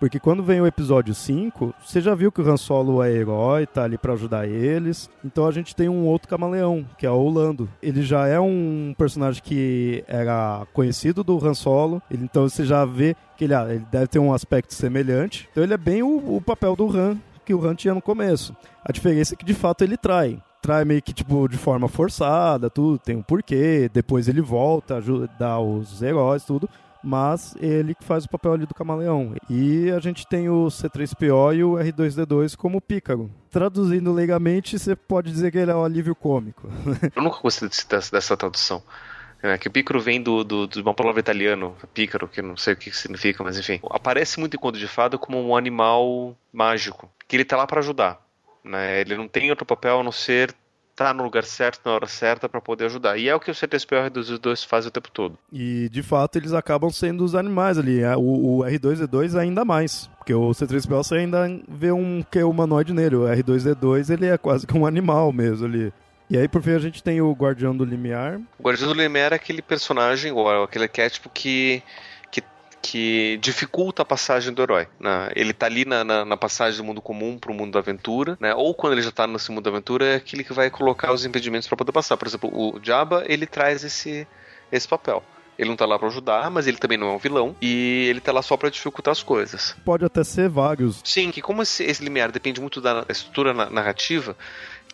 porque 0.00 0.18
quando 0.18 0.42
vem 0.42 0.62
o 0.62 0.66
episódio 0.66 1.14
5, 1.14 1.74
você 1.84 2.00
já 2.00 2.14
viu 2.14 2.32
que 2.32 2.40
o 2.40 2.50
Han 2.50 2.56
Solo 2.56 3.02
é 3.02 3.12
herói, 3.12 3.66
tá 3.66 3.84
ali 3.84 3.98
para 3.98 4.14
ajudar 4.14 4.48
eles. 4.48 5.10
Então 5.22 5.46
a 5.46 5.52
gente 5.52 5.76
tem 5.76 5.90
um 5.90 6.06
outro 6.06 6.26
camaleão, 6.26 6.86
que 6.96 7.04
é 7.04 7.10
o 7.10 7.28
Lando. 7.28 7.68
Ele 7.82 8.02
já 8.02 8.26
é 8.26 8.40
um 8.40 8.94
personagem 8.96 9.42
que 9.42 10.02
era 10.08 10.66
conhecido 10.72 11.22
do 11.22 11.36
Han 11.46 11.52
Solo, 11.52 12.02
então 12.10 12.48
você 12.48 12.64
já 12.64 12.82
vê 12.86 13.14
que 13.36 13.44
ele, 13.44 13.54
ah, 13.54 13.66
ele 13.68 13.84
deve 13.92 14.06
ter 14.06 14.18
um 14.18 14.32
aspecto 14.32 14.72
semelhante. 14.72 15.46
Então 15.52 15.62
ele 15.62 15.74
é 15.74 15.78
bem 15.78 16.02
o, 16.02 16.36
o 16.36 16.40
papel 16.40 16.74
do 16.74 16.88
Han 16.96 17.18
que 17.44 17.52
o 17.52 17.66
Han 17.66 17.74
tinha 17.74 17.92
no 17.92 18.00
começo. 18.00 18.56
A 18.82 18.92
diferença 18.92 19.34
é 19.34 19.36
que 19.36 19.44
de 19.44 19.54
fato 19.54 19.84
ele 19.84 19.98
trai 19.98 20.40
trai 20.62 20.84
meio 20.84 21.00
que 21.00 21.12
tipo 21.12 21.48
de 21.48 21.56
forma 21.56 21.88
forçada, 21.88 22.68
tudo 22.68 22.98
tem 22.98 23.16
um 23.16 23.22
porquê, 23.22 23.90
depois 23.92 24.28
ele 24.28 24.42
volta, 24.42 24.96
ajuda 24.96 25.58
os 25.58 26.02
heróis, 26.02 26.44
tudo, 26.44 26.68
mas 27.02 27.54
ele 27.60 27.94
que 27.94 28.04
faz 28.04 28.24
o 28.24 28.28
papel 28.28 28.52
ali 28.52 28.66
do 28.66 28.74
camaleão. 28.74 29.34
E 29.48 29.90
a 29.90 30.00
gente 30.00 30.26
tem 30.26 30.48
o 30.48 30.66
C3PO 30.66 31.56
e 31.56 31.64
o 31.64 31.72
R2D2 31.74 32.56
como 32.56 32.80
Pícaro. 32.80 33.30
Traduzindo 33.50 34.12
legalmente, 34.12 34.78
você 34.78 34.94
pode 34.94 35.30
dizer 35.30 35.50
que 35.50 35.58
ele 35.58 35.70
é 35.70 35.74
um 35.74 35.84
alívio 35.84 36.14
cômico. 36.14 36.68
Eu 37.14 37.22
nunca 37.22 37.40
gostei 37.40 37.68
dessa, 37.68 38.12
dessa 38.12 38.36
tradução. 38.36 38.82
É, 39.42 39.56
que 39.56 39.68
o 39.68 39.70
pícaro 39.70 39.98
vem 39.98 40.22
do, 40.22 40.44
do, 40.44 40.66
de 40.66 40.82
uma 40.82 40.92
palavra 40.92 41.18
italiana, 41.18 41.72
pícaro, 41.94 42.28
que 42.28 42.42
não 42.42 42.58
sei 42.58 42.74
o 42.74 42.76
que 42.76 42.94
significa, 42.94 43.42
mas 43.42 43.58
enfim. 43.58 43.80
Aparece 43.88 44.38
muito 44.38 44.54
em 44.54 44.60
Conto 44.60 44.78
de 44.78 44.86
Fada 44.86 45.16
como 45.16 45.40
um 45.40 45.56
animal 45.56 46.36
mágico, 46.52 47.10
que 47.26 47.36
ele 47.36 47.44
tá 47.44 47.56
lá 47.56 47.66
para 47.66 47.80
ajudar. 47.80 48.20
Né? 48.62 49.00
Ele 49.00 49.16
não 49.16 49.26
tem 49.26 49.48
outro 49.48 49.64
papel 49.64 50.00
a 50.00 50.04
não 50.04 50.12
ser 50.12 50.54
tá 51.00 51.14
no 51.14 51.22
lugar 51.22 51.44
certo, 51.44 51.80
na 51.86 51.92
hora 51.92 52.06
certa, 52.06 52.46
para 52.46 52.60
poder 52.60 52.84
ajudar. 52.84 53.16
E 53.16 53.26
é 53.26 53.34
o 53.34 53.40
que 53.40 53.50
o 53.50 53.54
C3PO 53.54 54.06
e 54.06 54.10
R2D2 54.10 54.66
fazem 54.66 54.88
o 54.88 54.90
tempo 54.90 55.10
todo. 55.10 55.38
E, 55.50 55.88
de 55.88 56.02
fato, 56.02 56.36
eles 56.36 56.52
acabam 56.52 56.90
sendo 56.90 57.24
os 57.24 57.34
animais 57.34 57.78
ali. 57.78 58.02
É, 58.02 58.14
o, 58.14 58.58
o 58.58 58.58
R2D2 58.58 59.34
ainda 59.34 59.64
mais. 59.64 60.10
Porque 60.18 60.34
o 60.34 60.50
C3PO 60.50 61.02
você 61.02 61.14
ainda 61.14 61.48
vê 61.66 61.90
um 61.90 62.22
que 62.30 62.38
é 62.38 62.44
humanoide 62.44 62.92
nele. 62.92 63.16
O 63.16 63.22
R2D2 63.22 64.10
ele 64.10 64.26
é 64.26 64.36
quase 64.36 64.66
que 64.66 64.76
um 64.76 64.84
animal 64.84 65.32
mesmo 65.32 65.64
ali. 65.64 65.90
E 66.28 66.36
aí, 66.36 66.46
por 66.46 66.62
fim, 66.62 66.72
a 66.72 66.78
gente 66.78 67.02
tem 67.02 67.18
o 67.22 67.32
Guardião 67.32 67.74
do 67.74 67.82
Limiar. 67.82 68.38
O 68.58 68.62
Guardião 68.62 68.88
do 68.88 68.94
Limiar 68.94 69.32
é 69.32 69.36
aquele 69.36 69.62
personagem, 69.62 70.32
ou 70.32 70.62
aquele 70.62 70.84
arquétipo 70.84 71.30
que 71.30 71.82
que 72.82 73.38
dificulta 73.42 74.02
a 74.02 74.04
passagem 74.04 74.52
do 74.52 74.62
herói. 74.62 74.88
Né? 74.98 75.30
Ele 75.34 75.52
tá 75.52 75.66
ali 75.66 75.84
na, 75.84 76.02
na, 76.02 76.24
na, 76.24 76.36
passagem 76.36 76.78
do 76.78 76.84
mundo 76.84 77.00
comum 77.00 77.38
para 77.38 77.52
o 77.52 77.54
mundo 77.54 77.72
da 77.72 77.78
aventura, 77.78 78.36
né? 78.40 78.54
ou 78.54 78.74
quando 78.74 78.94
ele 78.94 79.02
já 79.02 79.10
está 79.10 79.26
nesse 79.26 79.50
mundo 79.50 79.64
da 79.64 79.70
aventura, 79.70 80.04
é 80.04 80.14
aquele 80.16 80.44
que 80.44 80.52
vai 80.52 80.70
colocar 80.70 81.12
os 81.12 81.24
impedimentos 81.24 81.68
para 81.68 81.76
poder 81.76 81.92
passar. 81.92 82.16
Por 82.16 82.26
exemplo, 82.26 82.50
o 82.52 82.80
Jabba, 82.82 83.24
ele 83.26 83.46
traz 83.46 83.84
esse, 83.84 84.26
esse 84.72 84.88
papel. 84.88 85.22
Ele 85.60 85.68
não 85.68 85.76
tá 85.76 85.84
lá 85.84 85.98
para 85.98 86.08
ajudar, 86.08 86.50
mas 86.50 86.66
ele 86.66 86.78
também 86.78 86.96
não 86.96 87.10
é 87.10 87.12
um 87.12 87.18
vilão. 87.18 87.54
E 87.60 88.06
ele 88.08 88.18
tá 88.18 88.32
lá 88.32 88.40
só 88.40 88.56
para 88.56 88.70
dificultar 88.70 89.12
as 89.12 89.22
coisas. 89.22 89.76
Pode 89.84 90.02
até 90.06 90.24
ser 90.24 90.48
vários. 90.48 91.02
Sim, 91.04 91.30
que 91.30 91.42
como 91.42 91.60
esse, 91.60 91.84
esse 91.84 92.02
limiar 92.02 92.32
depende 92.32 92.62
muito 92.62 92.80
da 92.80 93.04
estrutura 93.10 93.52
narrativa, 93.52 94.34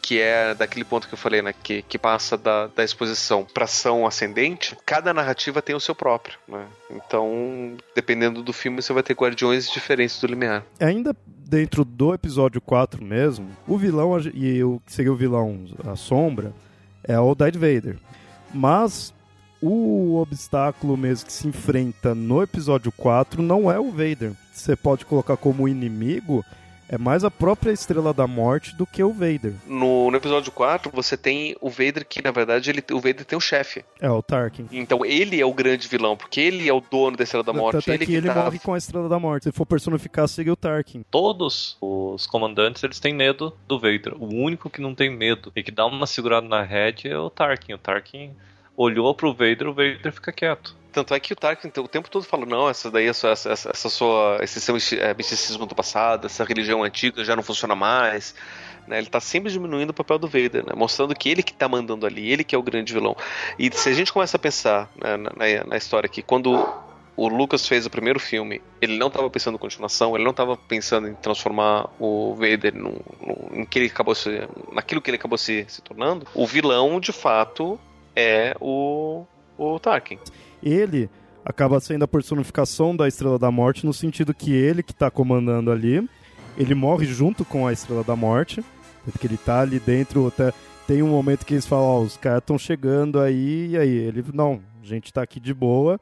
que 0.01 0.20
é 0.20 0.55
daquele 0.55 0.84
ponto 0.84 1.09
que 1.09 1.14
eu 1.14 1.18
falei, 1.18 1.42
né? 1.42 1.53
Que, 1.62 1.82
que 1.82 1.99
passa 1.99 2.36
da, 2.36 2.68
da 2.68 2.84
exposição 2.84 3.44
para 3.44 3.64
ação 3.64 4.07
ascendente, 4.07 4.76
cada 4.84 5.12
narrativa 5.12 5.62
tem 5.62 5.74
o 5.74 5.80
seu 5.80 5.94
próprio, 5.94 6.38
né? 6.49 6.66
Então, 6.90 7.76
dependendo 7.94 8.42
do 8.42 8.53
filme, 8.53 8.82
você 8.82 8.92
vai 8.92 9.03
ter 9.03 9.14
guardiões 9.14 9.70
diferentes 9.70 10.20
do 10.20 10.26
limiar. 10.26 10.64
Ainda 10.80 11.14
dentro 11.26 11.84
do 11.84 12.12
episódio 12.12 12.61
4 12.61 13.05
mesmo, 13.05 13.49
o 13.66 13.76
vilão, 13.78 14.18
e 14.34 14.62
o 14.64 14.80
que 14.84 14.92
seria 14.92 15.12
o 15.12 15.16
vilão, 15.16 15.64
a 15.86 15.97
sombra, 15.97 16.53
é 17.05 17.18
o 17.18 17.34
Darth 17.34 17.55
Vader. 17.55 17.99
Mas 18.53 19.14
o 19.61 20.16
obstáculo 20.16 20.97
mesmo 20.97 21.26
que 21.26 21.32
se 21.32 21.49
enfrenta 21.49 22.14
no 22.14 22.42
episódio 22.42 22.92
4 22.92 23.42
não 23.42 23.70
é 23.70 23.78
o 23.78 23.90
Vader. 23.90 24.32
Você 24.53 24.76
pode 24.76 25.05
colocar 25.05 25.36
como 25.36 25.68
inimigo 25.68 26.44
é 26.89 26.97
mais 26.99 27.24
a 27.24 27.30
própria 27.30 27.72
Estrela 27.72 28.12
da 28.12 28.26
Morte 28.26 28.74
do 28.76 28.87
que 28.87 29.03
o 29.03 29.12
Vader. 29.12 29.55
No, 29.66 30.11
no 30.11 30.16
episódio 30.16 30.53
4, 30.53 30.91
você 30.93 31.16
tem 31.16 31.57
o 31.61 31.68
Vader 31.68 32.07
que, 32.07 32.22
na 32.22 32.30
verdade, 32.30 32.70
ele, 32.70 32.82
o 32.93 32.97
Vader 32.97 33.24
tem 33.24 33.37
um 33.37 33.41
chefe. 33.41 33.84
É, 34.01 34.11
o 34.11 34.22
Tarkin. 34.22 34.68
Então 34.70 35.05
ele 35.05 35.41
é 35.41 35.45
o 35.45 35.53
grande 35.53 35.89
vilão, 35.89 36.16
porque 36.16 36.41
ele 36.41 36.68
é 36.68 36.72
o 36.72 36.80
dono 36.80 37.16
da 37.16 37.24
Estrela 37.24 37.45
da 37.45 37.53
Morte. 37.53 37.78
Até 37.78 37.95
ele 37.95 37.99
que, 37.99 38.07
que 38.07 38.14
ele 38.14 38.28
tá... 38.28 38.34
morre 38.45 38.59
com 38.59 38.74
a 38.74 38.78
Estrela 38.78 39.09
da 39.09 39.18
Morte. 39.18 39.45
Se 39.45 39.53
for 39.53 39.66
personificar, 39.66 40.28
seria 40.28 40.53
o 40.53 40.57
Tarkin. 40.57 41.05
Todos 41.11 41.76
os 41.80 42.26
comandantes, 42.26 42.82
eles 42.82 43.01
têm 43.01 43.14
medo 43.14 43.57
do 43.66 43.78
Vader. 43.78 44.14
O 44.18 44.26
único 44.26 44.70
que 44.70 44.80
não 44.80 44.95
tem 44.95 45.11
medo 45.11 45.51
e 45.55 45.62
que 45.62 45.70
dá 45.70 45.87
uma 45.87 46.07
segurada 46.07 46.47
na 46.47 46.62
head 46.62 47.09
é 47.09 47.18
o 47.18 47.30
Tarkin. 47.30 47.74
O 47.74 47.78
Tarkin 47.78 48.32
olhou 48.77 49.14
pro 49.14 49.33
Vader, 49.33 49.68
o 49.68 49.74
Vader 49.74 50.12
fica 50.12 50.33
quieto. 50.33 50.77
Tanto 50.93 51.14
é 51.14 51.20
que 51.20 51.33
o 51.33 51.37
Tarkin 51.37 51.70
o 51.79 51.89
tempo 51.89 52.09
todo 52.09 52.24
fala, 52.24 52.47
não, 52.47 52.68
essa 52.68 52.91
daí, 52.91 53.07
essa, 53.07 53.29
essa, 53.29 53.51
essa 53.51 53.89
sua, 53.89 54.39
esse 54.43 54.61
seu 54.61 54.77
é, 54.99 55.14
misticismo 55.14 55.66
do 55.66 55.74
passado, 55.74 56.27
essa 56.27 56.45
religião 56.45 56.83
antiga 56.83 57.22
já 57.22 57.37
não 57.37 57.43
funciona 57.43 57.74
mais. 57.74 58.35
Né? 58.87 58.99
Ele 58.99 59.07
está 59.07 59.20
sempre 59.20 59.51
diminuindo 59.51 59.91
o 59.91 59.95
papel 59.95 60.18
do 60.18 60.27
Vader, 60.27 60.64
né? 60.64 60.72
mostrando 60.74 61.14
que 61.14 61.29
ele 61.29 61.43
que 61.43 61.53
está 61.53 61.68
mandando 61.68 62.07
ali, 62.07 62.31
ele 62.31 62.45
que 62.45 62.55
é 62.55 62.59
o 62.59 62.62
grande 62.62 62.93
vilão. 62.93 63.16
E 63.59 63.70
se 63.72 63.89
a 63.89 63.93
gente 63.93 64.12
começa 64.12 64.37
a 64.37 64.41
pensar 64.41 64.91
né, 64.97 65.16
na, 65.16 65.33
na, 65.66 65.77
história 65.77 66.09
que 66.09 66.22
quando 66.22 66.66
o 67.14 67.29
Lucas 67.29 67.66
fez 67.66 67.85
o 67.85 67.91
primeiro 67.91 68.20
filme, 68.20 68.62
ele 68.81 68.97
não 68.97 69.09
estava 69.09 69.29
pensando 69.29 69.57
em 69.57 69.59
continuação, 69.59 70.14
ele 70.14 70.24
não 70.24 70.31
estava 70.31 70.57
pensando 70.57 71.09
em 71.09 71.14
transformar 71.14 71.91
o 71.99 72.35
Vader 72.35 72.74
no, 72.74 73.03
no, 73.20 73.66
que 73.66 73.79
ele 73.79 73.87
acabou 73.87 74.14
se, 74.14 74.49
naquilo 74.72 75.03
que 75.03 75.11
ele 75.11 75.16
acabou 75.16 75.37
se, 75.37 75.66
se 75.68 75.83
tornando. 75.83 76.27
O 76.35 76.47
vilão, 76.47 77.01
de 77.01 77.12
fato, 77.12 77.79
é 78.17 78.57
o, 78.61 79.25
o 79.59 79.79
Tarkin. 79.79 80.19
Ele 80.62 81.09
acaba 81.45 81.79
sendo 81.79 82.05
a 82.05 82.09
personificação 82.09 82.97
da 82.97 83.07
Estrela 83.07 83.39
da 83.39 83.51
Morte 83.51 83.87
no 83.87 83.93
sentido 83.93 84.35
que 84.35 84.53
ele 84.53 84.83
que 84.83 84.93
está 84.93 85.11
comandando 85.11 85.71
ali, 85.71 86.09
ele 86.59 86.75
morre 86.75 87.07
junto 87.07 87.45
com 87.45 87.67
a 87.67 87.73
Estrela 87.73 88.03
da 88.03 88.17
Morte, 88.17 88.64
porque 89.05 89.27
ele 89.27 89.37
tá 89.37 89.61
ali 89.61 89.79
dentro, 89.79 90.27
até 90.27 90.53
tem 90.87 91.03
um 91.03 91.09
momento 91.09 91.45
que 91.45 91.55
eles 91.55 91.67
falam, 91.67 91.85
ó, 91.85 91.99
oh, 92.01 92.03
os 92.03 92.17
caras 92.17 92.39
estão 92.39 92.59
chegando 92.59 93.21
aí, 93.21 93.69
e 93.71 93.79
aí 93.79 93.91
ele, 93.91 94.25
não, 94.33 94.61
a 94.83 94.87
gente 94.87 95.12
tá 95.12 95.23
aqui 95.23 95.39
de 95.39 95.53
boa, 95.53 96.01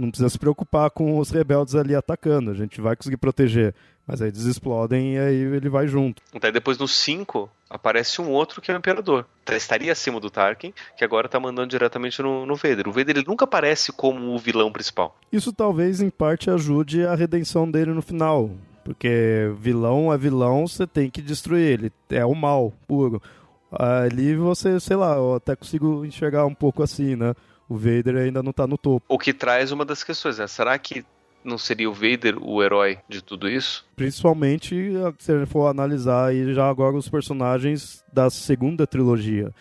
não 0.00 0.10
precisa 0.10 0.28
se 0.28 0.38
preocupar 0.38 0.90
com 0.90 1.18
os 1.18 1.30
rebeldes 1.30 1.74
ali 1.74 1.94
atacando, 1.94 2.50
a 2.50 2.54
gente 2.54 2.80
vai 2.80 2.96
conseguir 2.96 3.16
proteger. 3.16 3.74
Mas 4.06 4.20
aí 4.20 4.28
eles 4.28 4.42
explodem 4.42 5.14
e 5.14 5.18
aí 5.18 5.36
ele 5.36 5.68
vai 5.68 5.86
junto. 5.86 6.20
Daí 6.40 6.50
depois 6.50 6.76
no 6.78 6.88
5 6.88 7.48
aparece 7.68 8.20
um 8.20 8.28
outro 8.28 8.60
que 8.60 8.72
é 8.72 8.74
o 8.74 8.78
Imperador. 8.78 9.24
Estaria 9.48 9.92
acima 9.92 10.18
do 10.18 10.28
Tarkin, 10.28 10.72
que 10.96 11.04
agora 11.04 11.28
tá 11.28 11.38
mandando 11.38 11.68
diretamente 11.68 12.20
no, 12.20 12.44
no 12.44 12.56
Vader. 12.56 12.88
O 12.88 12.92
Vader 12.92 13.18
ele 13.18 13.26
nunca 13.26 13.44
aparece 13.44 13.92
como 13.92 14.34
o 14.34 14.38
vilão 14.38 14.72
principal. 14.72 15.16
Isso 15.30 15.52
talvez 15.52 16.00
em 16.00 16.10
parte 16.10 16.50
ajude 16.50 17.06
a 17.06 17.14
redenção 17.14 17.70
dele 17.70 17.92
no 17.92 18.02
final. 18.02 18.50
Porque 18.82 19.52
vilão 19.58 20.12
é 20.12 20.18
vilão, 20.18 20.66
você 20.66 20.86
tem 20.86 21.08
que 21.08 21.22
destruir 21.22 21.64
ele. 21.64 21.92
É 22.08 22.24
o 22.24 22.34
mal 22.34 22.72
puro. 22.88 23.22
Ali 23.70 24.34
você, 24.34 24.80
sei 24.80 24.96
lá, 24.96 25.14
eu 25.14 25.34
até 25.34 25.54
consigo 25.54 26.04
enxergar 26.04 26.46
um 26.46 26.54
pouco 26.54 26.82
assim, 26.82 27.14
né? 27.14 27.34
O 27.70 27.76
Vader 27.76 28.16
ainda 28.16 28.42
não 28.42 28.52
tá 28.52 28.66
no 28.66 28.76
topo. 28.76 29.06
O 29.08 29.16
que 29.16 29.32
traz 29.32 29.70
uma 29.70 29.84
das 29.84 30.02
questões, 30.02 30.38
né? 30.38 30.46
Será 30.48 30.76
que 30.76 31.04
não 31.44 31.56
seria 31.56 31.88
o 31.88 31.94
Vader 31.94 32.36
o 32.42 32.60
herói 32.60 32.98
de 33.08 33.22
tudo 33.22 33.48
isso? 33.48 33.86
Principalmente 33.94 34.74
se 35.20 35.32
a 35.32 35.38
gente 35.38 35.48
for 35.48 35.68
analisar 35.68 36.26
aí 36.26 36.52
já 36.52 36.68
agora 36.68 36.96
os 36.96 37.08
personagens 37.08 38.04
da 38.12 38.28
segunda 38.28 38.88
trilogia. 38.88 39.54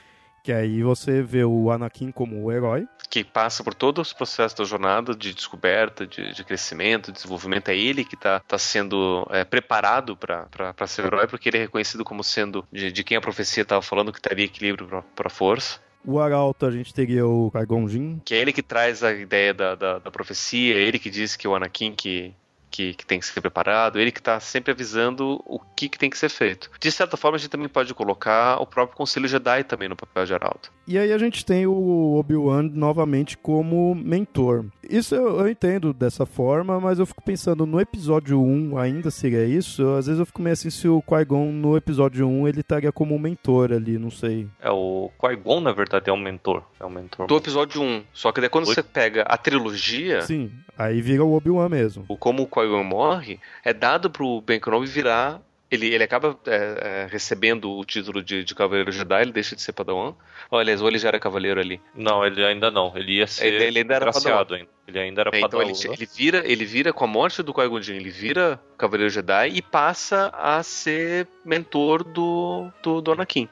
Que 0.43 0.51
aí 0.51 0.81
você 0.81 1.21
vê 1.21 1.43
o 1.43 1.69
Anakin 1.69 2.11
como 2.11 2.43
o 2.43 2.51
herói. 2.51 2.87
Que 3.11 3.23
passa 3.23 3.63
por 3.63 3.75
todos 3.75 4.07
os 4.07 4.13
processos 4.13 4.57
da 4.57 4.63
jornada 4.63 5.13
de 5.13 5.31
descoberta, 5.31 6.07
de, 6.07 6.33
de 6.33 6.43
crescimento, 6.43 7.11
de 7.11 7.17
desenvolvimento. 7.17 7.69
É 7.69 7.77
ele 7.77 8.03
que 8.03 8.15
está 8.15 8.39
tá 8.39 8.57
sendo 8.57 9.27
é, 9.29 9.43
preparado 9.43 10.17
para 10.17 10.87
ser 10.87 11.05
herói, 11.05 11.27
porque 11.27 11.49
ele 11.49 11.57
é 11.57 11.61
reconhecido 11.61 12.03
como 12.03 12.23
sendo 12.23 12.65
de, 12.71 12.91
de 12.91 13.03
quem 13.03 13.17
a 13.17 13.21
profecia 13.21 13.61
estava 13.61 13.83
falando 13.83 14.11
que 14.11 14.21
teria 14.21 14.45
equilíbrio 14.45 15.03
para 15.15 15.27
a 15.27 15.29
força. 15.29 15.79
O 16.05 16.19
Arauto 16.19 16.65
a 16.65 16.71
gente 16.71 16.93
teria 16.93 17.25
o 17.25 17.51
Qui-Gon 17.51 17.87
Jinn. 17.87 18.19
Que 18.23 18.35
é 18.35 18.37
ele 18.37 18.53
que 18.53 18.63
traz 18.63 19.03
a 19.03 19.11
ideia 19.11 19.53
da, 19.53 19.75
da, 19.75 19.99
da 19.99 20.11
profecia, 20.11 20.75
é 20.75 20.79
ele 20.79 20.99
que 20.99 21.09
diz 21.09 21.35
que 21.35 21.47
o 21.47 21.55
Anakin 21.55 21.93
que 21.93 22.33
que, 22.69 22.93
que, 22.93 23.05
tem 23.05 23.19
que 23.19 23.25
ser 23.25 23.41
preparado, 23.41 23.99
ele 23.99 24.11
que 24.11 24.19
está 24.19 24.39
sempre 24.39 24.71
avisando 24.71 25.41
o 25.45 25.59
que, 25.75 25.89
que, 25.89 25.97
tem 25.97 26.09
que 26.09 26.17
ser 26.17 26.29
feito. 26.29 26.69
De 26.79 26.91
certa 26.91 27.17
forma, 27.17 27.35
a 27.35 27.39
gente 27.39 27.49
também 27.49 27.67
pode 27.67 27.93
colocar 27.93 28.61
o 28.61 28.65
próprio 28.65 28.95
Conselho 28.95 29.27
Jedi 29.27 29.63
também 29.63 29.89
no 29.89 29.95
papel 29.95 30.25
de 30.25 30.33
Arauto. 30.33 30.71
E 30.87 30.97
aí 30.97 31.11
a 31.11 31.17
gente 31.17 31.45
tem 31.45 31.65
o 31.65 32.15
Obi-Wan 32.17 32.63
novamente 32.63 33.37
como 33.37 33.95
mentor. 33.95 34.65
Isso 34.89 35.13
eu, 35.13 35.39
eu, 35.39 35.47
entendo 35.47 35.93
dessa 35.93 36.25
forma, 36.25 36.79
mas 36.79 36.97
eu 36.97 37.05
fico 37.05 37.21
pensando, 37.21 37.65
no 37.65 37.79
episódio 37.79 38.41
1 38.41 38.77
ainda 38.77 39.11
seria 39.11 39.45
isso? 39.45 39.87
Às 39.93 40.07
vezes 40.07 40.19
eu 40.19 40.25
fico 40.25 40.41
meio 40.41 40.53
assim, 40.53 40.71
se 40.71 40.87
o 40.87 41.01
Qui-Gon 41.01 41.51
no 41.51 41.77
episódio 41.77 42.27
1 42.27 42.47
ele 42.47 42.61
estaria 42.61 42.91
como 42.91 43.13
um 43.13 43.19
mentor 43.19 43.71
ali, 43.71 43.99
não 43.99 44.09
sei. 44.09 44.47
É, 44.59 44.71
o 44.71 45.11
Qui-Gon 45.19 45.61
na 45.61 45.71
verdade 45.71 46.09
é 46.09 46.13
um 46.13 46.17
mentor. 46.17 46.63
É 46.79 46.85
um 46.85 46.89
mentor. 46.89 47.27
Do 47.27 47.37
episódio 47.37 47.81
1. 47.81 48.03
Só 48.11 48.31
que 48.31 48.41
daí 48.41 48.49
quando 48.49 48.67
Oi? 48.67 48.73
você 48.73 48.81
pega 48.81 49.21
a 49.23 49.37
trilogia... 49.37 50.23
Sim, 50.23 50.51
aí 50.75 51.01
vira 51.01 51.23
o 51.23 51.35
Obi-Wan 51.35 51.69
mesmo. 51.69 52.05
Como 52.17 52.43
o 52.43 52.47
Qui-Gon 52.47 52.83
morre, 52.83 53.39
é 53.63 53.73
dado 53.73 54.09
pro 54.09 54.41
Ben 54.41 54.59
Kenobi 54.59 54.87
virar 54.87 55.39
ele, 55.71 55.93
ele 55.93 56.03
acaba 56.03 56.37
é, 56.47 57.05
é, 57.05 57.07
recebendo 57.11 57.71
o 57.71 57.85
título 57.85 58.23
de, 58.23 58.43
de 58.43 58.55
Cavaleiro 58.55 58.91
Jedi, 58.91 59.21
ele 59.21 59.31
deixa 59.31 59.55
de 59.55 59.61
ser 59.61 59.71
Padawan. 59.71 60.15
Ou, 60.49 60.57
aliás, 60.57 60.81
ou 60.81 60.87
ele 60.87 60.97
já 60.97 61.09
era 61.09 61.19
Cavaleiro 61.19 61.59
ali? 61.59 61.79
Não, 61.93 62.25
ele 62.25 62.43
ainda 62.43 62.71
não. 62.71 62.95
Ele 62.97 63.17
ia 63.17 63.27
ser 63.27 63.47
ele, 63.47 63.65
ele 63.65 63.79
ainda 63.79 63.93
era 63.93 64.05
graciado 64.05 64.55
ainda. 64.55 64.69
Ele 64.87 64.99
ainda 64.99 65.21
era 65.21 65.29
é, 65.31 65.41
Padawan. 65.41 65.65
Então 65.65 65.91
ele, 65.91 65.97
ele, 65.97 66.09
vira, 66.15 66.51
ele 66.51 66.65
vira, 66.65 66.91
com 66.91 67.03
a 67.03 67.07
morte 67.07 67.43
do 67.43 67.53
Qui-Gon 67.53 67.79
ele 67.89 68.09
vira 68.09 68.59
Cavaleiro 68.77 69.11
Jedi 69.11 69.49
e 69.49 69.61
passa 69.61 70.31
a 70.33 70.63
ser 70.63 71.27
mentor 71.45 72.03
do, 72.03 72.71
do, 72.81 72.99
do 72.99 73.11
Anakin. 73.11 73.47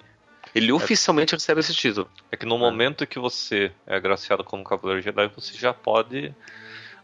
Ele 0.55 0.72
é. 0.72 0.74
oficialmente 0.74 1.34
recebe 1.34 1.59
esse 1.59 1.74
título. 1.74 2.09
É 2.32 2.36
que 2.36 2.47
no 2.47 2.55
é. 2.55 2.59
momento 2.59 3.05
que 3.05 3.20
você 3.20 3.72
é 3.86 3.95
agraciado 3.95 4.43
como 4.43 4.63
Cavaleiro 4.63 5.03
Jedi, 5.03 5.28
você 5.36 5.55
já 5.55 5.72
pode 5.72 6.34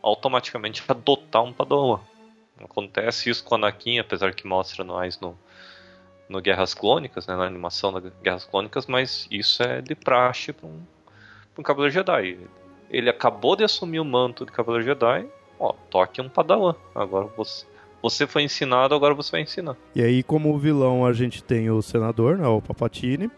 automaticamente 0.02 0.84
adotar 0.88 1.44
um 1.44 1.54
Padawan. 1.54 2.00
Acontece 2.62 3.30
isso 3.30 3.44
com 3.44 3.56
a 3.56 3.58
Anakin, 3.58 4.00
apesar 4.00 4.34
que 4.34 4.46
mostra 4.46 4.84
mais 4.84 5.20
no, 5.20 5.38
no 6.30 6.42
Guerras 6.42 6.74
Clônicas, 6.74 7.28
né, 7.28 7.36
na 7.36 7.46
animação 7.46 7.92
da 7.92 8.00
Guerras 8.22 8.46
Clônicas, 8.46 8.86
mas 8.86 9.28
isso 9.30 9.64
é 9.64 9.82
de 9.82 9.96
praxe 9.96 10.54
para 10.54 10.68
um, 10.68 10.82
um 11.58 11.64
Cavaleiro 11.64 11.94
Jedi. 11.94 12.40
Ele 12.90 13.10
acabou 13.10 13.56
de 13.56 13.64
assumir 13.64 14.00
o 14.00 14.06
manto 14.06 14.46
de 14.46 14.52
Cavaleiro 14.52 14.86
Jedi, 14.86 15.28
ó, 15.60 15.74
toque 15.90 16.22
um 16.22 16.30
Padawan. 16.30 16.76
Agora 16.94 17.28
você, 17.36 17.66
você 18.02 18.28
foi 18.28 18.44
ensinado, 18.44 18.94
agora 18.94 19.14
você 19.14 19.32
vai 19.32 19.42
ensinar. 19.42 19.76
E 19.96 20.02
aí, 20.02 20.24
como 20.24 20.58
vilão, 20.58 21.06
a 21.06 21.14
gente 21.14 21.44
tem 21.44 21.70
o 21.70 21.82
senador, 21.82 22.38
né, 22.38 22.48
o 22.48 22.62
Papatini, 22.62 23.32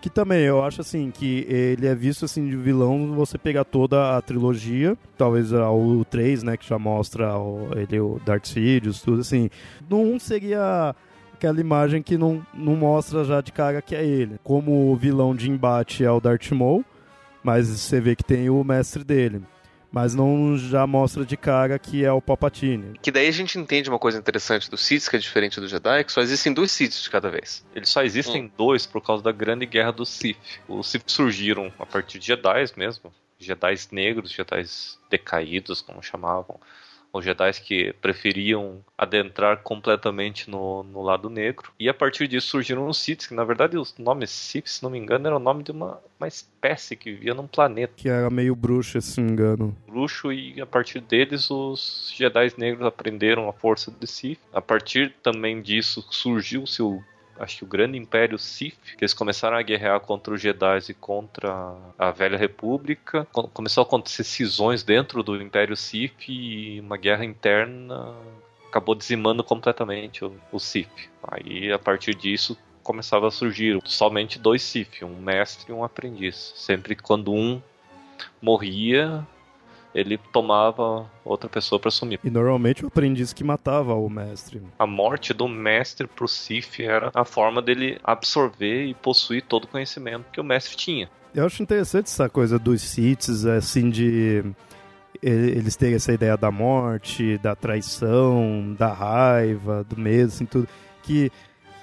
que 0.00 0.08
também 0.08 0.40
eu 0.40 0.64
acho 0.64 0.80
assim 0.80 1.10
que 1.10 1.46
ele 1.48 1.86
é 1.86 1.94
visto 1.94 2.24
assim 2.24 2.48
de 2.48 2.56
vilão 2.56 3.14
você 3.14 3.36
pegar 3.36 3.64
toda 3.64 4.16
a 4.16 4.22
trilogia, 4.22 4.96
talvez 5.16 5.52
o 5.52 6.04
3, 6.04 6.42
né, 6.42 6.56
que 6.56 6.66
já 6.66 6.78
mostra 6.78 7.36
o, 7.36 7.68
ele 7.76 8.00
o 8.00 8.20
Darth 8.24 8.46
Sidious, 8.46 9.02
tudo 9.02 9.20
assim. 9.20 9.50
No 9.88 10.00
1 10.00 10.18
seria 10.20 10.94
aquela 11.34 11.60
imagem 11.60 12.02
que 12.02 12.16
não, 12.16 12.44
não 12.54 12.76
mostra 12.76 13.24
já 13.24 13.40
de 13.40 13.52
cara 13.52 13.82
que 13.82 13.94
é 13.94 14.04
ele. 14.04 14.38
Como 14.42 14.90
o 14.90 14.96
vilão 14.96 15.34
de 15.34 15.50
embate 15.50 16.04
é 16.04 16.10
o 16.10 16.20
Darth 16.20 16.50
Maul, 16.52 16.84
mas 17.42 17.68
você 17.68 18.00
vê 18.00 18.16
que 18.16 18.24
tem 18.24 18.48
o 18.48 18.64
mestre 18.64 19.04
dele 19.04 19.42
mas 19.90 20.14
não 20.14 20.56
já 20.56 20.86
mostra 20.86 21.24
de 21.24 21.36
cara 21.36 21.78
que 21.78 22.04
é 22.04 22.12
o 22.12 22.20
Palpatine. 22.20 22.98
Que 23.00 23.10
daí 23.10 23.26
a 23.28 23.32
gente 23.32 23.58
entende 23.58 23.88
uma 23.88 23.98
coisa 23.98 24.18
interessante 24.18 24.70
do 24.70 24.76
Sith, 24.76 25.08
que 25.08 25.16
é 25.16 25.18
diferente 25.18 25.60
do 25.60 25.68
Jedi, 25.68 26.04
que 26.04 26.12
só 26.12 26.20
existem 26.20 26.52
dois 26.52 26.70
Siths 26.70 27.02
de 27.02 27.10
cada 27.10 27.30
vez. 27.30 27.64
Eles 27.74 27.88
só 27.88 28.02
existem 28.02 28.44
hum. 28.44 28.50
dois 28.56 28.86
por 28.86 29.02
causa 29.02 29.22
da 29.22 29.32
grande 29.32 29.66
guerra 29.66 29.92
dos 29.92 30.08
Sith. 30.08 30.38
Os 30.68 30.88
Sith 30.88 31.04
surgiram 31.06 31.72
a 31.78 31.86
partir 31.86 32.18
de 32.18 32.26
Jedi 32.26 32.64
mesmo. 32.76 33.12
Jedi 33.38 33.74
negros, 33.90 34.30
Jedi 34.30 34.64
decaídos, 35.10 35.80
como 35.80 36.02
chamavam 36.02 36.60
os 37.12 37.24
Jedi 37.24 37.52
que 37.62 37.92
preferiam 38.00 38.78
adentrar 38.96 39.58
completamente 39.62 40.50
no, 40.50 40.82
no 40.82 41.02
lado 41.02 41.28
negro. 41.28 41.72
E 41.78 41.88
a 41.88 41.94
partir 41.94 42.28
disso 42.28 42.48
surgiram 42.48 42.86
os 42.86 42.98
Sith, 42.98 43.28
que 43.28 43.34
na 43.34 43.44
verdade 43.44 43.76
o 43.76 43.84
nome 43.98 44.26
Sith, 44.26 44.66
se 44.66 44.82
não 44.82 44.90
me 44.90 44.98
engano, 44.98 45.26
era 45.26 45.36
o 45.36 45.40
nome 45.40 45.62
de 45.62 45.72
uma, 45.72 45.98
uma 46.18 46.28
espécie 46.28 46.96
que 46.96 47.12
vivia 47.12 47.34
num 47.34 47.46
planeta. 47.46 47.94
Que 47.96 48.08
era 48.08 48.30
meio 48.30 48.54
bruxo, 48.54 49.00
se 49.00 49.20
não 49.20 49.26
me 49.26 49.32
engano. 49.32 49.76
Bruxo, 49.86 50.32
e 50.32 50.60
a 50.60 50.66
partir 50.66 51.00
deles 51.00 51.50
os 51.50 52.12
Jedi 52.16 52.52
negros 52.56 52.86
aprenderam 52.86 53.48
a 53.48 53.52
força 53.52 53.90
do 53.90 54.06
Sith. 54.06 54.38
A 54.52 54.60
partir 54.60 55.14
também 55.22 55.60
disso 55.60 56.06
surgiu-se 56.10 56.82
o 56.82 57.02
acho 57.40 57.58
que 57.58 57.64
o 57.64 57.66
grande 57.66 57.98
império 57.98 58.38
Sith, 58.38 58.96
que 58.96 59.02
eles 59.02 59.14
começaram 59.14 59.56
a 59.56 59.62
guerrear 59.62 59.98
contra 60.00 60.34
os 60.34 60.40
Jedi 60.40 60.78
e 60.90 60.94
contra 60.94 61.74
a 61.98 62.10
Velha 62.10 62.36
República. 62.36 63.26
Começou 63.52 63.82
a 63.82 63.86
acontecer 63.86 64.24
cisões 64.24 64.82
dentro 64.82 65.22
do 65.22 65.40
império 65.40 65.76
Sith 65.76 66.28
e 66.28 66.80
uma 66.80 66.96
guerra 66.96 67.24
interna 67.24 68.14
acabou 68.68 68.94
dizimando 68.94 69.42
completamente 69.42 70.24
o, 70.24 70.32
o 70.52 70.60
Sith. 70.60 71.10
Aí, 71.22 71.72
a 71.72 71.78
partir 71.78 72.14
disso, 72.14 72.56
começava 72.82 73.26
a 73.26 73.30
surgir 73.30 73.80
somente 73.84 74.38
dois 74.38 74.62
Sith, 74.62 75.02
um 75.02 75.20
mestre 75.20 75.70
e 75.70 75.72
um 75.72 75.82
aprendiz. 75.82 76.52
Sempre 76.56 76.94
quando 76.94 77.32
um 77.32 77.60
morria, 78.40 79.26
ele 79.94 80.18
tomava 80.32 81.10
outra 81.24 81.48
pessoa 81.48 81.78
para 81.78 81.88
assumir. 81.88 82.20
E 82.22 82.30
normalmente 82.30 82.84
o 82.84 82.88
aprendiz 82.88 83.32
que 83.32 83.42
matava 83.42 83.94
o 83.94 84.08
mestre. 84.08 84.62
A 84.78 84.86
morte 84.86 85.34
do 85.34 85.48
mestre 85.48 86.06
pro 86.06 86.28
Sif 86.28 86.80
era 86.82 87.10
a 87.14 87.24
forma 87.24 87.60
dele 87.60 87.98
absorver 88.04 88.86
e 88.86 88.94
possuir 88.94 89.42
todo 89.42 89.64
o 89.64 89.68
conhecimento 89.68 90.26
que 90.32 90.40
o 90.40 90.44
mestre 90.44 90.76
tinha. 90.76 91.10
Eu 91.34 91.46
acho 91.46 91.62
interessante 91.62 92.06
essa 92.06 92.28
coisa 92.28 92.58
dos 92.58 92.82
Siths, 92.82 93.44
assim, 93.44 93.88
de 93.88 94.44
eles 95.22 95.76
terem 95.76 95.96
essa 95.96 96.12
ideia 96.12 96.36
da 96.36 96.50
morte, 96.50 97.38
da 97.38 97.54
traição, 97.54 98.74
da 98.78 98.92
raiva, 98.92 99.84
do 99.84 99.98
medo, 99.98 100.28
assim, 100.28 100.46
tudo. 100.46 100.66
Que 101.02 101.30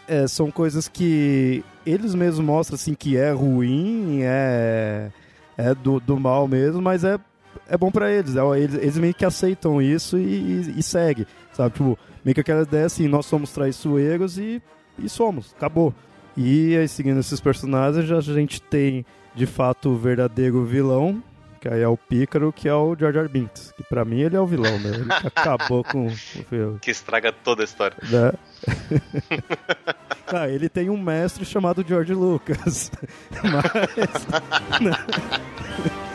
é, 0.08 0.28
são 0.28 0.50
coisas 0.52 0.88
que 0.88 1.64
eles 1.86 2.16
mesmos 2.16 2.46
mostram, 2.46 2.76
assim, 2.76 2.94
que 2.94 3.16
é 3.16 3.32
ruim, 3.32 4.20
é 4.22 5.12
é 5.58 5.74
do, 5.74 6.00
do 6.00 6.20
mal 6.20 6.48
mesmo, 6.48 6.82
mas 6.82 7.04
é, 7.04 7.20
é 7.70 7.78
bom 7.78 7.92
para 7.92 8.12
eles, 8.12 8.36
é, 8.36 8.60
eles. 8.60 8.76
Eles 8.76 8.98
meio 8.98 9.14
que 9.14 9.26
aceitam 9.26 9.82
isso 9.82 10.18
e, 10.18 10.22
e, 10.22 10.80
e 10.80 10.84
segue, 10.84 11.28
sabe? 11.54 11.74
Tipo, 11.74 11.98
meio 12.24 12.36
que 12.36 12.42
aquela 12.42 12.64
ideia 12.64 12.86
assim, 12.86 13.08
nós 13.08 13.26
somos 13.26 13.52
traiçoeiros 13.52 14.38
e, 14.38 14.62
e 15.00 15.10
somos, 15.10 15.54
acabou. 15.56 15.94
E 16.36 16.78
aí, 16.78 16.88
seguindo 16.88 17.20
esses 17.20 17.40
personagens, 17.40 18.12
a 18.12 18.22
gente 18.22 18.62
tem 18.62 19.06
de 19.34 19.46
fato 19.46 19.90
o 19.90 19.98
verdadeiro 19.98 20.64
vilão, 20.64 21.22
que 21.60 21.68
aí 21.68 21.82
é 21.82 21.88
o 21.88 21.98
Pícaro, 21.98 22.54
que 22.54 22.70
é 22.70 22.74
o 22.74 22.96
Jar 22.96 23.12
Jar 23.12 23.28
Binks. 23.28 23.74
Que 23.76 23.84
pra 23.84 24.06
mim 24.06 24.22
ele 24.22 24.36
é 24.36 24.40
o 24.40 24.46
vilão, 24.46 24.80
né? 24.80 24.90
Ele 24.90 25.08
acabou 25.36 25.84
com 25.84 26.08
o 26.08 26.12
filme. 26.12 26.80
Que 26.80 26.92
estraga 26.92 27.32
toda 27.32 27.64
a 27.64 27.66
história. 27.66 27.98
Né? 28.04 28.32
ah, 30.28 30.48
ele 30.48 30.70
tem 30.70 30.90
um 30.90 31.02
mestre 31.02 31.44
chamado 31.44 31.84
George 31.88 32.14
Lucas. 32.14 32.92
Mas. 34.82 36.07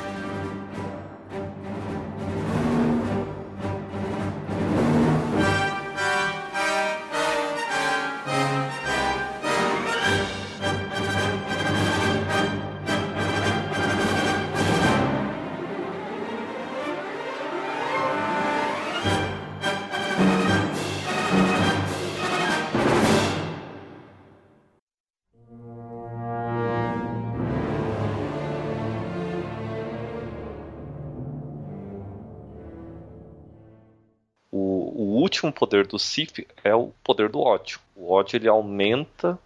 Último 35.42 35.52
poder 35.52 35.86
do 35.86 35.98
Sif 35.98 36.46
é 36.62 36.74
o 36.74 36.92
poder 37.02 37.28
do 37.28 37.40
ódio. 37.40 37.80
O 37.96 38.12
ódio 38.12 38.36
ele 38.36 38.48
aumenta 38.48 39.38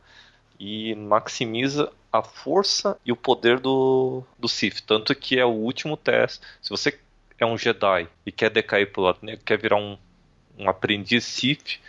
e 0.59 0.95
maximiza 0.95 1.91
a 2.13 2.23
força 2.23 2.99
e 3.05 3.13
o 3.13 3.17
poder 3.17 3.59
do, 3.59 4.23
do 4.39 4.49
Sith. 4.49 4.81
Tanto 4.87 5.15
que 5.15 5.39
é 5.39 5.45
o 5.45 5.51
último 5.51 5.97
teste. 5.97 6.45
Se 6.61 6.71
você 6.71 6.99
é 7.39 7.47
um 7.47 7.57
Jedi 7.57 8.09
e 8.25 8.33
quer 8.33 8.51
decair 8.51 8.93
pro 8.93 9.03
lado 9.03 9.19
negro, 9.23 9.45
quer 9.45 9.59
virar 9.59 9.77
um, 9.77 9.97
um 10.59 10.69
aprendiz 10.69 11.25
Sith, 11.25 11.81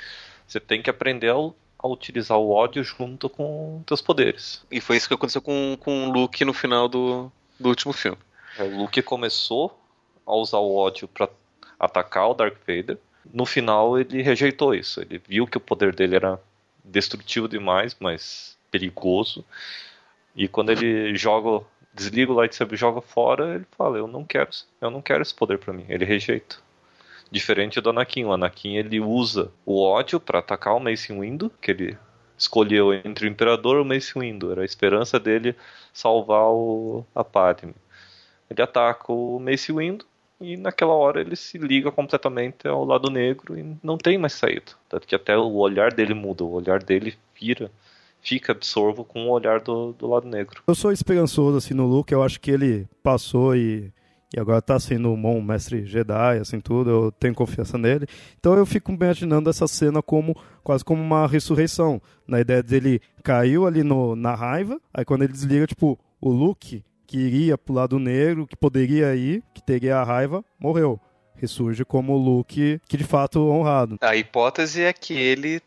você 0.47 0.59
tem 0.59 0.81
que 0.81 0.89
aprender 0.89 1.31
a, 1.31 1.87
utilizar 1.87 2.37
o 2.37 2.51
ódio 2.51 2.83
junto 2.83 3.29
com 3.29 3.81
teus 3.85 4.01
poderes. 4.01 4.65
E 4.71 4.81
foi 4.81 4.97
isso 4.97 5.07
que 5.07 5.13
aconteceu 5.13 5.41
com, 5.41 5.77
com 5.79 6.07
o 6.07 6.11
Luke 6.11 6.43
no 6.43 6.53
final 6.53 6.87
do, 6.87 7.31
do 7.59 7.69
último 7.69 7.93
filme. 7.93 8.17
É, 8.57 8.63
o 8.63 8.77
Luke 8.77 9.01
começou 9.01 9.79
a 10.25 10.35
usar 10.35 10.57
o 10.57 10.75
ódio 10.75 11.07
para 11.07 11.29
atacar 11.79 12.29
o 12.29 12.33
Darth 12.33 12.57
Vader 12.67 12.97
no 13.33 13.45
final 13.45 13.99
ele 13.99 14.21
rejeitou 14.21 14.73
isso. 14.73 15.01
Ele 15.01 15.21
viu 15.27 15.47
que 15.47 15.57
o 15.57 15.61
poder 15.61 15.95
dele 15.95 16.15
era 16.15 16.39
destrutivo 16.83 17.47
demais, 17.47 17.95
mas 17.99 18.57
perigoso. 18.71 19.43
E 20.35 20.47
quando 20.47 20.71
ele 20.71 21.15
joga, 21.15 21.65
desliga 21.93 22.31
o 22.31 22.35
lightsaber 22.35 22.75
e 22.75 22.77
joga 22.77 23.01
fora, 23.01 23.55
ele 23.55 23.65
fala: 23.77 23.97
"Eu 23.97 24.07
não 24.07 24.23
quero, 24.23 24.49
eu 24.81 24.91
não 24.91 25.01
quero 25.01 25.21
esse 25.21 25.33
poder 25.33 25.57
para 25.57 25.73
mim". 25.73 25.85
Ele 25.89 26.05
rejeita. 26.05 26.57
Diferente 27.29 27.81
do 27.81 27.89
Anakin, 27.89 28.25
o 28.25 28.31
Anakin 28.31 28.75
ele 28.77 28.99
usa 29.01 29.51
o 29.65 29.81
ódio 29.83 30.19
para 30.19 30.39
atacar 30.39 30.75
o 30.75 30.79
Mace 30.79 31.11
Windu, 31.11 31.51
que 31.61 31.71
ele 31.71 31.97
escolheu 32.37 32.93
entre 32.93 33.25
o 33.25 33.29
Imperador 33.29 33.77
e 33.77 33.81
o 33.81 33.85
Mace 33.85 34.17
Windu. 34.17 34.51
Era 34.51 34.61
a 34.61 34.65
esperança 34.65 35.19
dele 35.19 35.55
salvar 35.91 36.45
o, 36.45 37.05
a 37.13 37.23
Padme. 37.23 37.73
Ele 38.49 38.61
ataca 38.61 39.11
o 39.11 39.39
Mace 39.39 39.73
Windu, 39.73 40.05
e 40.39 40.55
naquela 40.55 40.93
hora 40.93 41.21
ele 41.21 41.35
se 41.35 41.57
liga 41.57 41.91
completamente 41.91 42.67
ao 42.67 42.85
lado 42.85 43.09
negro 43.09 43.57
e 43.57 43.75
não 43.81 43.97
tem 43.97 44.17
mais 44.17 44.33
saída. 44.33 44.73
Tanto 44.87 45.07
que 45.07 45.15
até 45.15 45.37
o 45.37 45.53
olhar 45.55 45.93
dele 45.93 46.13
muda, 46.13 46.43
o 46.43 46.51
olhar 46.51 46.81
dele 46.83 47.15
vira, 47.39 47.71
fica 48.21 48.51
absorvo 48.51 49.03
com 49.03 49.27
o 49.27 49.31
olhar 49.31 49.59
do, 49.61 49.93
do 49.93 50.07
lado 50.07 50.27
negro. 50.27 50.61
Eu 50.67 50.75
sou 50.75 50.91
esperançoso 50.91 51.57
assim 51.57 51.73
no 51.73 51.87
Luke, 51.87 52.13
eu 52.13 52.21
acho 52.21 52.39
que 52.39 52.51
ele 52.51 52.87
passou 53.01 53.55
e, 53.55 53.91
e 54.35 54.39
agora 54.39 54.61
tá 54.61 54.79
sendo 54.79 55.09
um 55.09 55.21
bom 55.21 55.41
mestre 55.41 55.85
Jedi, 55.85 56.37
assim 56.37 56.59
tudo, 56.59 56.89
eu 56.89 57.11
tenho 57.11 57.33
confiança 57.33 57.77
nele. 57.77 58.05
Então 58.39 58.55
eu 58.55 58.65
fico 58.65 58.91
imaginando 58.91 59.49
essa 59.49 59.67
cena 59.67 60.03
como 60.03 60.35
quase 60.63 60.83
como 60.83 61.01
uma 61.01 61.27
ressurreição, 61.27 61.99
na 62.27 62.39
ideia 62.39 62.61
dele 62.61 63.01
caiu 63.23 63.65
ali 63.65 63.83
no, 63.83 64.15
na 64.15 64.35
raiva, 64.35 64.79
aí 64.93 65.03
quando 65.03 65.23
ele 65.23 65.33
desliga, 65.33 65.65
tipo, 65.65 65.97
o 66.21 66.29
Luke 66.29 66.83
que 67.07 67.17
iria 67.17 67.57
pro 67.57 67.73
lado 67.73 67.97
negro, 67.97 68.45
que 68.45 68.55
poderia 68.55 69.15
ir, 69.15 69.41
que 69.53 69.63
teria 69.63 69.97
a 69.97 70.03
raiva, 70.03 70.43
morreu. 70.59 70.99
Ressurge 71.35 71.85
como 71.85 72.13
o 72.13 72.17
Luke, 72.17 72.81
que 72.89 72.97
de 72.97 73.03
fato 73.03 73.39
honrado. 73.47 73.97
A 74.01 74.15
hipótese 74.15 74.81
é 74.81 74.91
que 74.91 75.13
ele, 75.13 75.61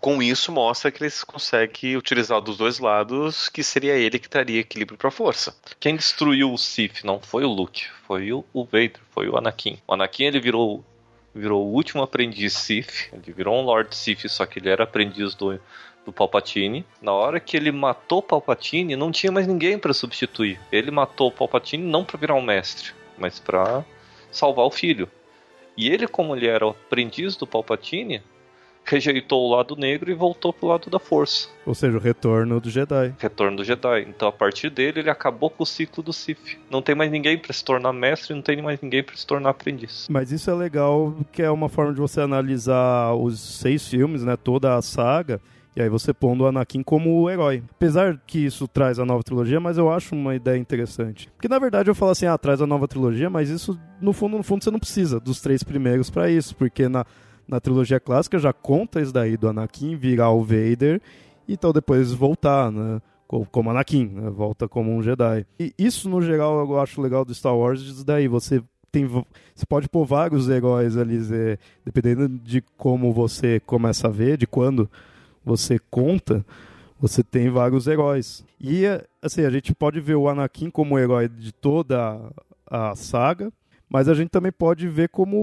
com 0.00 0.20
isso, 0.20 0.50
mostra 0.50 0.90
que 0.90 1.02
ele 1.02 1.12
consegue 1.24 1.96
utilizar 1.96 2.40
dos 2.40 2.56
dois 2.56 2.80
lados, 2.80 3.48
que 3.48 3.62
seria 3.62 3.94
ele 3.94 4.18
que 4.18 4.28
traria 4.28 4.60
equilíbrio 4.60 4.98
para 4.98 5.08
a 5.08 5.12
força. 5.12 5.54
Quem 5.78 5.94
destruiu 5.94 6.52
o 6.52 6.58
Sith 6.58 7.04
não 7.04 7.20
foi 7.20 7.44
o 7.44 7.52
Luke, 7.52 7.86
foi 8.04 8.32
o 8.32 8.44
Vader, 8.64 9.00
foi 9.12 9.28
o 9.28 9.36
Anakin. 9.36 9.78
O 9.86 9.94
Anakin 9.94 10.24
ele 10.24 10.40
virou 10.40 10.84
virou 11.32 11.66
o 11.66 11.72
último 11.72 12.02
aprendiz 12.02 12.54
Sith, 12.54 13.10
ele 13.12 13.32
virou 13.32 13.60
um 13.60 13.62
Lord 13.62 13.94
Sith, 13.94 14.26
só 14.26 14.46
que 14.46 14.58
ele 14.58 14.70
era 14.70 14.84
aprendiz 14.84 15.34
do 15.34 15.60
do 16.06 16.12
Palpatine. 16.12 16.86
Na 17.02 17.12
hora 17.12 17.40
que 17.40 17.56
ele 17.56 17.72
matou 17.72 18.20
o 18.20 18.22
Palpatine, 18.22 18.96
não 18.96 19.10
tinha 19.10 19.32
mais 19.32 19.46
ninguém 19.46 19.78
para 19.78 19.92
substituir. 19.92 20.58
Ele 20.70 20.90
matou 20.90 21.28
o 21.28 21.32
Palpatine 21.32 21.84
não 21.84 22.04
para 22.04 22.18
virar 22.18 22.34
um 22.34 22.42
mestre, 22.42 22.92
mas 23.18 23.40
para 23.40 23.84
salvar 24.30 24.64
o 24.64 24.70
filho. 24.70 25.08
E 25.76 25.90
ele, 25.90 26.06
como 26.06 26.34
ele 26.34 26.46
era 26.46 26.66
o 26.66 26.70
aprendiz 26.70 27.36
do 27.36 27.46
Palpatine, 27.46 28.22
rejeitou 28.82 29.42
o 29.42 29.50
lado 29.54 29.74
negro 29.76 30.10
e 30.10 30.14
voltou 30.14 30.52
pro 30.52 30.68
lado 30.68 30.88
da 30.88 30.98
força. 30.98 31.48
Ou 31.66 31.74
seja, 31.74 31.98
o 31.98 32.00
retorno 32.00 32.60
do 32.60 32.70
Jedi. 32.70 33.14
Retorno 33.18 33.58
do 33.58 33.64
Jedi. 33.64 34.06
Então, 34.08 34.28
a 34.28 34.32
partir 34.32 34.70
dele, 34.70 35.00
ele 35.00 35.10
acabou 35.10 35.50
com 35.50 35.64
o 35.64 35.66
ciclo 35.66 36.02
do 36.02 36.12
Sith. 36.12 36.56
Não 36.70 36.80
tem 36.80 36.94
mais 36.94 37.10
ninguém 37.10 37.36
para 37.36 37.52
se 37.52 37.64
tornar 37.64 37.92
mestre, 37.92 38.32
não 38.32 38.42
tem 38.42 38.62
mais 38.62 38.80
ninguém 38.80 39.02
para 39.02 39.16
se 39.16 39.26
tornar 39.26 39.50
aprendiz. 39.50 40.06
Mas 40.08 40.30
isso 40.30 40.48
é 40.50 40.54
legal, 40.54 41.14
que 41.32 41.42
é 41.42 41.50
uma 41.50 41.68
forma 41.68 41.92
de 41.92 42.00
você 42.00 42.20
analisar 42.20 43.12
os 43.14 43.40
seis 43.40 43.86
filmes, 43.86 44.22
né, 44.22 44.36
toda 44.36 44.76
a 44.76 44.82
saga 44.82 45.40
e 45.76 45.82
aí 45.82 45.90
você 45.90 46.14
pondo 46.14 46.44
o 46.44 46.46
Anakin 46.46 46.82
como 46.82 47.20
o 47.20 47.28
herói. 47.28 47.62
Apesar 47.72 48.18
que 48.26 48.38
isso 48.38 48.66
traz 48.66 48.98
a 48.98 49.04
nova 49.04 49.22
trilogia, 49.22 49.60
mas 49.60 49.76
eu 49.76 49.92
acho 49.92 50.14
uma 50.14 50.34
ideia 50.34 50.56
interessante. 50.56 51.28
Porque 51.36 51.48
na 51.48 51.58
verdade 51.58 51.90
eu 51.90 51.94
falo 51.94 52.12
assim, 52.12 52.24
ah, 52.24 52.38
traz 52.38 52.62
a 52.62 52.66
nova 52.66 52.88
trilogia, 52.88 53.28
mas 53.28 53.50
isso 53.50 53.78
no 54.00 54.14
fundo, 54.14 54.38
no 54.38 54.42
fundo 54.42 54.64
você 54.64 54.70
não 54.70 54.78
precisa 54.78 55.20
dos 55.20 55.38
três 55.42 55.62
primeiros 55.62 56.08
para 56.08 56.30
isso, 56.30 56.56
porque 56.56 56.88
na, 56.88 57.04
na 57.46 57.60
trilogia 57.60 58.00
clássica 58.00 58.38
já 58.38 58.54
conta 58.54 59.02
isso 59.02 59.12
daí 59.12 59.36
do 59.36 59.48
Anakin 59.48 59.96
virar 59.96 60.30
o 60.30 60.42
Vader 60.42 60.98
e 61.46 61.52
então 61.52 61.72
depois 61.72 62.10
voltar, 62.10 62.72
né? 62.72 63.02
Como 63.28 63.68
Anakin, 63.68 64.06
né? 64.06 64.30
volta 64.30 64.68
como 64.68 64.90
um 64.90 65.02
Jedi. 65.02 65.44
E 65.60 65.74
isso 65.76 66.08
no 66.08 66.22
geral 66.22 66.60
eu 66.60 66.80
acho 66.80 67.02
legal 67.02 67.22
do 67.22 67.34
Star 67.34 67.54
Wars, 67.54 67.82
isso 67.82 68.04
daí 68.04 68.28
você 68.28 68.62
tem, 68.90 69.04
você 69.04 69.66
pode 69.68 69.90
pôr 69.90 70.06
vários 70.06 70.48
heróis 70.48 70.96
ali, 70.96 71.18
dependendo 71.84 72.28
de 72.28 72.62
como 72.78 73.12
você 73.12 73.60
começa 73.60 74.06
a 74.06 74.10
ver, 74.10 74.38
de 74.38 74.46
quando 74.46 74.88
você 75.46 75.78
conta, 75.88 76.44
você 77.00 77.22
tem 77.22 77.48
vários 77.48 77.86
heróis. 77.86 78.44
E 78.60 78.82
assim, 79.22 79.44
a 79.44 79.50
gente 79.50 79.72
pode 79.72 80.00
ver 80.00 80.16
o 80.16 80.28
Anakin 80.28 80.68
como 80.70 80.98
herói 80.98 81.28
de 81.28 81.52
toda 81.52 82.20
a 82.68 82.96
saga, 82.96 83.52
mas 83.88 84.08
a 84.08 84.14
gente 84.14 84.30
também 84.30 84.50
pode 84.50 84.88
ver 84.88 85.08
como 85.08 85.36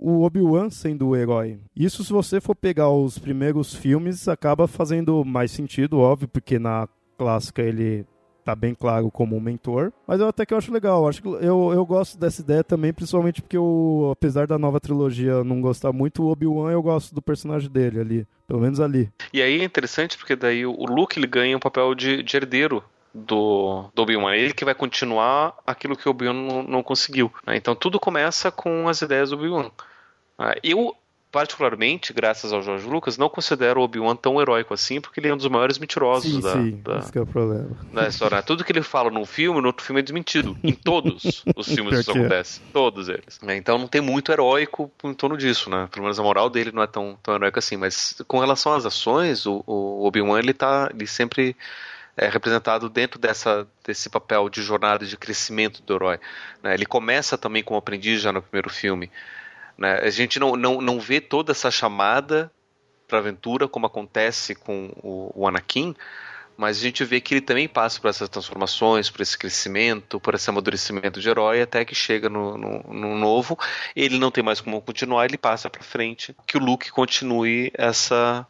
o 0.00 0.22
Obi-Wan 0.22 0.70
sendo 0.70 1.08
o 1.08 1.16
herói. 1.16 1.58
Isso, 1.76 2.02
se 2.02 2.10
você 2.10 2.40
for 2.40 2.56
pegar 2.56 2.88
os 2.88 3.18
primeiros 3.18 3.74
filmes, 3.74 4.26
acaba 4.26 4.66
fazendo 4.66 5.22
mais 5.22 5.50
sentido, 5.50 5.98
óbvio, 5.98 6.26
porque 6.26 6.58
na 6.58 6.88
clássica 7.18 7.60
ele 7.60 8.06
tá 8.44 8.54
bem 8.54 8.74
claro 8.74 9.10
como 9.10 9.36
um 9.36 9.40
mentor. 9.40 9.92
Mas 10.06 10.20
eu 10.20 10.28
até 10.28 10.44
que 10.44 10.52
eu 10.52 10.58
acho 10.58 10.72
legal. 10.72 11.08
Acho 11.08 11.22
que 11.22 11.28
eu, 11.28 11.72
eu 11.72 11.86
gosto 11.86 12.18
dessa 12.18 12.40
ideia 12.40 12.64
também, 12.64 12.92
principalmente 12.92 13.40
porque 13.40 13.56
eu, 13.56 14.10
apesar 14.12 14.46
da 14.46 14.58
nova 14.58 14.80
trilogia 14.80 15.44
não 15.44 15.60
gostar 15.60 15.92
muito, 15.92 16.22
o 16.22 16.30
Obi-Wan 16.30 16.70
eu 16.72 16.82
gosto 16.82 17.14
do 17.14 17.22
personagem 17.22 17.70
dele 17.70 18.00
ali. 18.00 18.26
Pelo 18.46 18.60
menos 18.60 18.80
ali. 18.80 19.10
E 19.32 19.40
aí 19.40 19.60
é 19.60 19.64
interessante 19.64 20.18
porque 20.18 20.36
daí 20.36 20.66
o 20.66 20.84
Luke 20.84 21.18
ele 21.18 21.26
ganha 21.26 21.56
um 21.56 21.60
papel 21.60 21.94
de, 21.94 22.22
de 22.22 22.36
herdeiro 22.36 22.84
do, 23.14 23.90
do 23.94 24.02
Obi-Wan. 24.02 24.34
Ele 24.34 24.52
que 24.52 24.64
vai 24.64 24.74
continuar 24.74 25.54
aquilo 25.66 25.96
que 25.96 26.08
o 26.08 26.10
Obi-Wan 26.10 26.34
não, 26.34 26.62
não, 26.62 26.82
conseguiu. 26.82 27.32
Né? 27.46 27.56
Então 27.56 27.74
tudo 27.74 28.00
começa 28.00 28.50
com 28.50 28.88
as 28.88 29.00
ideias 29.00 29.30
do 29.30 29.36
Obi-Wan. 29.36 29.70
Ah, 30.38 30.54
eu 30.62 30.94
particularmente, 31.32 32.12
graças 32.12 32.52
ao 32.52 32.62
George 32.62 32.86
Lucas, 32.86 33.16
não 33.16 33.30
considero 33.30 33.80
o 33.80 33.84
Obi-Wan 33.84 34.14
tão 34.14 34.38
heróico 34.38 34.74
assim, 34.74 35.00
porque 35.00 35.18
ele 35.18 35.28
é 35.28 35.34
um 35.34 35.36
dos 35.38 35.48
maiores 35.48 35.78
mentirosos 35.78 36.30
sim, 36.30 36.40
da, 36.40 36.52
sim, 36.52 36.80
da, 36.84 36.98
esse 36.98 37.18
é 37.18 37.20
o 37.22 37.26
problema. 37.26 37.70
da 37.90 38.06
história. 38.06 38.42
Tudo 38.44 38.62
que 38.62 38.70
ele 38.70 38.82
fala 38.82 39.10
num 39.10 39.24
filme, 39.24 39.58
no 39.58 39.68
outro 39.68 39.82
filme 39.82 40.00
é 40.00 40.02
desmentido. 40.02 40.54
Em 40.62 40.74
todos 40.74 41.42
os 41.56 41.66
filmes 41.74 42.00
isso 42.00 42.10
é. 42.10 42.18
acontece. 42.18 42.60
Todos 42.70 43.08
eles. 43.08 43.40
Então 43.48 43.78
não 43.78 43.88
tem 43.88 44.02
muito 44.02 44.30
heróico 44.30 44.92
em 45.02 45.14
torno 45.14 45.38
disso, 45.38 45.70
né? 45.70 45.88
Pelo 45.90 46.02
menos 46.02 46.20
a 46.20 46.22
moral 46.22 46.50
dele 46.50 46.70
não 46.70 46.82
é 46.82 46.86
tão, 46.86 47.18
tão 47.22 47.34
heróica 47.34 47.58
assim. 47.60 47.78
Mas 47.78 48.14
com 48.28 48.38
relação 48.38 48.74
às 48.74 48.84
ações, 48.84 49.46
o, 49.46 49.64
o 49.66 50.04
Obi-Wan, 50.04 50.38
ele 50.38 50.52
tá. 50.52 50.90
Ele 50.94 51.06
sempre 51.06 51.56
é 52.14 52.28
representado 52.28 52.90
dentro 52.90 53.18
dessa, 53.18 53.66
desse 53.82 54.10
papel 54.10 54.50
de 54.50 54.62
jornada 54.62 55.06
de 55.06 55.16
crescimento 55.16 55.82
do 55.82 55.94
herói. 55.94 56.20
Né? 56.62 56.74
Ele 56.74 56.84
começa 56.84 57.38
também 57.38 57.62
como 57.62 57.78
aprendiz 57.78 58.20
já 58.20 58.30
no 58.30 58.42
primeiro 58.42 58.68
filme. 58.68 59.10
Né? 59.76 59.94
A 59.94 60.10
gente 60.10 60.38
não, 60.38 60.56
não, 60.56 60.80
não 60.80 61.00
vê 61.00 61.20
toda 61.20 61.52
essa 61.52 61.70
chamada 61.70 62.50
para 63.06 63.18
aventura 63.18 63.68
como 63.68 63.86
acontece 63.86 64.54
com 64.54 64.90
o, 65.02 65.32
o 65.34 65.46
Anakin, 65.46 65.94
mas 66.56 66.78
a 66.78 66.80
gente 66.80 67.04
vê 67.04 67.20
que 67.20 67.34
ele 67.34 67.40
também 67.40 67.68
passa 67.68 68.00
por 68.00 68.08
essas 68.08 68.28
transformações, 68.28 69.10
por 69.10 69.20
esse 69.20 69.36
crescimento, 69.36 70.20
por 70.20 70.34
esse 70.34 70.48
amadurecimento 70.48 71.20
de 71.20 71.28
herói, 71.28 71.62
até 71.62 71.84
que 71.84 71.94
chega 71.94 72.28
no, 72.28 72.56
no, 72.56 72.82
no 72.92 73.16
novo. 73.16 73.58
Ele 73.96 74.18
não 74.18 74.30
tem 74.30 74.44
mais 74.44 74.60
como 74.60 74.80
continuar, 74.80 75.24
ele 75.24 75.38
passa 75.38 75.68
para 75.68 75.82
frente, 75.82 76.34
que 76.46 76.56
o 76.56 76.60
Luke 76.60 76.90
continue 76.90 77.70
essa 77.74 78.46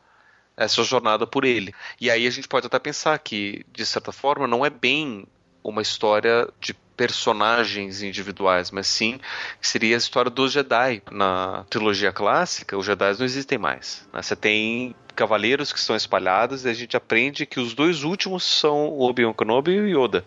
essa 0.55 0.85
jornada 0.85 1.27
por 1.27 1.45
ele. 1.45 1.75
E 2.01 2.11
aí 2.11 2.27
a 2.27 2.31
gente 2.31 2.47
pode 2.47 2.67
até 2.67 2.79
pensar 2.79 3.19
que, 3.19 3.65
de 3.73 3.87
certa 3.87 4.13
forma, 4.13 4.47
não 4.47 4.65
é 4.65 4.71
bem 4.71 5.27
uma 5.65 5.81
história 5.81 6.49
de 6.61 6.75
personagens 6.97 8.03
individuais, 8.03 8.71
mas 8.71 8.87
sim 8.87 9.19
seria 9.61 9.97
a 9.97 9.99
história 9.99 10.31
dos 10.31 10.53
Jedi. 10.53 11.03
Na 11.11 11.65
trilogia 11.69 12.13
clássica, 12.13 12.77
os 12.77 12.87
Jedi 12.87 13.19
não 13.19 13.25
existem 13.25 13.59
mais. 13.59 14.07
Né? 14.13 14.23
Você 14.23 14.37
tem 14.37 14.95
cavaleiros 15.15 15.73
que 15.73 15.79
estão 15.79 15.95
espalhados 15.95 16.65
e 16.65 16.69
a 16.69 16.75
gente 16.75 16.97
aprende 16.97 17.47
que 17.47 17.61
os 17.61 17.75
dois 17.75 18.03
últimos 18.03 18.45
são 18.45 18.89
o 18.89 19.03
Obi-Wan 19.03 19.35
Kenobi 19.35 19.73
e 19.73 19.81
o 19.81 20.07
Yoda 20.07 20.25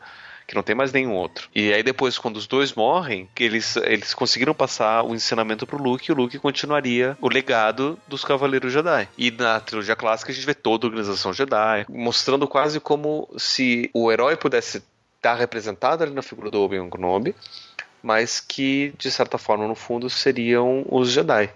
que 0.48 0.56
não 0.56 0.64
tem 0.64 0.76
mais 0.76 0.92
nenhum 0.92 1.14
outro. 1.14 1.50
E 1.54 1.74
aí 1.74 1.82
depois, 1.82 2.18
quando 2.18 2.38
os 2.38 2.48
dois 2.48 2.74
morrem, 2.74 3.30
eles, 3.40 3.76
eles 3.78 4.14
conseguiram 4.14 4.54
passar 4.54 5.04
o 5.04 5.16
ensinamento 5.16 5.66
pro 5.66 5.82
Luke 5.82 6.10
e 6.10 6.14
o 6.14 6.16
Luke 6.16 6.38
continuaria 6.40 7.18
o 7.20 7.30
legado 7.30 7.98
dos 8.08 8.24
Cavaleiros 8.24 8.72
Jedi. 8.72 9.08
E 9.18 9.32
na 9.32 9.60
trilogia 9.60 9.96
clássica 9.96 10.32
a 10.32 10.36
gente 10.36 10.46
vê 10.46 10.54
toda 10.54 10.86
a 10.86 10.90
organização 10.90 11.34
Jedi, 11.34 11.86
mostrando 11.90 12.48
quase 12.48 12.80
como 12.80 13.28
se 13.38 13.90
o 13.94 14.12
herói 14.12 14.36
pudesse 14.38 14.84
estar 15.26 15.36
representado 15.36 16.04
ali 16.04 16.14
na 16.14 16.22
figura 16.22 16.52
do 16.52 16.62
Obi-Wan 16.62 16.90
Kenobi, 16.90 17.36
mas 18.02 18.40
que, 18.40 18.94
de 18.98 19.10
certa 19.10 19.38
forma, 19.38 19.68
no 19.68 19.74
fundo, 19.74 20.10
seriam 20.10 20.86
os 20.90 21.10
Jedi 21.10 21.50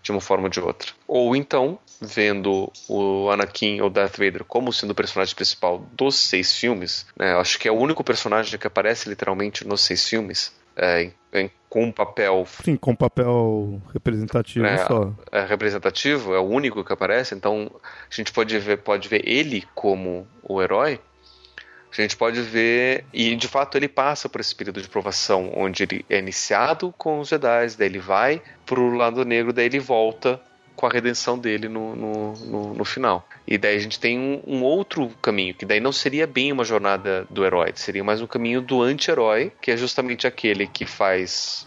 de 0.00 0.12
uma 0.12 0.20
forma 0.20 0.44
ou 0.44 0.48
de 0.48 0.60
outra. 0.60 0.92
Ou 1.08 1.34
então, 1.34 1.80
vendo 2.00 2.72
o 2.88 3.28
Anakin 3.28 3.80
ou 3.80 3.90
Darth 3.90 4.16
Vader 4.16 4.44
como 4.44 4.72
sendo 4.72 4.92
o 4.92 4.94
personagem 4.94 5.34
principal 5.34 5.84
dos 5.92 6.14
seis 6.14 6.56
filmes, 6.56 7.04
né, 7.18 7.34
acho 7.34 7.58
que 7.58 7.66
é 7.66 7.72
o 7.72 7.76
único 7.76 8.04
personagem 8.04 8.56
que 8.56 8.68
aparece 8.68 9.08
literalmente 9.08 9.66
nos 9.66 9.80
seis 9.80 10.08
filmes, 10.08 10.54
é, 10.76 11.10
em, 11.32 11.50
com 11.68 11.86
um 11.86 11.90
papel. 11.90 12.46
Sim, 12.62 12.76
com 12.76 12.92
um 12.92 12.96
papel 12.96 13.82
representativo 13.92 14.64
né, 14.64 14.78
só. 14.86 15.12
É, 15.32 15.44
representativo, 15.44 16.34
é 16.34 16.38
o 16.38 16.44
único 16.44 16.84
que 16.84 16.92
aparece, 16.92 17.34
então 17.34 17.68
a 17.82 18.14
gente 18.14 18.32
pode 18.32 18.56
ver, 18.60 18.78
pode 18.78 19.08
ver 19.08 19.28
ele 19.28 19.64
como 19.74 20.24
o 20.44 20.62
herói, 20.62 21.00
a 22.00 22.04
gente 22.04 22.16
pode 22.16 22.40
ver, 22.40 23.04
e 23.12 23.34
de 23.36 23.48
fato 23.48 23.76
ele 23.76 23.88
passa 23.88 24.28
por 24.28 24.40
esse 24.40 24.54
período 24.54 24.80
de 24.80 24.88
provação, 24.88 25.52
onde 25.54 25.82
ele 25.82 26.04
é 26.08 26.18
iniciado 26.18 26.94
com 26.96 27.20
os 27.20 27.28
Jedi, 27.28 27.66
daí 27.78 27.88
ele 27.88 27.98
vai 27.98 28.42
pro 28.64 28.94
lado 28.94 29.24
negro, 29.24 29.52
daí 29.52 29.66
ele 29.66 29.78
volta 29.78 30.40
com 30.76 30.86
a 30.86 30.90
redenção 30.90 31.38
dele 31.38 31.68
no, 31.68 31.96
no, 31.96 32.32
no, 32.34 32.74
no 32.74 32.84
final. 32.84 33.26
E 33.46 33.56
daí 33.56 33.76
a 33.76 33.80
gente 33.80 33.98
tem 33.98 34.18
um, 34.18 34.42
um, 34.46 34.62
outro 34.62 35.08
caminho, 35.22 35.54
que 35.54 35.64
daí 35.64 35.80
não 35.80 35.92
seria 35.92 36.26
bem 36.26 36.52
uma 36.52 36.64
jornada 36.64 37.26
do 37.30 37.44
herói, 37.44 37.72
seria 37.74 38.04
mais 38.04 38.20
um 38.20 38.26
caminho 38.26 38.60
do 38.60 38.82
anti-herói, 38.82 39.50
que 39.60 39.70
é 39.70 39.76
justamente 39.76 40.26
aquele 40.26 40.66
que 40.66 40.84
faz 40.84 41.66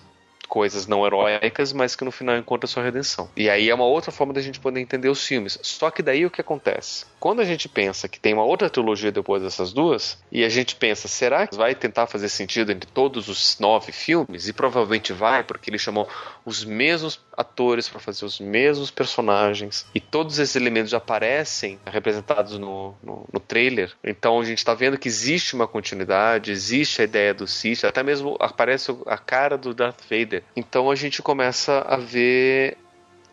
coisas 0.50 0.88
não 0.88 1.06
heróicas, 1.06 1.72
mas 1.72 1.96
que 1.96 2.04
no 2.04 2.12
final 2.12 2.36
encontra 2.36 2.68
sua 2.68 2.84
redenção. 2.84 3.30
E 3.38 3.50
aí 3.50 3.70
é 3.70 3.76
uma 3.76 3.86
outra 3.86 4.12
forma 4.12 4.34
da 4.34 4.42
gente 4.42 4.60
poder 4.60 4.82
entender 4.82 5.08
os 5.08 5.26
filmes. 5.26 5.58
Só 5.62 5.92
que 5.92 6.02
daí 6.02 6.26
o 6.26 6.32
que 6.32 6.42
acontece? 6.42 7.06
Quando 7.20 7.42
a 7.42 7.46
gente 7.46 7.70
pensa 7.70 8.08
que 8.08 8.20
tem 8.20 8.34
uma 8.34 8.44
outra 8.44 8.70
trilogia 8.70 9.12
depois 9.12 9.44
dessas 9.44 9.72
duas, 9.72 10.18
e 10.32 10.44
a 10.44 10.50
gente 10.50 10.76
pensa, 10.76 11.08
será 11.08 11.46
que 11.46 11.56
vai 11.56 11.76
tentar 11.76 12.08
fazer 12.08 12.30
sentido 12.30 12.72
entre 12.72 12.90
todos 12.90 13.28
os 13.28 13.60
nove 13.60 13.92
filmes? 13.92 14.48
E 14.48 14.54
provavelmente 14.54 15.14
vai, 15.14 15.44
porque 15.44 15.70
ele 15.70 15.78
chamou 15.78 16.08
os 16.44 16.66
mesmos 16.66 17.20
atores 17.38 17.88
para 17.88 18.00
fazer 18.00 18.26
os 18.26 18.40
mesmos 18.40 18.90
personagens, 18.90 19.86
e 19.94 20.00
todos 20.00 20.40
esses 20.40 20.56
elementos 20.56 20.92
já 20.92 20.98
aparecem 20.98 21.80
representados 21.86 22.58
no, 22.58 22.96
no, 23.04 23.26
no 23.32 23.40
trailer. 23.40 23.92
Então 24.04 24.40
a 24.40 24.44
gente 24.44 24.58
está 24.58 24.74
vendo 24.74 24.98
que 24.98 25.08
existe 25.08 25.54
uma 25.54 25.68
continuidade, 25.68 26.52
existe 26.52 27.02
a 27.02 27.06
ideia 27.06 27.34
do 27.34 27.46
Sith, 27.46 27.84
até 27.84 28.02
mesmo 28.02 28.36
aparece 28.40 28.96
a 29.06 29.18
cara 29.18 29.58
do 29.58 29.74
Darth 29.74 30.02
Vader 30.10 30.39
então 30.56 30.90
a 30.90 30.96
gente 30.96 31.22
começa 31.22 31.80
a 31.88 31.98
ver 31.98 32.78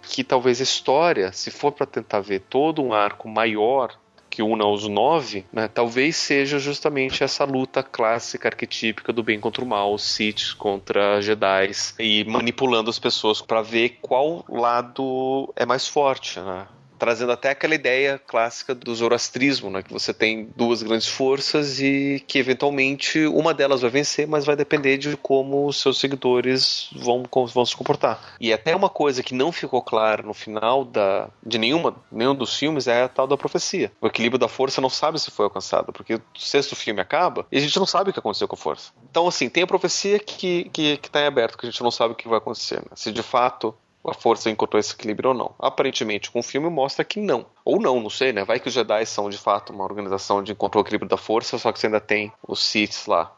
que 0.03 0.23
talvez 0.23 0.61
a 0.61 0.65
história, 0.65 1.33
se 1.33 1.51
for 1.51 1.73
para 1.73 1.87
tentar 1.87 2.21
ver 2.21 2.41
todo 2.41 2.83
um 2.83 2.93
arco 2.93 3.29
maior 3.29 3.99
que 4.37 4.43
una 4.43 4.67
os 4.67 4.87
nove, 4.87 5.47
né, 5.51 5.67
talvez 5.67 6.15
seja 6.15 6.59
justamente 6.59 7.25
essa 7.25 7.43
luta 7.45 7.83
clássica, 7.83 8.49
arquetípica 8.49 9.11
do 9.11 9.23
bem 9.23 9.41
contra 9.41 9.65
o 9.65 9.67
mal, 9.67 9.97
Sith 9.97 10.55
contra 10.59 11.23
Jedi, 11.23 11.71
e 11.99 12.23
manipulando 12.25 12.91
as 12.91 12.99
pessoas 12.99 13.41
para 13.41 13.63
ver 13.63 13.99
qual 14.03 14.45
lado 14.47 15.51
é 15.57 15.65
mais 15.65 15.89
forte. 15.89 16.39
Né? 16.39 16.67
Trazendo 16.99 17.33
até 17.33 17.51
aquela 17.51 17.75
ideia 17.75 18.21
clássica 18.27 18.75
do 18.75 18.95
zoroastrismo, 18.95 19.71
né, 19.71 19.83
que 19.83 19.93
você 19.93 20.13
tem 20.13 20.49
duas 20.57 20.83
grandes 20.83 21.09
forças 21.09 21.81
e 21.81 22.23
que 22.27 22.39
eventualmente 22.39 23.27
uma 23.27 23.53
delas 23.55 23.83
vai 23.83 23.91
vencer, 23.91 24.27
mas 24.27 24.45
vai 24.45 24.57
depender 24.57 24.97
de 24.99 25.17
como 25.17 25.67
os 25.67 25.81
seus 25.81 25.99
seguidores 25.99 26.91
vão, 26.95 27.25
vão 27.53 27.67
se 27.67 27.77
comportar. 27.77 28.37
E 28.41 28.53
até 28.53 28.75
uma 28.75 28.89
coisa 28.89 29.23
que 29.23 29.35
não 29.35 29.53
ficou 29.53 29.83
clara 29.83 30.23
no 30.23 30.35
final 30.35 30.85
da, 30.85 31.29
de 31.45 31.59
nenhuma, 31.59 31.97
nenhum 32.11 32.35
dos 32.35 32.57
filmes 32.57 32.87
é 32.87 33.03
a 33.03 33.09
tal 33.09 33.27
da 33.27 33.37
profecia. 33.37 33.93
O 34.01 34.07
equilíbrio 34.07 34.39
da 34.39 34.49
força 34.49 34.81
não 34.81 34.91
sabe 34.91 35.21
se 35.21 35.31
foi 35.31 35.45
alcançado, 35.45 35.93
porque 35.93 36.15
o 36.15 36.23
sexto 36.37 36.77
filme 36.77 37.01
acaba 37.01 37.47
e 37.51 37.59
a 37.59 37.61
gente 37.61 37.79
não 37.79 37.87
sabe 37.87 38.11
o 38.11 38.13
que 38.13 38.19
aconteceu 38.19 38.49
com 38.49 38.55
a 38.55 38.59
força. 38.59 38.93
Então, 39.11 39.27
assim, 39.27 39.49
tem 39.49 39.63
a 39.63 39.67
profecia 39.67 40.19
que, 40.19 40.69
que, 40.71 40.97
que 40.99 41.11
tá 41.11 41.21
em 41.21 41.27
aberto, 41.27 41.59
que 41.59 41.67
a 41.67 41.71
gente 41.71 41.83
não 41.83 41.91
sabe 41.91 42.13
o 42.13 42.17
que 42.17 42.29
vai 42.29 42.39
acontecer. 42.39 42.77
Né? 42.77 42.89
Se 42.95 43.13
de 43.13 43.23
fato 43.23 43.75
a 44.07 44.15
força 44.15 44.51
encontrou 44.51 44.79
esse 44.79 44.95
equilíbrio 44.95 45.31
ou 45.31 45.37
não. 45.37 45.55
Aparentemente, 45.59 46.31
com 46.31 46.41
o 46.41 46.43
filme 46.43 46.69
mostra 46.69 47.05
que 47.05 47.21
não. 47.21 47.47
Ou 47.65 47.81
não, 47.81 48.01
não 48.01 48.11
sei, 48.11 48.33
né? 48.33 48.45
Vai 48.45 48.61
que 48.61 48.69
os 48.69 48.75
Jedi 48.75 49.05
são 49.07 49.29
de 49.29 49.39
fato 49.39 49.73
uma 49.73 49.85
organização 49.85 50.43
de 50.43 50.53
encontrou 50.53 50.83
o 50.83 50.87
equilíbrio 50.87 51.09
da 51.09 51.17
força, 51.17 51.59
só 51.59 51.73
que 51.73 51.79
você 51.79 51.87
ainda 51.87 52.01
tem 52.01 52.33
os 52.47 52.61
Siths 52.61 53.07
lá. 53.07 53.33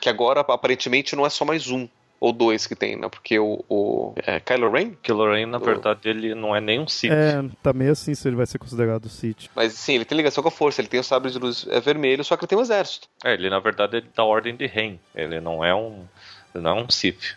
Que 0.00 0.08
agora 0.08 0.40
aparentemente 0.40 1.14
não 1.16 1.26
é 1.26 1.30
só 1.30 1.44
mais 1.44 1.68
um 1.68 1.88
ou 2.22 2.32
dois 2.32 2.68
que 2.68 2.76
tem, 2.76 2.94
né? 2.94 3.08
Porque 3.08 3.36
o, 3.36 3.64
o 3.68 4.14
é, 4.24 4.38
Kylo 4.38 4.70
Ren? 4.70 4.92
Kylo 5.02 5.32
Ren, 5.32 5.46
na 5.46 5.58
o... 5.58 5.60
verdade, 5.60 6.08
ele 6.08 6.36
não 6.36 6.54
é 6.54 6.60
nem 6.60 6.78
um 6.78 6.86
Sith. 6.86 7.10
É, 7.10 7.42
tá 7.60 7.72
meio 7.72 7.90
assim 7.90 8.14
se 8.14 8.28
ele 8.28 8.36
vai 8.36 8.46
ser 8.46 8.58
considerado 8.58 9.08
Sith. 9.08 9.50
Mas 9.56 9.72
sim, 9.72 9.96
ele 9.96 10.04
tem 10.04 10.16
ligação 10.16 10.40
com 10.40 10.48
a 10.48 10.52
força, 10.52 10.80
ele 10.80 10.86
tem 10.86 11.00
o 11.00 11.04
sabre 11.04 11.32
de 11.32 11.38
luz 11.40 11.66
é 11.68 11.80
vermelho, 11.80 12.22
só 12.22 12.36
que 12.36 12.44
ele 12.44 12.48
tem 12.48 12.56
um 12.56 12.62
exército. 12.62 13.08
É, 13.24 13.34
ele 13.34 13.50
na 13.50 13.58
verdade 13.58 13.96
é 13.96 14.02
da 14.14 14.22
ordem 14.22 14.54
de 14.54 14.66
Ren. 14.66 14.98
Ele 15.12 15.40
não 15.40 15.64
é 15.64 15.74
um, 15.74 16.04
não 16.54 16.78
é 16.78 16.82
um 16.84 16.88
Sith. 16.88 17.36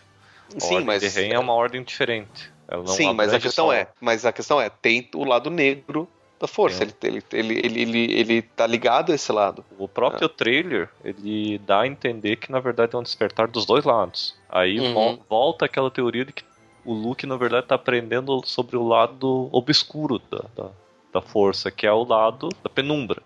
A 0.54 0.60
sim, 0.60 0.74
ordem 0.74 0.86
mas 0.86 1.02
de 1.02 1.08
Ren 1.08 1.34
é 1.34 1.38
uma 1.40 1.52
ordem 1.52 1.82
diferente. 1.82 2.52
Sim, 2.86 3.12
mas 3.14 3.32
a 3.32 3.40
questão 3.40 3.66
só... 3.66 3.72
é, 3.72 3.88
mas 4.00 4.24
a 4.24 4.32
questão 4.32 4.60
é, 4.60 4.68
tem 4.68 5.08
o 5.14 5.24
lado 5.24 5.50
negro 5.50 6.08
da 6.38 6.46
força. 6.46 6.82
Ele, 6.82 6.94
ele, 7.02 7.24
ele, 7.32 7.60
ele, 7.64 7.80
ele, 7.80 8.12
ele 8.12 8.42
tá 8.42 8.66
ligado 8.66 9.12
a 9.12 9.14
esse 9.14 9.32
lado. 9.32 9.64
O 9.78 9.88
próprio 9.88 10.26
é. 10.26 10.28
trailer, 10.28 10.88
ele 11.04 11.58
dá 11.58 11.82
a 11.82 11.86
entender 11.86 12.36
que 12.36 12.50
na 12.50 12.60
verdade 12.60 12.94
é 12.94 12.98
um 12.98 13.02
despertar 13.02 13.48
dos 13.48 13.64
dois 13.64 13.84
lados. 13.84 14.36
Aí 14.48 14.78
uhum. 14.80 15.18
volta 15.28 15.64
aquela 15.64 15.90
teoria 15.90 16.24
de 16.24 16.32
que 16.32 16.44
o 16.84 16.92
Luke 16.92 17.26
na 17.26 17.36
verdade 17.36 17.66
tá 17.66 17.74
aprendendo 17.74 18.40
sobre 18.44 18.76
o 18.76 18.86
lado 18.86 19.48
obscuro 19.50 20.20
da, 20.30 20.44
da, 20.54 20.70
da 21.12 21.22
força, 21.22 21.70
que 21.70 21.86
é 21.86 21.92
o 21.92 22.04
lado 22.04 22.48
da 22.62 22.70
penumbra 22.70 23.22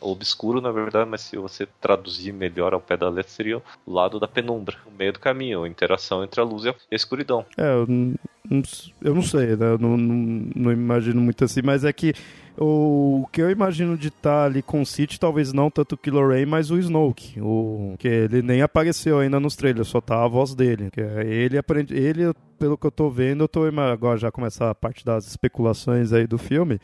obscuro, 0.00 0.60
na 0.60 0.70
verdade, 0.72 1.08
mas 1.08 1.20
se 1.22 1.36
você 1.36 1.66
traduzir 1.80 2.32
melhor 2.32 2.72
ao 2.72 2.80
pé 2.80 2.96
da 2.96 3.08
letra, 3.08 3.30
seria 3.30 3.58
o 3.58 3.62
lado 3.92 4.18
da 4.18 4.26
penumbra, 4.26 4.76
o 4.86 4.90
meio 4.90 5.12
do 5.12 5.20
caminho, 5.20 5.64
a 5.64 5.68
interação 5.68 6.24
entre 6.24 6.40
a 6.40 6.44
luz 6.44 6.64
e 6.64 6.68
a 6.68 6.74
escuridão. 6.90 7.44
É, 7.56 7.74
eu 7.74 7.86
não, 7.86 8.62
eu 9.02 9.14
não 9.14 9.22
sei, 9.22 9.56
né? 9.56 9.72
Eu 9.72 9.78
não, 9.78 9.96
não, 9.96 10.50
não, 10.54 10.72
imagino 10.72 11.20
muito 11.20 11.44
assim, 11.44 11.60
mas 11.62 11.84
é 11.84 11.92
que 11.92 12.14
o, 12.58 13.26
que 13.32 13.40
eu 13.40 13.50
imagino 13.50 13.96
de 13.96 14.08
estar 14.08 14.40
tá 14.40 14.44
ali 14.44 14.62
com 14.62 14.82
o 14.82 14.86
City, 14.86 15.20
talvez 15.20 15.52
não 15.52 15.70
tanto 15.70 15.94
o 15.94 15.98
Kylo 15.98 16.20
mas 16.46 16.70
o 16.70 16.78
Snoke. 16.78 17.40
O, 17.40 17.94
que 17.98 18.08
ele 18.08 18.42
nem 18.42 18.62
apareceu 18.62 19.18
ainda 19.18 19.38
nos 19.38 19.56
trailers, 19.56 19.88
só 19.88 20.00
tá 20.00 20.24
a 20.24 20.28
voz 20.28 20.54
dele. 20.54 20.90
Que 20.90 21.00
é, 21.00 21.24
ele 21.26 21.56
aprende. 21.56 21.94
Ele, 21.94 22.32
pelo 22.58 22.76
que 22.76 22.86
eu 22.86 22.90
tô 22.90 23.08
vendo, 23.08 23.44
eu 23.44 23.48
tô 23.48 23.64
agora 23.64 24.18
já 24.18 24.30
começar 24.30 24.70
a 24.70 24.74
parte 24.74 25.04
das 25.04 25.26
especulações 25.26 26.12
aí 26.12 26.26
do 26.26 26.38
filme 26.38 26.80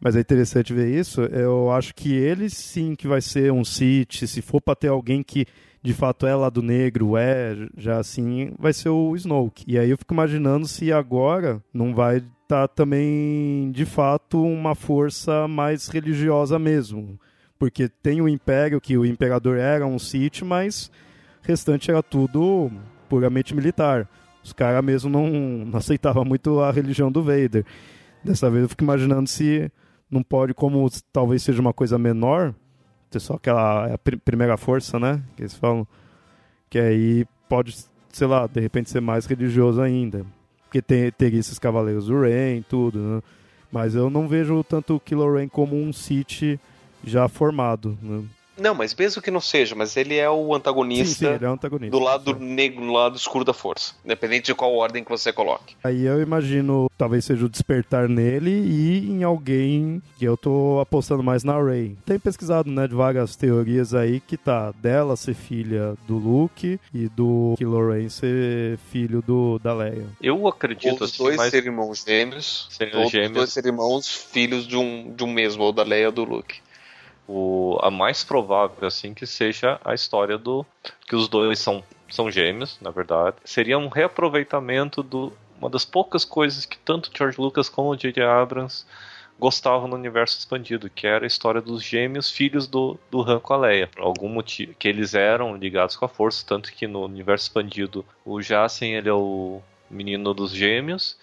mas 0.00 0.16
é 0.16 0.20
interessante 0.20 0.72
ver 0.72 0.88
isso. 0.94 1.22
Eu 1.22 1.70
acho 1.70 1.94
que 1.94 2.14
ele 2.14 2.48
sim 2.48 2.94
que 2.94 3.08
vai 3.08 3.20
ser 3.20 3.52
um 3.52 3.64
City. 3.64 4.26
Se 4.26 4.40
for 4.40 4.60
para 4.60 4.76
ter 4.76 4.88
alguém 4.88 5.22
que 5.22 5.46
de 5.82 5.92
fato 5.92 6.26
é 6.26 6.34
lado 6.34 6.62
negro, 6.62 7.16
é 7.16 7.56
já 7.76 7.98
assim, 7.98 8.52
vai 8.58 8.72
ser 8.72 8.88
o 8.90 9.14
Snoke. 9.16 9.64
E 9.66 9.78
aí 9.78 9.90
eu 9.90 9.98
fico 9.98 10.14
imaginando 10.14 10.66
se 10.66 10.92
agora 10.92 11.62
não 11.72 11.94
vai 11.94 12.18
estar 12.18 12.32
tá 12.48 12.68
também 12.68 13.70
de 13.72 13.84
fato 13.84 14.42
uma 14.42 14.74
força 14.74 15.46
mais 15.48 15.88
religiosa 15.88 16.58
mesmo. 16.58 17.18
Porque 17.58 17.88
tem 17.88 18.20
o 18.20 18.28
Império, 18.28 18.80
que 18.80 18.96
o 18.96 19.04
Imperador 19.04 19.58
era 19.58 19.84
um 19.84 19.98
Sith, 19.98 20.42
mas 20.42 20.90
o 21.42 21.48
restante 21.48 21.90
era 21.90 22.02
tudo 22.02 22.70
puramente 23.08 23.54
militar. 23.54 24.08
Os 24.44 24.52
caras 24.52 24.84
mesmo 24.84 25.10
não, 25.10 25.28
não 25.66 25.78
aceitavam 25.78 26.24
muito 26.24 26.60
a 26.60 26.70
religião 26.70 27.10
do 27.10 27.22
Vader. 27.22 27.64
Dessa 28.24 28.48
vez 28.48 28.62
eu 28.62 28.68
fico 28.68 28.84
imaginando 28.84 29.28
se 29.28 29.70
não 30.10 30.22
pode, 30.22 30.54
como 30.54 30.88
talvez 31.12 31.42
seja 31.42 31.60
uma 31.60 31.72
coisa 31.72 31.98
menor, 31.98 32.54
ter 33.10 33.20
só 33.20 33.34
aquela 33.34 33.94
a 33.94 33.98
primeira 33.98 34.56
força, 34.56 34.98
né? 34.98 35.22
Que 35.36 35.42
eles 35.42 35.54
falam. 35.54 35.86
Que 36.70 36.78
aí 36.78 37.26
pode, 37.48 37.76
sei 38.12 38.26
lá, 38.26 38.46
de 38.46 38.60
repente 38.60 38.90
ser 38.90 39.00
mais 39.00 39.26
religioso 39.26 39.80
ainda. 39.80 40.24
Porque 40.64 40.82
tem, 40.82 41.10
teria 41.12 41.40
esses 41.40 41.58
cavaleiros 41.58 42.06
do 42.06 42.20
Rain, 42.20 42.62
tudo, 42.68 42.98
né? 42.98 43.22
Mas 43.72 43.94
eu 43.94 44.08
não 44.10 44.28
vejo 44.28 44.62
tanto 44.64 44.96
o 44.96 45.00
Kylo 45.00 45.34
Ren 45.34 45.48
como 45.48 45.76
um 45.76 45.92
City 45.92 46.58
já 47.04 47.28
formado, 47.28 47.96
né? 48.02 48.24
Não, 48.58 48.74
mas 48.74 48.94
mesmo 48.94 49.22
que 49.22 49.30
não 49.30 49.40
seja, 49.40 49.74
mas 49.74 49.96
ele 49.96 50.16
é 50.16 50.28
o 50.28 50.54
antagonista, 50.54 51.14
sim, 51.14 51.26
sim, 51.26 51.34
ele 51.34 51.44
é 51.44 51.48
o 51.48 51.52
antagonista 51.52 51.96
do 51.96 52.02
lado 52.02 52.34
sim. 52.34 52.44
negro, 52.44 52.80
do 52.84 52.92
lado 52.92 53.16
escuro 53.16 53.44
da 53.44 53.52
força, 53.52 53.94
independente 54.04 54.46
de 54.46 54.54
qual 54.54 54.74
ordem 54.74 55.04
que 55.04 55.10
você 55.10 55.32
coloque. 55.32 55.76
Aí 55.82 56.04
eu 56.04 56.20
imagino, 56.20 56.90
talvez 56.96 57.24
seja 57.24 57.46
o 57.46 57.48
despertar 57.48 58.08
nele 58.08 58.50
e 58.50 59.10
em 59.10 59.22
alguém 59.22 60.02
que 60.18 60.24
eu 60.24 60.36
tô 60.36 60.80
apostando 60.80 61.22
mais 61.22 61.44
na 61.44 61.62
Rey. 61.62 61.96
Tem 62.04 62.18
pesquisado, 62.18 62.70
né, 62.70 62.86
de 62.86 62.94
várias 62.94 63.36
teorias 63.36 63.94
aí 63.94 64.20
que 64.20 64.36
tá 64.36 64.72
dela 64.72 65.16
ser 65.16 65.34
filha 65.34 65.94
do 66.06 66.16
Luke 66.16 66.80
e 66.92 67.08
do 67.08 67.54
Kylo 67.56 67.90
Ren 67.90 68.08
ser 68.08 68.78
filho 68.90 69.22
do 69.22 69.58
da 69.58 69.74
Leia. 69.74 70.06
Eu 70.20 70.46
acredito 70.48 71.04
os 71.04 71.12
assim, 71.12 71.22
dois 71.22 71.36
mas... 71.36 71.50
serem 71.50 71.70
irmãos 71.70 72.04
gêmeos, 72.06 72.66
serem 72.70 73.08
gêmeos. 73.08 73.32
dois 73.32 73.52
serem 73.52 73.70
irmãos 73.70 74.08
filhos 74.08 74.66
de 74.66 74.76
um 74.76 75.12
de 75.14 75.24
um 75.24 75.32
mesmo, 75.32 75.62
ou 75.62 75.72
da 75.72 75.82
Leia 75.82 76.06
ou 76.06 76.12
do 76.12 76.24
Luke 76.24 76.56
o, 77.28 77.78
a 77.82 77.90
mais 77.90 78.24
provável 78.24 78.88
assim 78.88 79.12
que 79.12 79.26
seja 79.26 79.78
a 79.84 79.94
história 79.94 80.38
do 80.38 80.64
que 81.06 81.14
os 81.14 81.28
dois 81.28 81.58
são 81.58 81.84
são 82.10 82.30
gêmeos, 82.30 82.78
na 82.80 82.90
verdade. 82.90 83.36
Seria 83.44 83.78
um 83.78 83.88
reaproveitamento 83.88 85.02
do 85.02 85.30
uma 85.60 85.68
das 85.68 85.84
poucas 85.84 86.24
coisas 86.24 86.64
que 86.64 86.78
tanto 86.78 87.10
George 87.14 87.38
Lucas 87.40 87.68
como 87.68 87.96
J.J. 87.96 88.22
Abrams 88.22 88.86
gostavam 89.38 89.88
no 89.88 89.96
universo 89.96 90.38
expandido, 90.38 90.88
que 90.88 91.06
era 91.06 91.24
a 91.24 91.26
história 91.26 91.60
dos 91.60 91.82
gêmeos 91.82 92.30
filhos 92.30 92.66
do, 92.66 92.98
do 93.10 93.22
Han 93.22 93.40
com 93.40 93.54
a 93.54 93.56
Leia. 93.56 93.88
Por 93.88 94.02
algum 94.02 94.28
motivo, 94.28 94.74
que 94.74 94.88
eles 94.88 95.14
eram 95.14 95.56
ligados 95.56 95.96
com 95.96 96.04
a 96.04 96.08
força, 96.08 96.44
tanto 96.46 96.72
que 96.72 96.86
no 96.86 97.04
universo 97.04 97.46
expandido 97.46 98.04
o 98.24 98.40
Jacen 98.40 98.94
ele 98.94 99.08
é 99.08 99.12
o 99.12 99.60
menino 99.90 100.34
dos 100.34 100.52
gêmeos, 100.52 101.18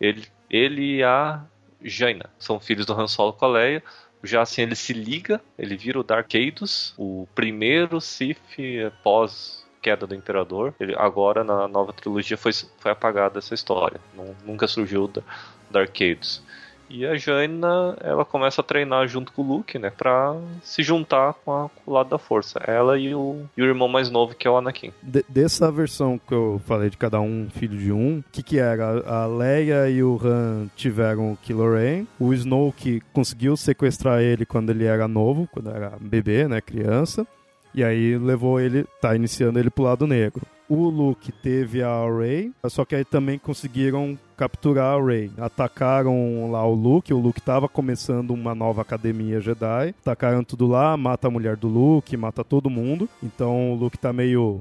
ele, 0.00 0.26
ele 0.50 0.96
e 0.96 1.02
a 1.02 1.42
Jaina 1.82 2.30
são 2.38 2.60
filhos 2.60 2.86
do 2.86 2.92
Han 2.92 3.08
Solo 3.08 3.32
com 3.32 3.44
a 3.44 3.48
Leia, 3.48 3.82
já 4.22 4.42
assim 4.42 4.62
ele 4.62 4.74
se 4.74 4.92
liga, 4.92 5.40
ele 5.58 5.76
vira 5.76 5.98
o 5.98 6.02
Dark 6.02 6.32
Eidos, 6.34 6.94
o 6.96 7.26
primeiro 7.34 8.00
Sith 8.00 8.58
pós 9.02 9.62
queda 9.82 10.06
do 10.06 10.14
Imperador. 10.14 10.74
Ele, 10.78 10.94
agora 10.96 11.42
na 11.42 11.66
nova 11.66 11.92
trilogia 11.92 12.38
foi, 12.38 12.52
foi 12.52 12.92
apagada 12.92 13.40
essa 13.40 13.54
história. 13.54 14.00
nunca 14.44 14.68
surgiu 14.68 15.08
da 15.08 15.22
Dark 15.70 16.00
Eidos. 16.00 16.42
E 16.92 17.06
a 17.06 17.16
Jaina, 17.16 17.96
ela 18.02 18.22
começa 18.22 18.60
a 18.60 18.64
treinar 18.64 19.08
junto 19.08 19.32
com 19.32 19.40
o 19.40 19.46
Luke, 19.46 19.78
né? 19.78 19.88
Pra 19.88 20.36
se 20.62 20.82
juntar 20.82 21.32
com, 21.32 21.50
a, 21.50 21.70
com 21.70 21.90
o 21.90 21.94
lado 21.94 22.10
da 22.10 22.18
força. 22.18 22.60
Ela 22.66 22.98
e 22.98 23.14
o, 23.14 23.46
e 23.56 23.62
o 23.62 23.64
irmão 23.64 23.88
mais 23.88 24.10
novo, 24.10 24.34
que 24.34 24.46
é 24.46 24.50
o 24.50 24.58
Anakin. 24.58 24.92
De, 25.02 25.24
dessa 25.26 25.72
versão 25.72 26.18
que 26.18 26.34
eu 26.34 26.60
falei 26.66 26.90
de 26.90 26.98
cada 26.98 27.18
um 27.18 27.48
filho 27.50 27.78
de 27.78 27.90
um, 27.90 28.18
o 28.18 28.24
que 28.30 28.42
que 28.42 28.58
era? 28.58 29.00
A 29.08 29.24
Leia 29.24 29.88
e 29.88 30.02
o 30.02 30.20
Han 30.22 30.68
tiveram 30.76 31.32
o 31.32 31.36
Kylo 31.38 31.74
Ren. 31.74 32.04
O 32.20 32.34
Snoke 32.34 33.02
conseguiu 33.14 33.56
sequestrar 33.56 34.20
ele 34.20 34.44
quando 34.44 34.68
ele 34.68 34.84
era 34.84 35.08
novo, 35.08 35.48
quando 35.50 35.70
era 35.70 35.94
bebê, 35.98 36.46
né? 36.46 36.60
Criança. 36.60 37.26
E 37.74 37.82
aí 37.82 38.18
levou 38.18 38.60
ele, 38.60 38.84
tá 39.00 39.16
iniciando 39.16 39.58
ele 39.58 39.70
pro 39.70 39.84
lado 39.84 40.06
negro. 40.06 40.42
O 40.68 40.88
Luke 40.88 41.32
teve 41.32 41.82
a 41.82 42.04
Rey, 42.06 42.52
só 42.66 42.84
que 42.84 42.94
aí 42.94 43.04
também 43.04 43.38
conseguiram 43.38 44.18
capturar 44.42 44.98
a 44.98 45.04
Rey. 45.04 45.30
Atacaram 45.38 46.50
lá 46.50 46.66
o 46.66 46.74
Luke, 46.74 47.14
o 47.14 47.18
Luke 47.18 47.40
tava 47.40 47.68
começando 47.68 48.32
uma 48.32 48.56
nova 48.56 48.82
academia 48.82 49.40
Jedi. 49.40 49.94
Atacaram 50.00 50.42
tudo 50.42 50.66
lá, 50.66 50.96
mata 50.96 51.28
a 51.28 51.30
mulher 51.30 51.56
do 51.56 51.68
Luke, 51.68 52.16
mata 52.16 52.42
todo 52.42 52.68
mundo. 52.68 53.08
Então 53.22 53.72
o 53.72 53.76
Luke 53.76 53.96
tá 53.96 54.12
meio 54.12 54.60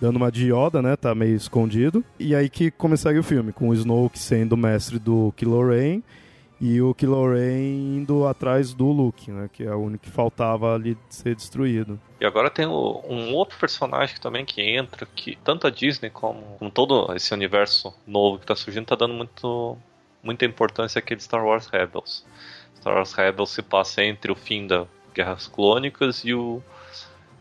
dando 0.00 0.16
uma 0.16 0.32
de 0.32 0.52
Yoda, 0.52 0.82
né? 0.82 0.96
Tá 0.96 1.14
meio 1.14 1.36
escondido. 1.36 2.04
E 2.18 2.34
aí 2.34 2.48
que 2.48 2.72
começaria 2.72 3.20
o 3.20 3.24
filme, 3.24 3.52
com 3.52 3.68
o 3.68 3.74
Snoke 3.74 4.18
sendo 4.18 4.54
o 4.54 4.56
mestre 4.56 4.98
do 4.98 5.32
Kylo 5.36 5.68
Ren 5.68 6.02
e 6.60 6.82
o 6.82 6.92
Kylo 6.92 7.32
Ren 7.32 7.98
indo 7.98 8.26
atrás 8.26 8.74
do 8.74 8.90
Luke, 8.90 9.30
né? 9.30 9.48
Que 9.52 9.62
é 9.62 9.72
o 9.72 9.78
único 9.78 10.02
que 10.06 10.10
faltava 10.10 10.74
ali 10.74 10.96
de 11.08 11.14
ser 11.14 11.36
destruído. 11.36 12.00
E 12.20 12.26
agora 12.26 12.50
tem 12.50 12.66
o, 12.66 13.02
um 13.08 13.34
outro 13.34 13.58
personagem 13.58 14.16
também 14.20 14.44
que 14.44 14.60
entra, 14.60 15.06
que 15.06 15.36
tanto 15.36 15.66
a 15.66 15.70
Disney 15.70 16.10
como, 16.10 16.42
como 16.58 16.70
todo 16.70 17.14
esse 17.16 17.32
universo 17.32 17.94
novo 18.06 18.36
que 18.36 18.44
está 18.44 18.54
surgindo 18.54 18.82
está 18.82 18.94
dando 18.94 19.14
muito, 19.14 19.78
muita 20.22 20.44
importância 20.44 20.98
àquele 20.98 21.20
Star 21.20 21.42
Wars 21.42 21.66
Rebels. 21.68 22.26
Star 22.76 22.94
Wars 22.94 23.14
Rebels 23.14 23.50
se 23.50 23.62
passa 23.62 24.04
entre 24.04 24.30
o 24.30 24.36
fim 24.36 24.66
da 24.66 24.86
Guerras 25.14 25.46
Clônicas 25.46 26.22
e 26.22 26.34
o, 26.34 26.62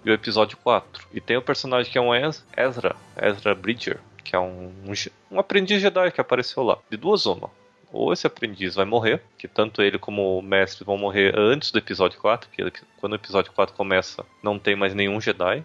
e 0.06 0.12
o 0.12 0.14
episódio 0.14 0.58
4. 0.58 1.08
E 1.14 1.20
tem 1.20 1.36
o 1.36 1.42
personagem 1.42 1.92
que 1.92 1.98
é 1.98 2.02
um 2.02 2.16
Ezra, 2.16 2.96
Ezra 3.22 3.54
Bridger, 3.54 4.00
que 4.24 4.34
é 4.34 4.40
um, 4.40 4.72
um, 4.86 4.94
um 5.30 5.40
aprendiz 5.40 5.82
Jedi 5.82 6.10
que 6.12 6.22
apareceu 6.22 6.64
lá. 6.64 6.78
De 6.90 6.96
duas 6.96 7.26
uma 7.26 7.52
ou 7.92 8.14
esse 8.14 8.28
aprendiz 8.28 8.76
vai 8.76 8.86
morrer, 8.86 9.22
que 9.38 9.48
tanto 9.48 9.82
ele 9.82 9.98
como 9.98 10.38
o 10.38 10.42
mestre 10.42 10.86
vão 10.86 10.98
morrer 10.98 11.34
antes 11.38 11.72
do 11.72 11.80
episódio 11.80 12.20
4, 12.20 12.50
que 12.50 12.72
quando 12.98 13.14
o 13.14 13.16
episódio 13.16 13.52
4 13.54 13.76
começa 13.76 14.26
não 14.44 14.60
tem 14.60 14.76
mais 14.76 14.94
nenhum 14.94 15.20
Jedi, 15.20 15.64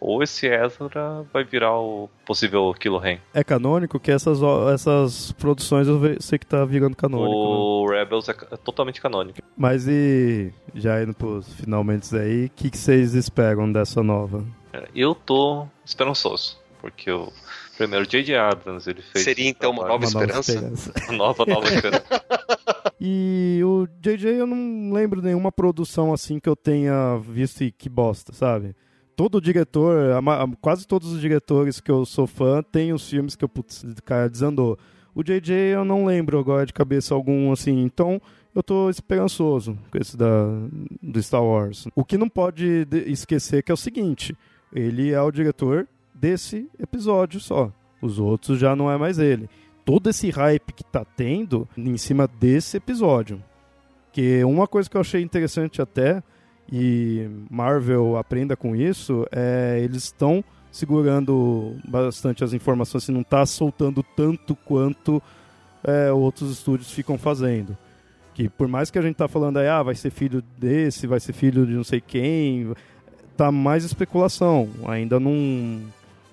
ou 0.00 0.22
esse 0.22 0.46
Ezra 0.46 1.26
vai 1.32 1.44
virar 1.44 1.76
o 1.76 2.08
possível 2.24 2.72
Kylo 2.78 2.98
Ren. 2.98 3.18
É 3.34 3.42
canônico 3.42 3.98
que 3.98 4.10
essas, 4.10 4.38
essas 4.72 5.32
produções 5.32 5.88
eu 5.88 6.00
sei 6.20 6.38
que 6.38 6.46
tá 6.46 6.64
virando 6.64 6.96
canônico. 6.96 7.34
O 7.34 7.90
né? 7.90 7.98
Rebels 7.98 8.28
é, 8.28 8.32
é, 8.32 8.56
totalmente 8.56 9.00
canônico. 9.00 9.40
Mas 9.56 9.88
e 9.88 10.52
já 10.74 11.02
indo 11.02 11.14
pros 11.14 11.52
finalmente 11.54 12.14
aí, 12.16 12.46
o 12.46 12.50
que, 12.50 12.70
que 12.70 12.78
vocês 12.78 13.14
esperam 13.14 13.70
dessa 13.70 14.02
nova? 14.02 14.44
É, 14.72 14.86
eu 14.94 15.14
tô 15.14 15.66
esperançoso, 15.84 16.58
porque 16.80 17.10
eu 17.10 17.32
Primeiro, 17.78 18.04
J.J. 18.04 18.34
Abrams, 18.34 18.90
ele 18.90 19.00
fez. 19.00 19.24
Seria 19.24 19.48
então 19.48 19.70
uma 19.70 19.86
nova, 19.86 19.98
uma 19.98 20.04
esperança? 20.04 20.60
Nova 20.60 20.74
esperança. 20.74 21.12
nova, 21.14 21.46
nova 21.46 21.68
esperança. 21.72 22.24
E 23.00 23.60
o 23.64 23.86
JJ 24.00 24.40
eu 24.40 24.46
não 24.48 24.92
lembro 24.92 25.22
nenhuma 25.22 25.52
produção 25.52 26.12
assim 26.12 26.40
que 26.40 26.48
eu 26.48 26.56
tenha 26.56 27.16
visto 27.18 27.62
e 27.62 27.70
que 27.70 27.88
bosta, 27.88 28.32
sabe? 28.32 28.74
Todo 29.14 29.40
diretor, 29.40 30.20
quase 30.60 30.88
todos 30.88 31.12
os 31.12 31.20
diretores 31.20 31.80
que 31.80 31.90
eu 31.90 32.04
sou 32.04 32.26
fã, 32.26 32.62
tem 32.62 32.92
os 32.92 33.08
filmes 33.08 33.36
que 33.36 33.44
eu, 33.44 33.48
putz, 33.48 33.84
cara, 34.04 34.28
desandou. 34.28 34.76
O 35.14 35.22
JJ 35.22 35.54
eu 35.74 35.84
não 35.84 36.04
lembro 36.04 36.36
agora 36.36 36.66
de 36.66 36.72
cabeça 36.72 37.14
algum 37.14 37.52
assim, 37.52 37.80
então 37.80 38.20
eu 38.54 38.62
tô 38.62 38.90
esperançoso 38.90 39.78
com 39.88 39.98
esse 39.98 40.16
da, 40.16 40.48
do 41.00 41.22
Star 41.22 41.44
Wars. 41.44 41.86
O 41.94 42.04
que 42.04 42.18
não 42.18 42.28
pode 42.28 42.88
esquecer 43.06 43.62
que 43.62 43.70
é 43.70 43.74
o 43.74 43.76
seguinte, 43.76 44.36
ele 44.72 45.12
é 45.12 45.22
o 45.22 45.30
diretor 45.30 45.86
desse 46.18 46.68
episódio 46.78 47.40
só. 47.40 47.72
Os 48.00 48.18
outros 48.18 48.58
já 48.58 48.74
não 48.76 48.90
é 48.90 48.96
mais 48.96 49.18
ele. 49.18 49.48
Todo 49.84 50.10
esse 50.10 50.30
hype 50.30 50.72
que 50.72 50.84
tá 50.84 51.04
tendo 51.04 51.68
em 51.76 51.96
cima 51.96 52.28
desse 52.28 52.76
episódio. 52.76 53.42
Que 54.12 54.42
uma 54.44 54.66
coisa 54.66 54.88
que 54.88 54.96
eu 54.96 55.00
achei 55.00 55.22
interessante 55.22 55.80
até, 55.80 56.22
e 56.70 57.28
Marvel 57.50 58.16
aprenda 58.16 58.56
com 58.56 58.76
isso, 58.76 59.26
é 59.32 59.80
eles 59.82 60.04
estão 60.04 60.44
segurando 60.70 61.76
bastante 61.88 62.44
as 62.44 62.52
informações, 62.52 63.04
se 63.04 63.12
não 63.12 63.22
tá 63.22 63.44
soltando 63.46 64.02
tanto 64.02 64.54
quanto 64.54 65.22
é, 65.82 66.12
outros 66.12 66.50
estúdios 66.50 66.90
ficam 66.90 67.16
fazendo. 67.16 67.76
Que 68.34 68.48
por 68.48 68.68
mais 68.68 68.90
que 68.90 68.98
a 68.98 69.02
gente 69.02 69.16
tá 69.16 69.26
falando 69.26 69.56
aí, 69.56 69.68
ah, 69.68 69.82
vai 69.82 69.94
ser 69.94 70.10
filho 70.10 70.42
desse, 70.58 71.06
vai 71.06 71.18
ser 71.18 71.32
filho 71.32 71.66
de 71.66 71.72
não 71.72 71.84
sei 71.84 72.00
quem, 72.00 72.72
tá 73.36 73.50
mais 73.50 73.84
especulação. 73.84 74.68
Ainda 74.86 75.18
não 75.18 75.80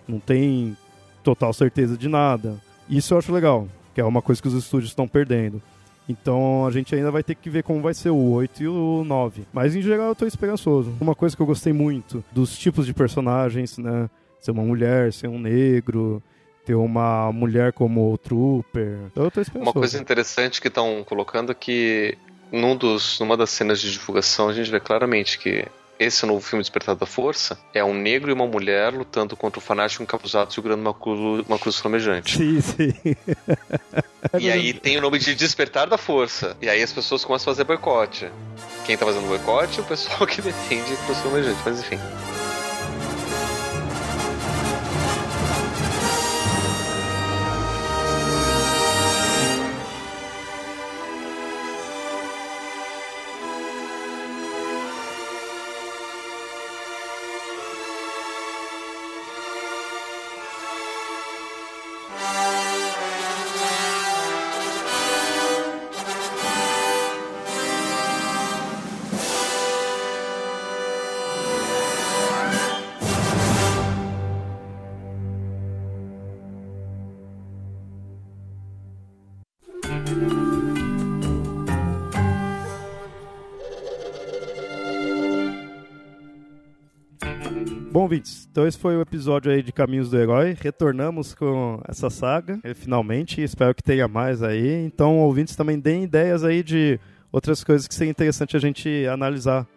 não 0.07 0.19
tem 0.19 0.75
total 1.23 1.53
certeza 1.53 1.97
de 1.97 2.07
nada. 2.07 2.55
Isso 2.89 3.13
eu 3.13 3.17
acho 3.17 3.33
legal, 3.33 3.67
que 3.93 4.01
é 4.01 4.03
uma 4.03 4.21
coisa 4.21 4.41
que 4.41 4.47
os 4.47 4.53
estúdios 4.53 4.91
estão 4.91 5.07
perdendo. 5.07 5.61
Então 6.07 6.65
a 6.67 6.71
gente 6.71 6.93
ainda 6.93 7.09
vai 7.09 7.23
ter 7.23 7.35
que 7.35 7.49
ver 7.49 7.63
como 7.63 7.81
vai 7.81 7.93
ser 7.93 8.11
o 8.11 8.31
8 8.31 8.63
e 8.63 8.67
o 8.67 9.03
9. 9.03 9.43
Mas 9.51 9.75
em 9.75 9.81
geral 9.81 10.09
eu 10.09 10.15
tô 10.15 10.25
esperançoso. 10.25 10.93
Uma 11.01 11.15
coisa 11.15 11.35
que 11.35 11.41
eu 11.41 11.47
gostei 11.47 11.73
muito 11.73 12.23
dos 12.31 12.57
tipos 12.57 12.85
de 12.85 12.93
personagens, 12.93 13.77
né? 13.77 14.09
Ser 14.39 14.51
uma 14.51 14.63
mulher, 14.63 15.11
ser 15.11 15.27
um 15.27 15.39
negro, 15.39 16.21
ter 16.63 16.75
uma 16.75 17.31
mulher 17.31 17.73
como 17.73 18.13
o 18.13 18.17
Trooper. 18.17 18.99
Eu 19.15 19.31
tô 19.31 19.41
esperançoso. 19.41 19.75
Uma 19.77 19.81
coisa 19.81 19.99
interessante 19.99 20.61
que 20.61 20.67
estão 20.67 21.03
colocando 21.03 21.51
é 21.51 21.55
que 21.55 22.15
num 22.51 22.75
dos, 22.75 23.19
numa 23.19 23.35
das 23.35 23.49
cenas 23.49 23.81
de 23.81 23.91
divulgação 23.91 24.49
a 24.49 24.53
gente 24.53 24.69
vê 24.69 24.79
claramente 24.79 25.39
que 25.39 25.65
esse 25.99 26.25
novo 26.25 26.41
filme 26.41 26.61
Despertar 26.61 26.95
da 26.95 27.05
Força 27.05 27.57
é 27.73 27.83
um 27.83 27.93
negro 27.93 28.29
e 28.29 28.33
uma 28.33 28.47
mulher 28.47 28.93
lutando 28.93 29.35
contra 29.35 29.59
o 29.59 29.61
fanático 29.61 30.03
encapuzado 30.03 30.53
segurando 30.53 30.81
uma, 30.81 30.93
cruz, 30.93 31.45
uma 31.47 31.57
cruz 31.57 31.77
flamejante. 31.77 32.37
Sim, 32.37 32.61
sim. 32.61 32.93
e 34.39 34.51
aí 34.51 34.73
tem 34.73 34.97
o 34.97 35.01
nome 35.01 35.19
de 35.19 35.35
Despertar 35.35 35.87
da 35.87 35.97
Força. 35.97 36.55
E 36.61 36.69
aí 36.69 36.81
as 36.81 36.91
pessoas 36.91 37.23
começam 37.23 37.51
a 37.51 37.55
fazer 37.55 37.63
boicote. 37.63 38.29
Quem 38.85 38.97
tá 38.97 39.05
fazendo 39.05 39.27
boicote? 39.27 39.81
O 39.81 39.83
pessoal 39.83 40.25
que 40.27 40.41
defende 40.41 40.93
a 40.93 41.05
cruz 41.05 41.19
flamejante. 41.19 41.59
Mas 41.65 41.79
enfim. 41.79 41.99
Ouvintes, 88.05 88.47
então 88.49 88.67
esse 88.67 88.77
foi 88.77 88.95
o 88.95 89.01
episódio 89.01 89.51
aí 89.51 89.63
de 89.63 89.71
Caminhos 89.71 90.11
do 90.11 90.17
Herói. 90.17 90.55
Retornamos 90.59 91.33
com 91.33 91.81
essa 91.87 92.09
saga, 92.09 92.59
eh, 92.63 92.73
finalmente. 92.73 93.41
Espero 93.41 93.73
que 93.73 93.81
tenha 93.81 94.07
mais 94.07 94.43
aí. 94.43 94.85
Então, 94.85 95.17
ouvintes, 95.17 95.55
também 95.55 95.79
deem 95.79 96.03
ideias 96.03 96.43
aí 96.43 96.61
de 96.61 96.99
outras 97.31 97.63
coisas 97.63 97.87
que 97.87 97.95
seria 97.95 98.11
interessante 98.11 98.55
a 98.55 98.59
gente 98.59 99.07
analisar 99.07 99.67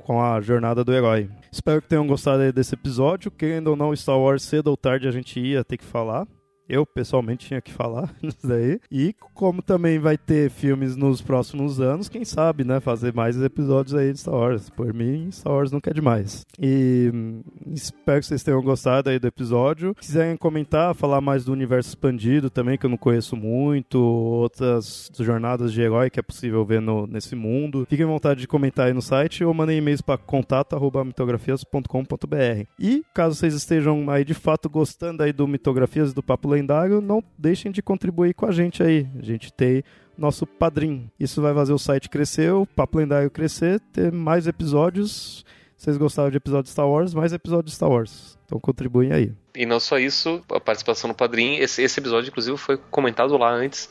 com 0.00 0.20
a 0.20 0.40
jornada 0.40 0.84
do 0.84 0.92
herói. 0.92 1.30
Espero 1.50 1.80
que 1.80 1.88
tenham 1.88 2.06
gostado 2.06 2.52
desse 2.52 2.74
episódio. 2.74 3.30
Querendo 3.30 3.68
ou 3.68 3.76
não, 3.76 3.94
Star 3.94 4.18
Wars 4.18 4.42
cedo 4.42 4.66
ou 4.66 4.76
tarde 4.76 5.06
a 5.06 5.12
gente 5.12 5.38
ia 5.38 5.64
ter 5.64 5.76
que 5.76 5.84
falar. 5.84 6.26
Eu, 6.68 6.84
pessoalmente, 6.84 7.46
tinha 7.46 7.60
que 7.60 7.72
falar 7.72 8.12
isso 8.22 8.46
daí. 8.46 8.80
E 8.90 9.14
como 9.34 9.62
também 9.62 9.98
vai 9.98 10.18
ter 10.18 10.50
filmes 10.50 10.96
nos 10.96 11.20
próximos 11.20 11.80
anos, 11.80 12.08
quem 12.08 12.24
sabe, 12.24 12.64
né? 12.64 12.80
Fazer 12.80 13.14
mais 13.14 13.40
episódios 13.40 13.94
aí 13.94 14.12
de 14.12 14.18
Star 14.20 14.34
Wars. 14.34 14.68
Por 14.70 14.92
mim, 14.92 15.30
Star 15.30 15.52
Wars 15.52 15.70
nunca 15.70 15.90
é 15.90 15.94
demais. 15.94 16.44
E 16.58 17.10
hum, 17.14 17.42
espero 17.72 18.18
que 18.20 18.26
vocês 18.26 18.42
tenham 18.42 18.62
gostado 18.62 19.10
aí 19.10 19.18
do 19.18 19.26
episódio. 19.26 19.94
Se 20.00 20.08
quiserem 20.08 20.36
comentar, 20.36 20.94
falar 20.94 21.20
mais 21.20 21.44
do 21.44 21.52
universo 21.52 21.90
expandido 21.90 22.48
também, 22.50 22.78
que 22.78 22.86
eu 22.86 22.90
não 22.90 22.96
conheço 22.96 23.36
muito, 23.36 24.00
outras 24.00 25.10
jornadas 25.18 25.72
de 25.72 25.80
herói 25.80 26.10
que 26.10 26.18
é 26.18 26.22
possível 26.22 26.64
ver 26.64 26.80
no, 26.80 27.06
nesse 27.06 27.36
mundo. 27.36 27.86
Fiquem 27.88 28.04
à 28.04 28.08
vontade 28.08 28.40
de 28.40 28.48
comentar 28.48 28.86
aí 28.86 28.92
no 28.92 29.02
site 29.02 29.44
ou 29.44 29.54
mandem 29.54 29.78
e-mails 29.78 30.00
para 30.00 30.18
contato.mitografias.com.br. 30.18 32.66
E 32.78 33.04
caso 33.14 33.34
vocês 33.34 33.54
estejam 33.54 34.08
aí 34.10 34.24
de 34.24 34.34
fato 34.34 34.68
gostando 34.68 35.22
aí 35.22 35.32
do 35.32 35.46
Mitografias 35.46 36.12
do 36.12 36.22
Papo 36.22 36.48
lendário, 36.56 37.00
não 37.00 37.22
deixem 37.38 37.70
de 37.70 37.82
contribuir 37.82 38.34
com 38.34 38.46
a 38.46 38.52
gente 38.52 38.82
aí. 38.82 39.06
A 39.18 39.22
gente 39.22 39.52
tem 39.52 39.82
nosso 40.16 40.46
padrinho. 40.46 41.10
Isso 41.20 41.42
vai 41.42 41.54
fazer 41.54 41.72
o 41.72 41.78
site 41.78 42.08
crescer, 42.08 42.52
o 42.52 42.66
Papo 42.66 42.98
Lendário 42.98 43.30
crescer, 43.30 43.80
ter 43.92 44.10
mais 44.10 44.46
episódios. 44.46 45.44
Vocês 45.76 45.96
gostaram 45.96 46.30
de 46.30 46.38
episódios 46.38 46.66
de 46.66 46.72
Star 46.72 46.88
Wars, 46.88 47.12
mais 47.12 47.32
episódios 47.32 47.72
de 47.72 47.76
Star 47.76 47.90
Wars. 47.90 48.38
Então 48.46 48.58
contribuem 48.58 49.12
aí. 49.12 49.32
E 49.54 49.66
não 49.66 49.78
só 49.78 49.98
isso, 49.98 50.42
a 50.50 50.58
participação 50.58 51.08
no 51.08 51.14
padrinho. 51.14 51.62
Esse, 51.62 51.82
esse 51.82 52.00
episódio, 52.00 52.30
inclusive, 52.30 52.56
foi 52.56 52.78
comentado 52.90 53.36
lá 53.36 53.50
antes 53.50 53.90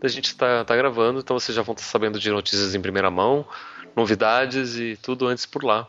da 0.00 0.08
gente 0.08 0.26
estar 0.26 0.58
tá, 0.58 0.64
tá 0.64 0.76
gravando, 0.76 1.20
então 1.20 1.38
vocês 1.38 1.54
já 1.54 1.62
vão 1.62 1.74
estar 1.74 1.84
sabendo 1.84 2.18
de 2.18 2.30
notícias 2.30 2.74
em 2.74 2.80
primeira 2.80 3.10
mão, 3.10 3.46
novidades 3.94 4.76
e 4.76 4.98
tudo 5.00 5.26
antes 5.26 5.44
por 5.44 5.62
lá. 5.62 5.88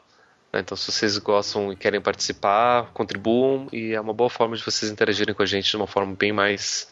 Né? 0.52 0.60
Então, 0.60 0.76
se 0.76 0.92
vocês 0.92 1.18
gostam 1.18 1.72
e 1.72 1.76
querem 1.76 2.02
participar, 2.02 2.92
contribuam 2.94 3.68
e 3.72 3.94
é 3.94 4.02
uma 4.02 4.14
boa 4.14 4.30
forma 4.30 4.56
de 4.56 4.64
vocês 4.64 4.92
interagirem 4.92 5.34
com 5.34 5.44
a 5.44 5.46
gente 5.46 5.70
de 5.70 5.78
uma 5.78 5.88
forma 5.88 6.16
bem 6.16 6.32
mais, 6.32 6.90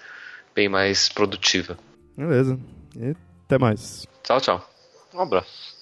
bem 0.55 0.70
mais 0.70 1.10
produtiva. 1.10 1.78
Beleza. 2.16 2.60
E 2.95 3.16
até 3.45 3.57
mais. 3.57 4.07
Tchau, 4.24 4.39
tchau. 4.39 4.70
Um 5.14 5.22
abraço. 5.22 5.80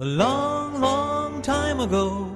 A 0.00 0.04
long, 0.04 0.78
long 0.78 1.42
time 1.42 1.82
ago, 1.82 2.30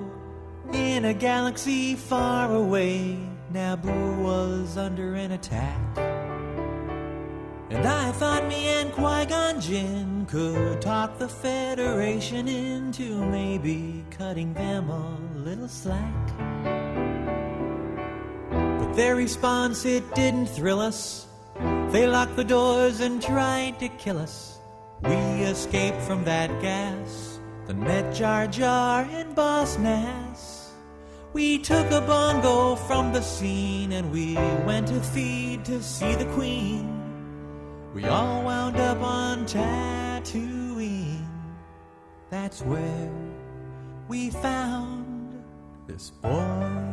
in 0.73 1.05
a 1.05 1.13
galaxy 1.13 1.95
far 1.95 2.51
away. 2.51 3.32
Naboo 3.53 4.23
was 4.23 4.79
under 4.79 5.15
an 5.15 5.33
attack. 5.33 5.99
And 7.71 7.87
I 7.87 8.13
thought 8.13 8.47
me 8.49 8.69
and 8.69 8.93
Qui 8.93 9.27
Gon 9.27 9.61
Jinn 9.61 10.27
could 10.27 10.81
talk 10.81 11.19
the 11.19 11.29
Federation 11.29 12.49
into 12.49 13.23
maybe 13.27 14.05
cutting 14.11 14.55
them 14.55 14.89
a 14.89 15.19
little 15.37 15.69
slack. 15.69 16.27
But 18.51 18.93
their 18.95 19.17
response, 19.17 19.85
it 19.85 20.15
didn't 20.15 20.47
thrill 20.47 20.81
us. 20.81 21.27
They 21.91 22.07
locked 22.07 22.37
the 22.37 22.45
doors 22.45 23.01
and 23.01 23.21
tried 23.23 23.79
to 23.81 23.89
kill 23.89 24.19
us. 24.19 24.59
We 25.03 25.15
escaped 25.45 26.01
from 26.03 26.25
that 26.25 26.49
gas, 26.63 27.39
then 27.67 27.81
met 27.81 28.15
Jar 28.15 28.47
Jar 28.47 29.03
and 29.11 29.35
Boss 29.35 29.77
Nass. 29.79 30.52
We 31.33 31.59
took 31.59 31.91
a 31.91 32.03
bongo 32.03 32.77
from 32.77 33.15
the 33.15 33.23
scene 33.23 33.93
and 33.93 34.13
we 34.13 34.35
went 34.67 34.89
to 34.89 35.01
feed 35.01 35.65
to 35.65 35.83
see 35.83 36.15
the 36.15 36.27
queen. 36.27 36.87
We 37.95 38.05
all 38.05 38.43
wound 38.43 38.77
up 38.77 39.01
on 39.01 39.47
Tatooine. 39.47 41.27
That's 42.29 42.61
where 42.63 43.11
we 44.09 44.29
found 44.29 45.43
this 45.87 46.11
boy. 46.11 46.93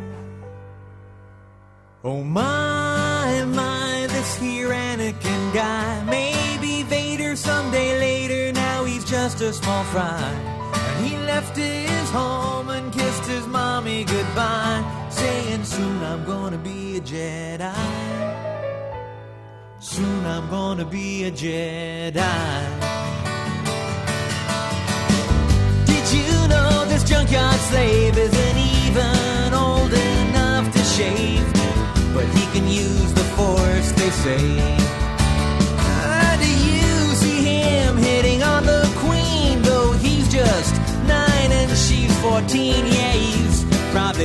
Oh 2.05 2.23
my, 2.23 3.43
my, 3.43 4.07
this 4.07 4.37
here 4.37 4.69
Anakin 4.69 5.53
guy. 5.53 6.03
Maybe 6.05 6.83
Vader 6.83 7.35
someday 7.35 7.99
later, 7.99 8.53
now 8.53 8.85
he's 8.85 9.03
just 9.03 9.41
a 9.41 9.51
small 9.51 9.83
fry. 9.85 10.48
He 11.03 11.17
left 11.17 11.55
his 11.55 12.09
home 12.11 12.69
and 12.69 12.91
kissed 12.91 13.25
his 13.25 13.47
mommy 13.47 14.03
goodbye, 14.03 14.83
saying, 15.09 15.63
Soon 15.63 16.03
I'm 16.03 16.25
gonna 16.25 16.57
be 16.57 16.97
a 16.97 17.01
Jedi. 17.01 17.73
Soon 19.79 20.25
I'm 20.25 20.49
gonna 20.49 20.85
be 20.85 21.23
a 21.23 21.31
Jedi. 21.31 22.89
Did 25.85 26.05
you 26.17 26.47
know 26.49 26.85
this 26.89 27.03
junkyard 27.03 27.59
slave 27.69 28.17
isn't 28.17 28.57
even 28.57 29.53
old 29.53 29.93
enough 29.93 30.71
to 30.73 30.79
shave? 30.79 31.47
But 32.13 32.25
he 32.35 32.45
can 32.53 32.67
use 32.67 33.13
the 33.13 33.23
force, 33.37 33.91
they 33.93 34.09
say. 34.09 34.78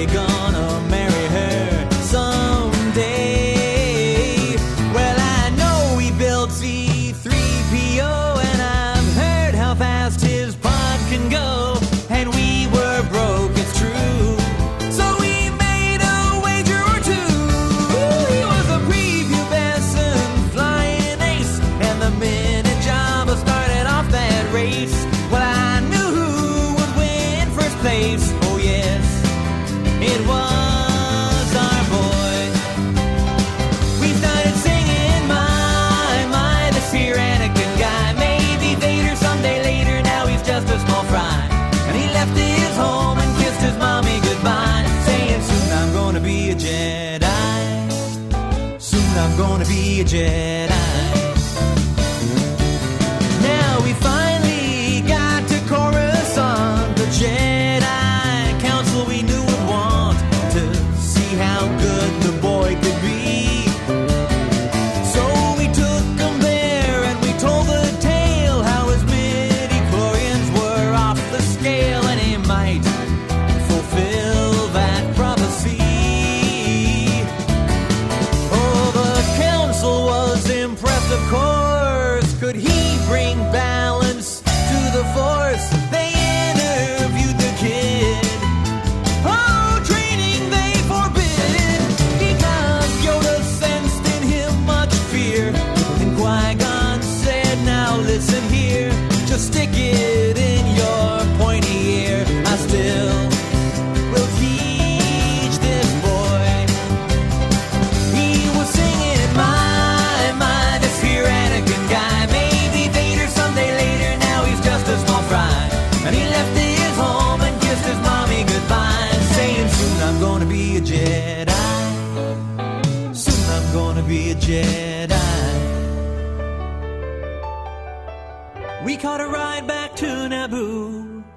gone. 0.07 0.44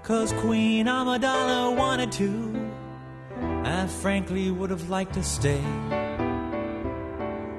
Cause 0.07 0.31
Queen 0.39 0.85
Amidala 0.85 1.75
wanted 1.75 2.13
to. 2.13 2.71
I 3.65 3.87
frankly 3.87 4.49
would 4.49 4.69
have 4.69 4.89
liked 4.89 5.15
to 5.15 5.23
stay. 5.23 5.61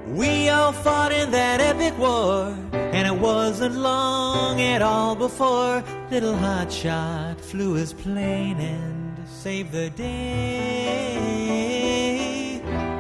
We 0.07 0.49
all 0.49 0.73
fought 0.73 1.13
in 1.13 1.31
that 1.33 1.61
epic 1.61 1.99
war, 1.99 2.57
and 2.73 3.07
it 3.07 3.21
wasn't 3.21 3.75
long 3.77 4.63
at 4.63 4.81
all 4.81 5.15
before 5.15 5.85
little 6.11 6.33
hotshot 6.33 7.39
flew 7.39 7.75
his 7.75 7.93
plane 7.93 8.59
and 8.59 9.29
saved 9.29 9.73
the 9.73 9.91
day. 9.91 11.19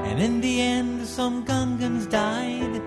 And 0.08 0.20
in 0.20 0.42
the 0.42 0.60
end, 0.60 1.06
some 1.06 1.46
Gungans 1.46 2.06
died, 2.10 2.82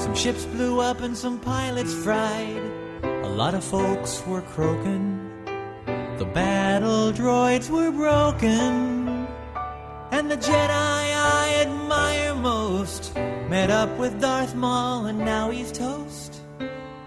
some 0.00 0.16
ships 0.16 0.44
blew 0.46 0.80
up, 0.80 1.02
and 1.02 1.16
some 1.16 1.38
pilots 1.38 1.94
fried. 1.94 2.64
A 3.04 3.28
lot 3.28 3.54
of 3.54 3.62
folks 3.62 4.26
were 4.26 4.42
croaking, 4.42 5.13
the 6.18 6.24
battle 6.26 7.12
droids 7.12 7.68
were 7.68 7.90
broken. 7.90 9.26
And 10.10 10.30
the 10.30 10.36
Jedi 10.36 10.70
I 10.70 11.58
admire 11.60 12.34
most 12.34 13.14
met 13.48 13.70
up 13.70 13.90
with 13.98 14.20
Darth 14.20 14.54
Maul 14.54 15.06
and 15.06 15.18
now 15.18 15.50
he's 15.50 15.72
toast. 15.72 16.40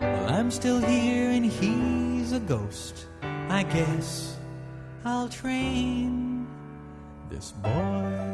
Well, 0.02 0.30
I'm 0.30 0.52
still 0.52 0.80
here 0.80 1.30
and 1.30 1.46
he's 1.46 2.34
a 2.34 2.40
ghost. 2.40 3.08
I 3.50 3.64
guess 3.64 4.38
I'll 5.06 5.30
train 5.30 6.48
this 7.30 7.52
boy. 7.52 8.28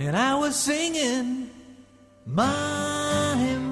And 0.00 0.16
I 0.16 0.34
was 0.34 0.56
singing, 0.56 1.50
My, 2.26 3.69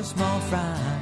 a 0.00 0.04
small 0.04 0.40
fry. 0.40 0.98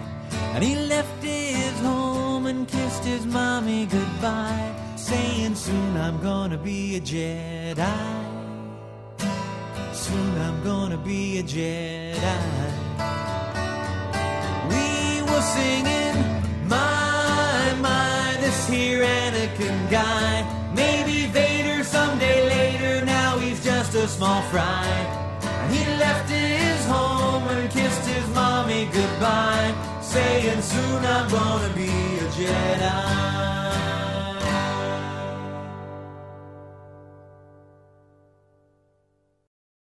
And 0.54 0.64
he 0.64 0.74
left 0.74 1.22
his 1.22 1.78
home 1.80 2.46
and 2.46 2.66
kissed 2.66 3.04
his 3.04 3.24
mommy 3.24 3.86
goodbye, 3.86 4.74
saying, 4.96 5.54
Soon 5.54 5.96
I'm 5.96 6.20
gonna 6.20 6.58
be 6.58 6.96
a 6.96 7.00
Jedi. 7.00 8.16
Soon 9.92 10.32
I'm 10.46 10.64
gonna 10.64 10.96
be 10.96 11.38
a 11.38 11.44
Jedi. 11.44 12.70
We 14.72 15.22
were 15.28 15.44
singing, 15.56 16.16
My, 16.66 17.76
my, 17.80 18.36
this 18.40 18.68
here 18.68 19.04
Anakin 19.04 19.78
guy. 19.90 20.32
Maybe 20.74 21.26
Vader 21.26 21.84
someday 21.84 22.48
later, 22.48 23.04
now 23.04 23.38
he's 23.38 23.62
just 23.62 23.94
a 23.94 24.08
small 24.08 24.42
fry. 24.50 25.17
He 25.70 25.84
left 25.98 26.30
his 26.30 26.86
home 26.86 27.46
and 27.48 27.70
kissed 27.70 28.06
his 28.06 28.26
mommy 28.34 28.86
goodbye, 28.86 29.74
saying, 30.00 30.62
Soon 30.62 31.04
I'm 31.04 31.28
gonna 31.30 31.72
be 31.74 31.90
a 32.24 32.28
Jedi. 32.36 33.57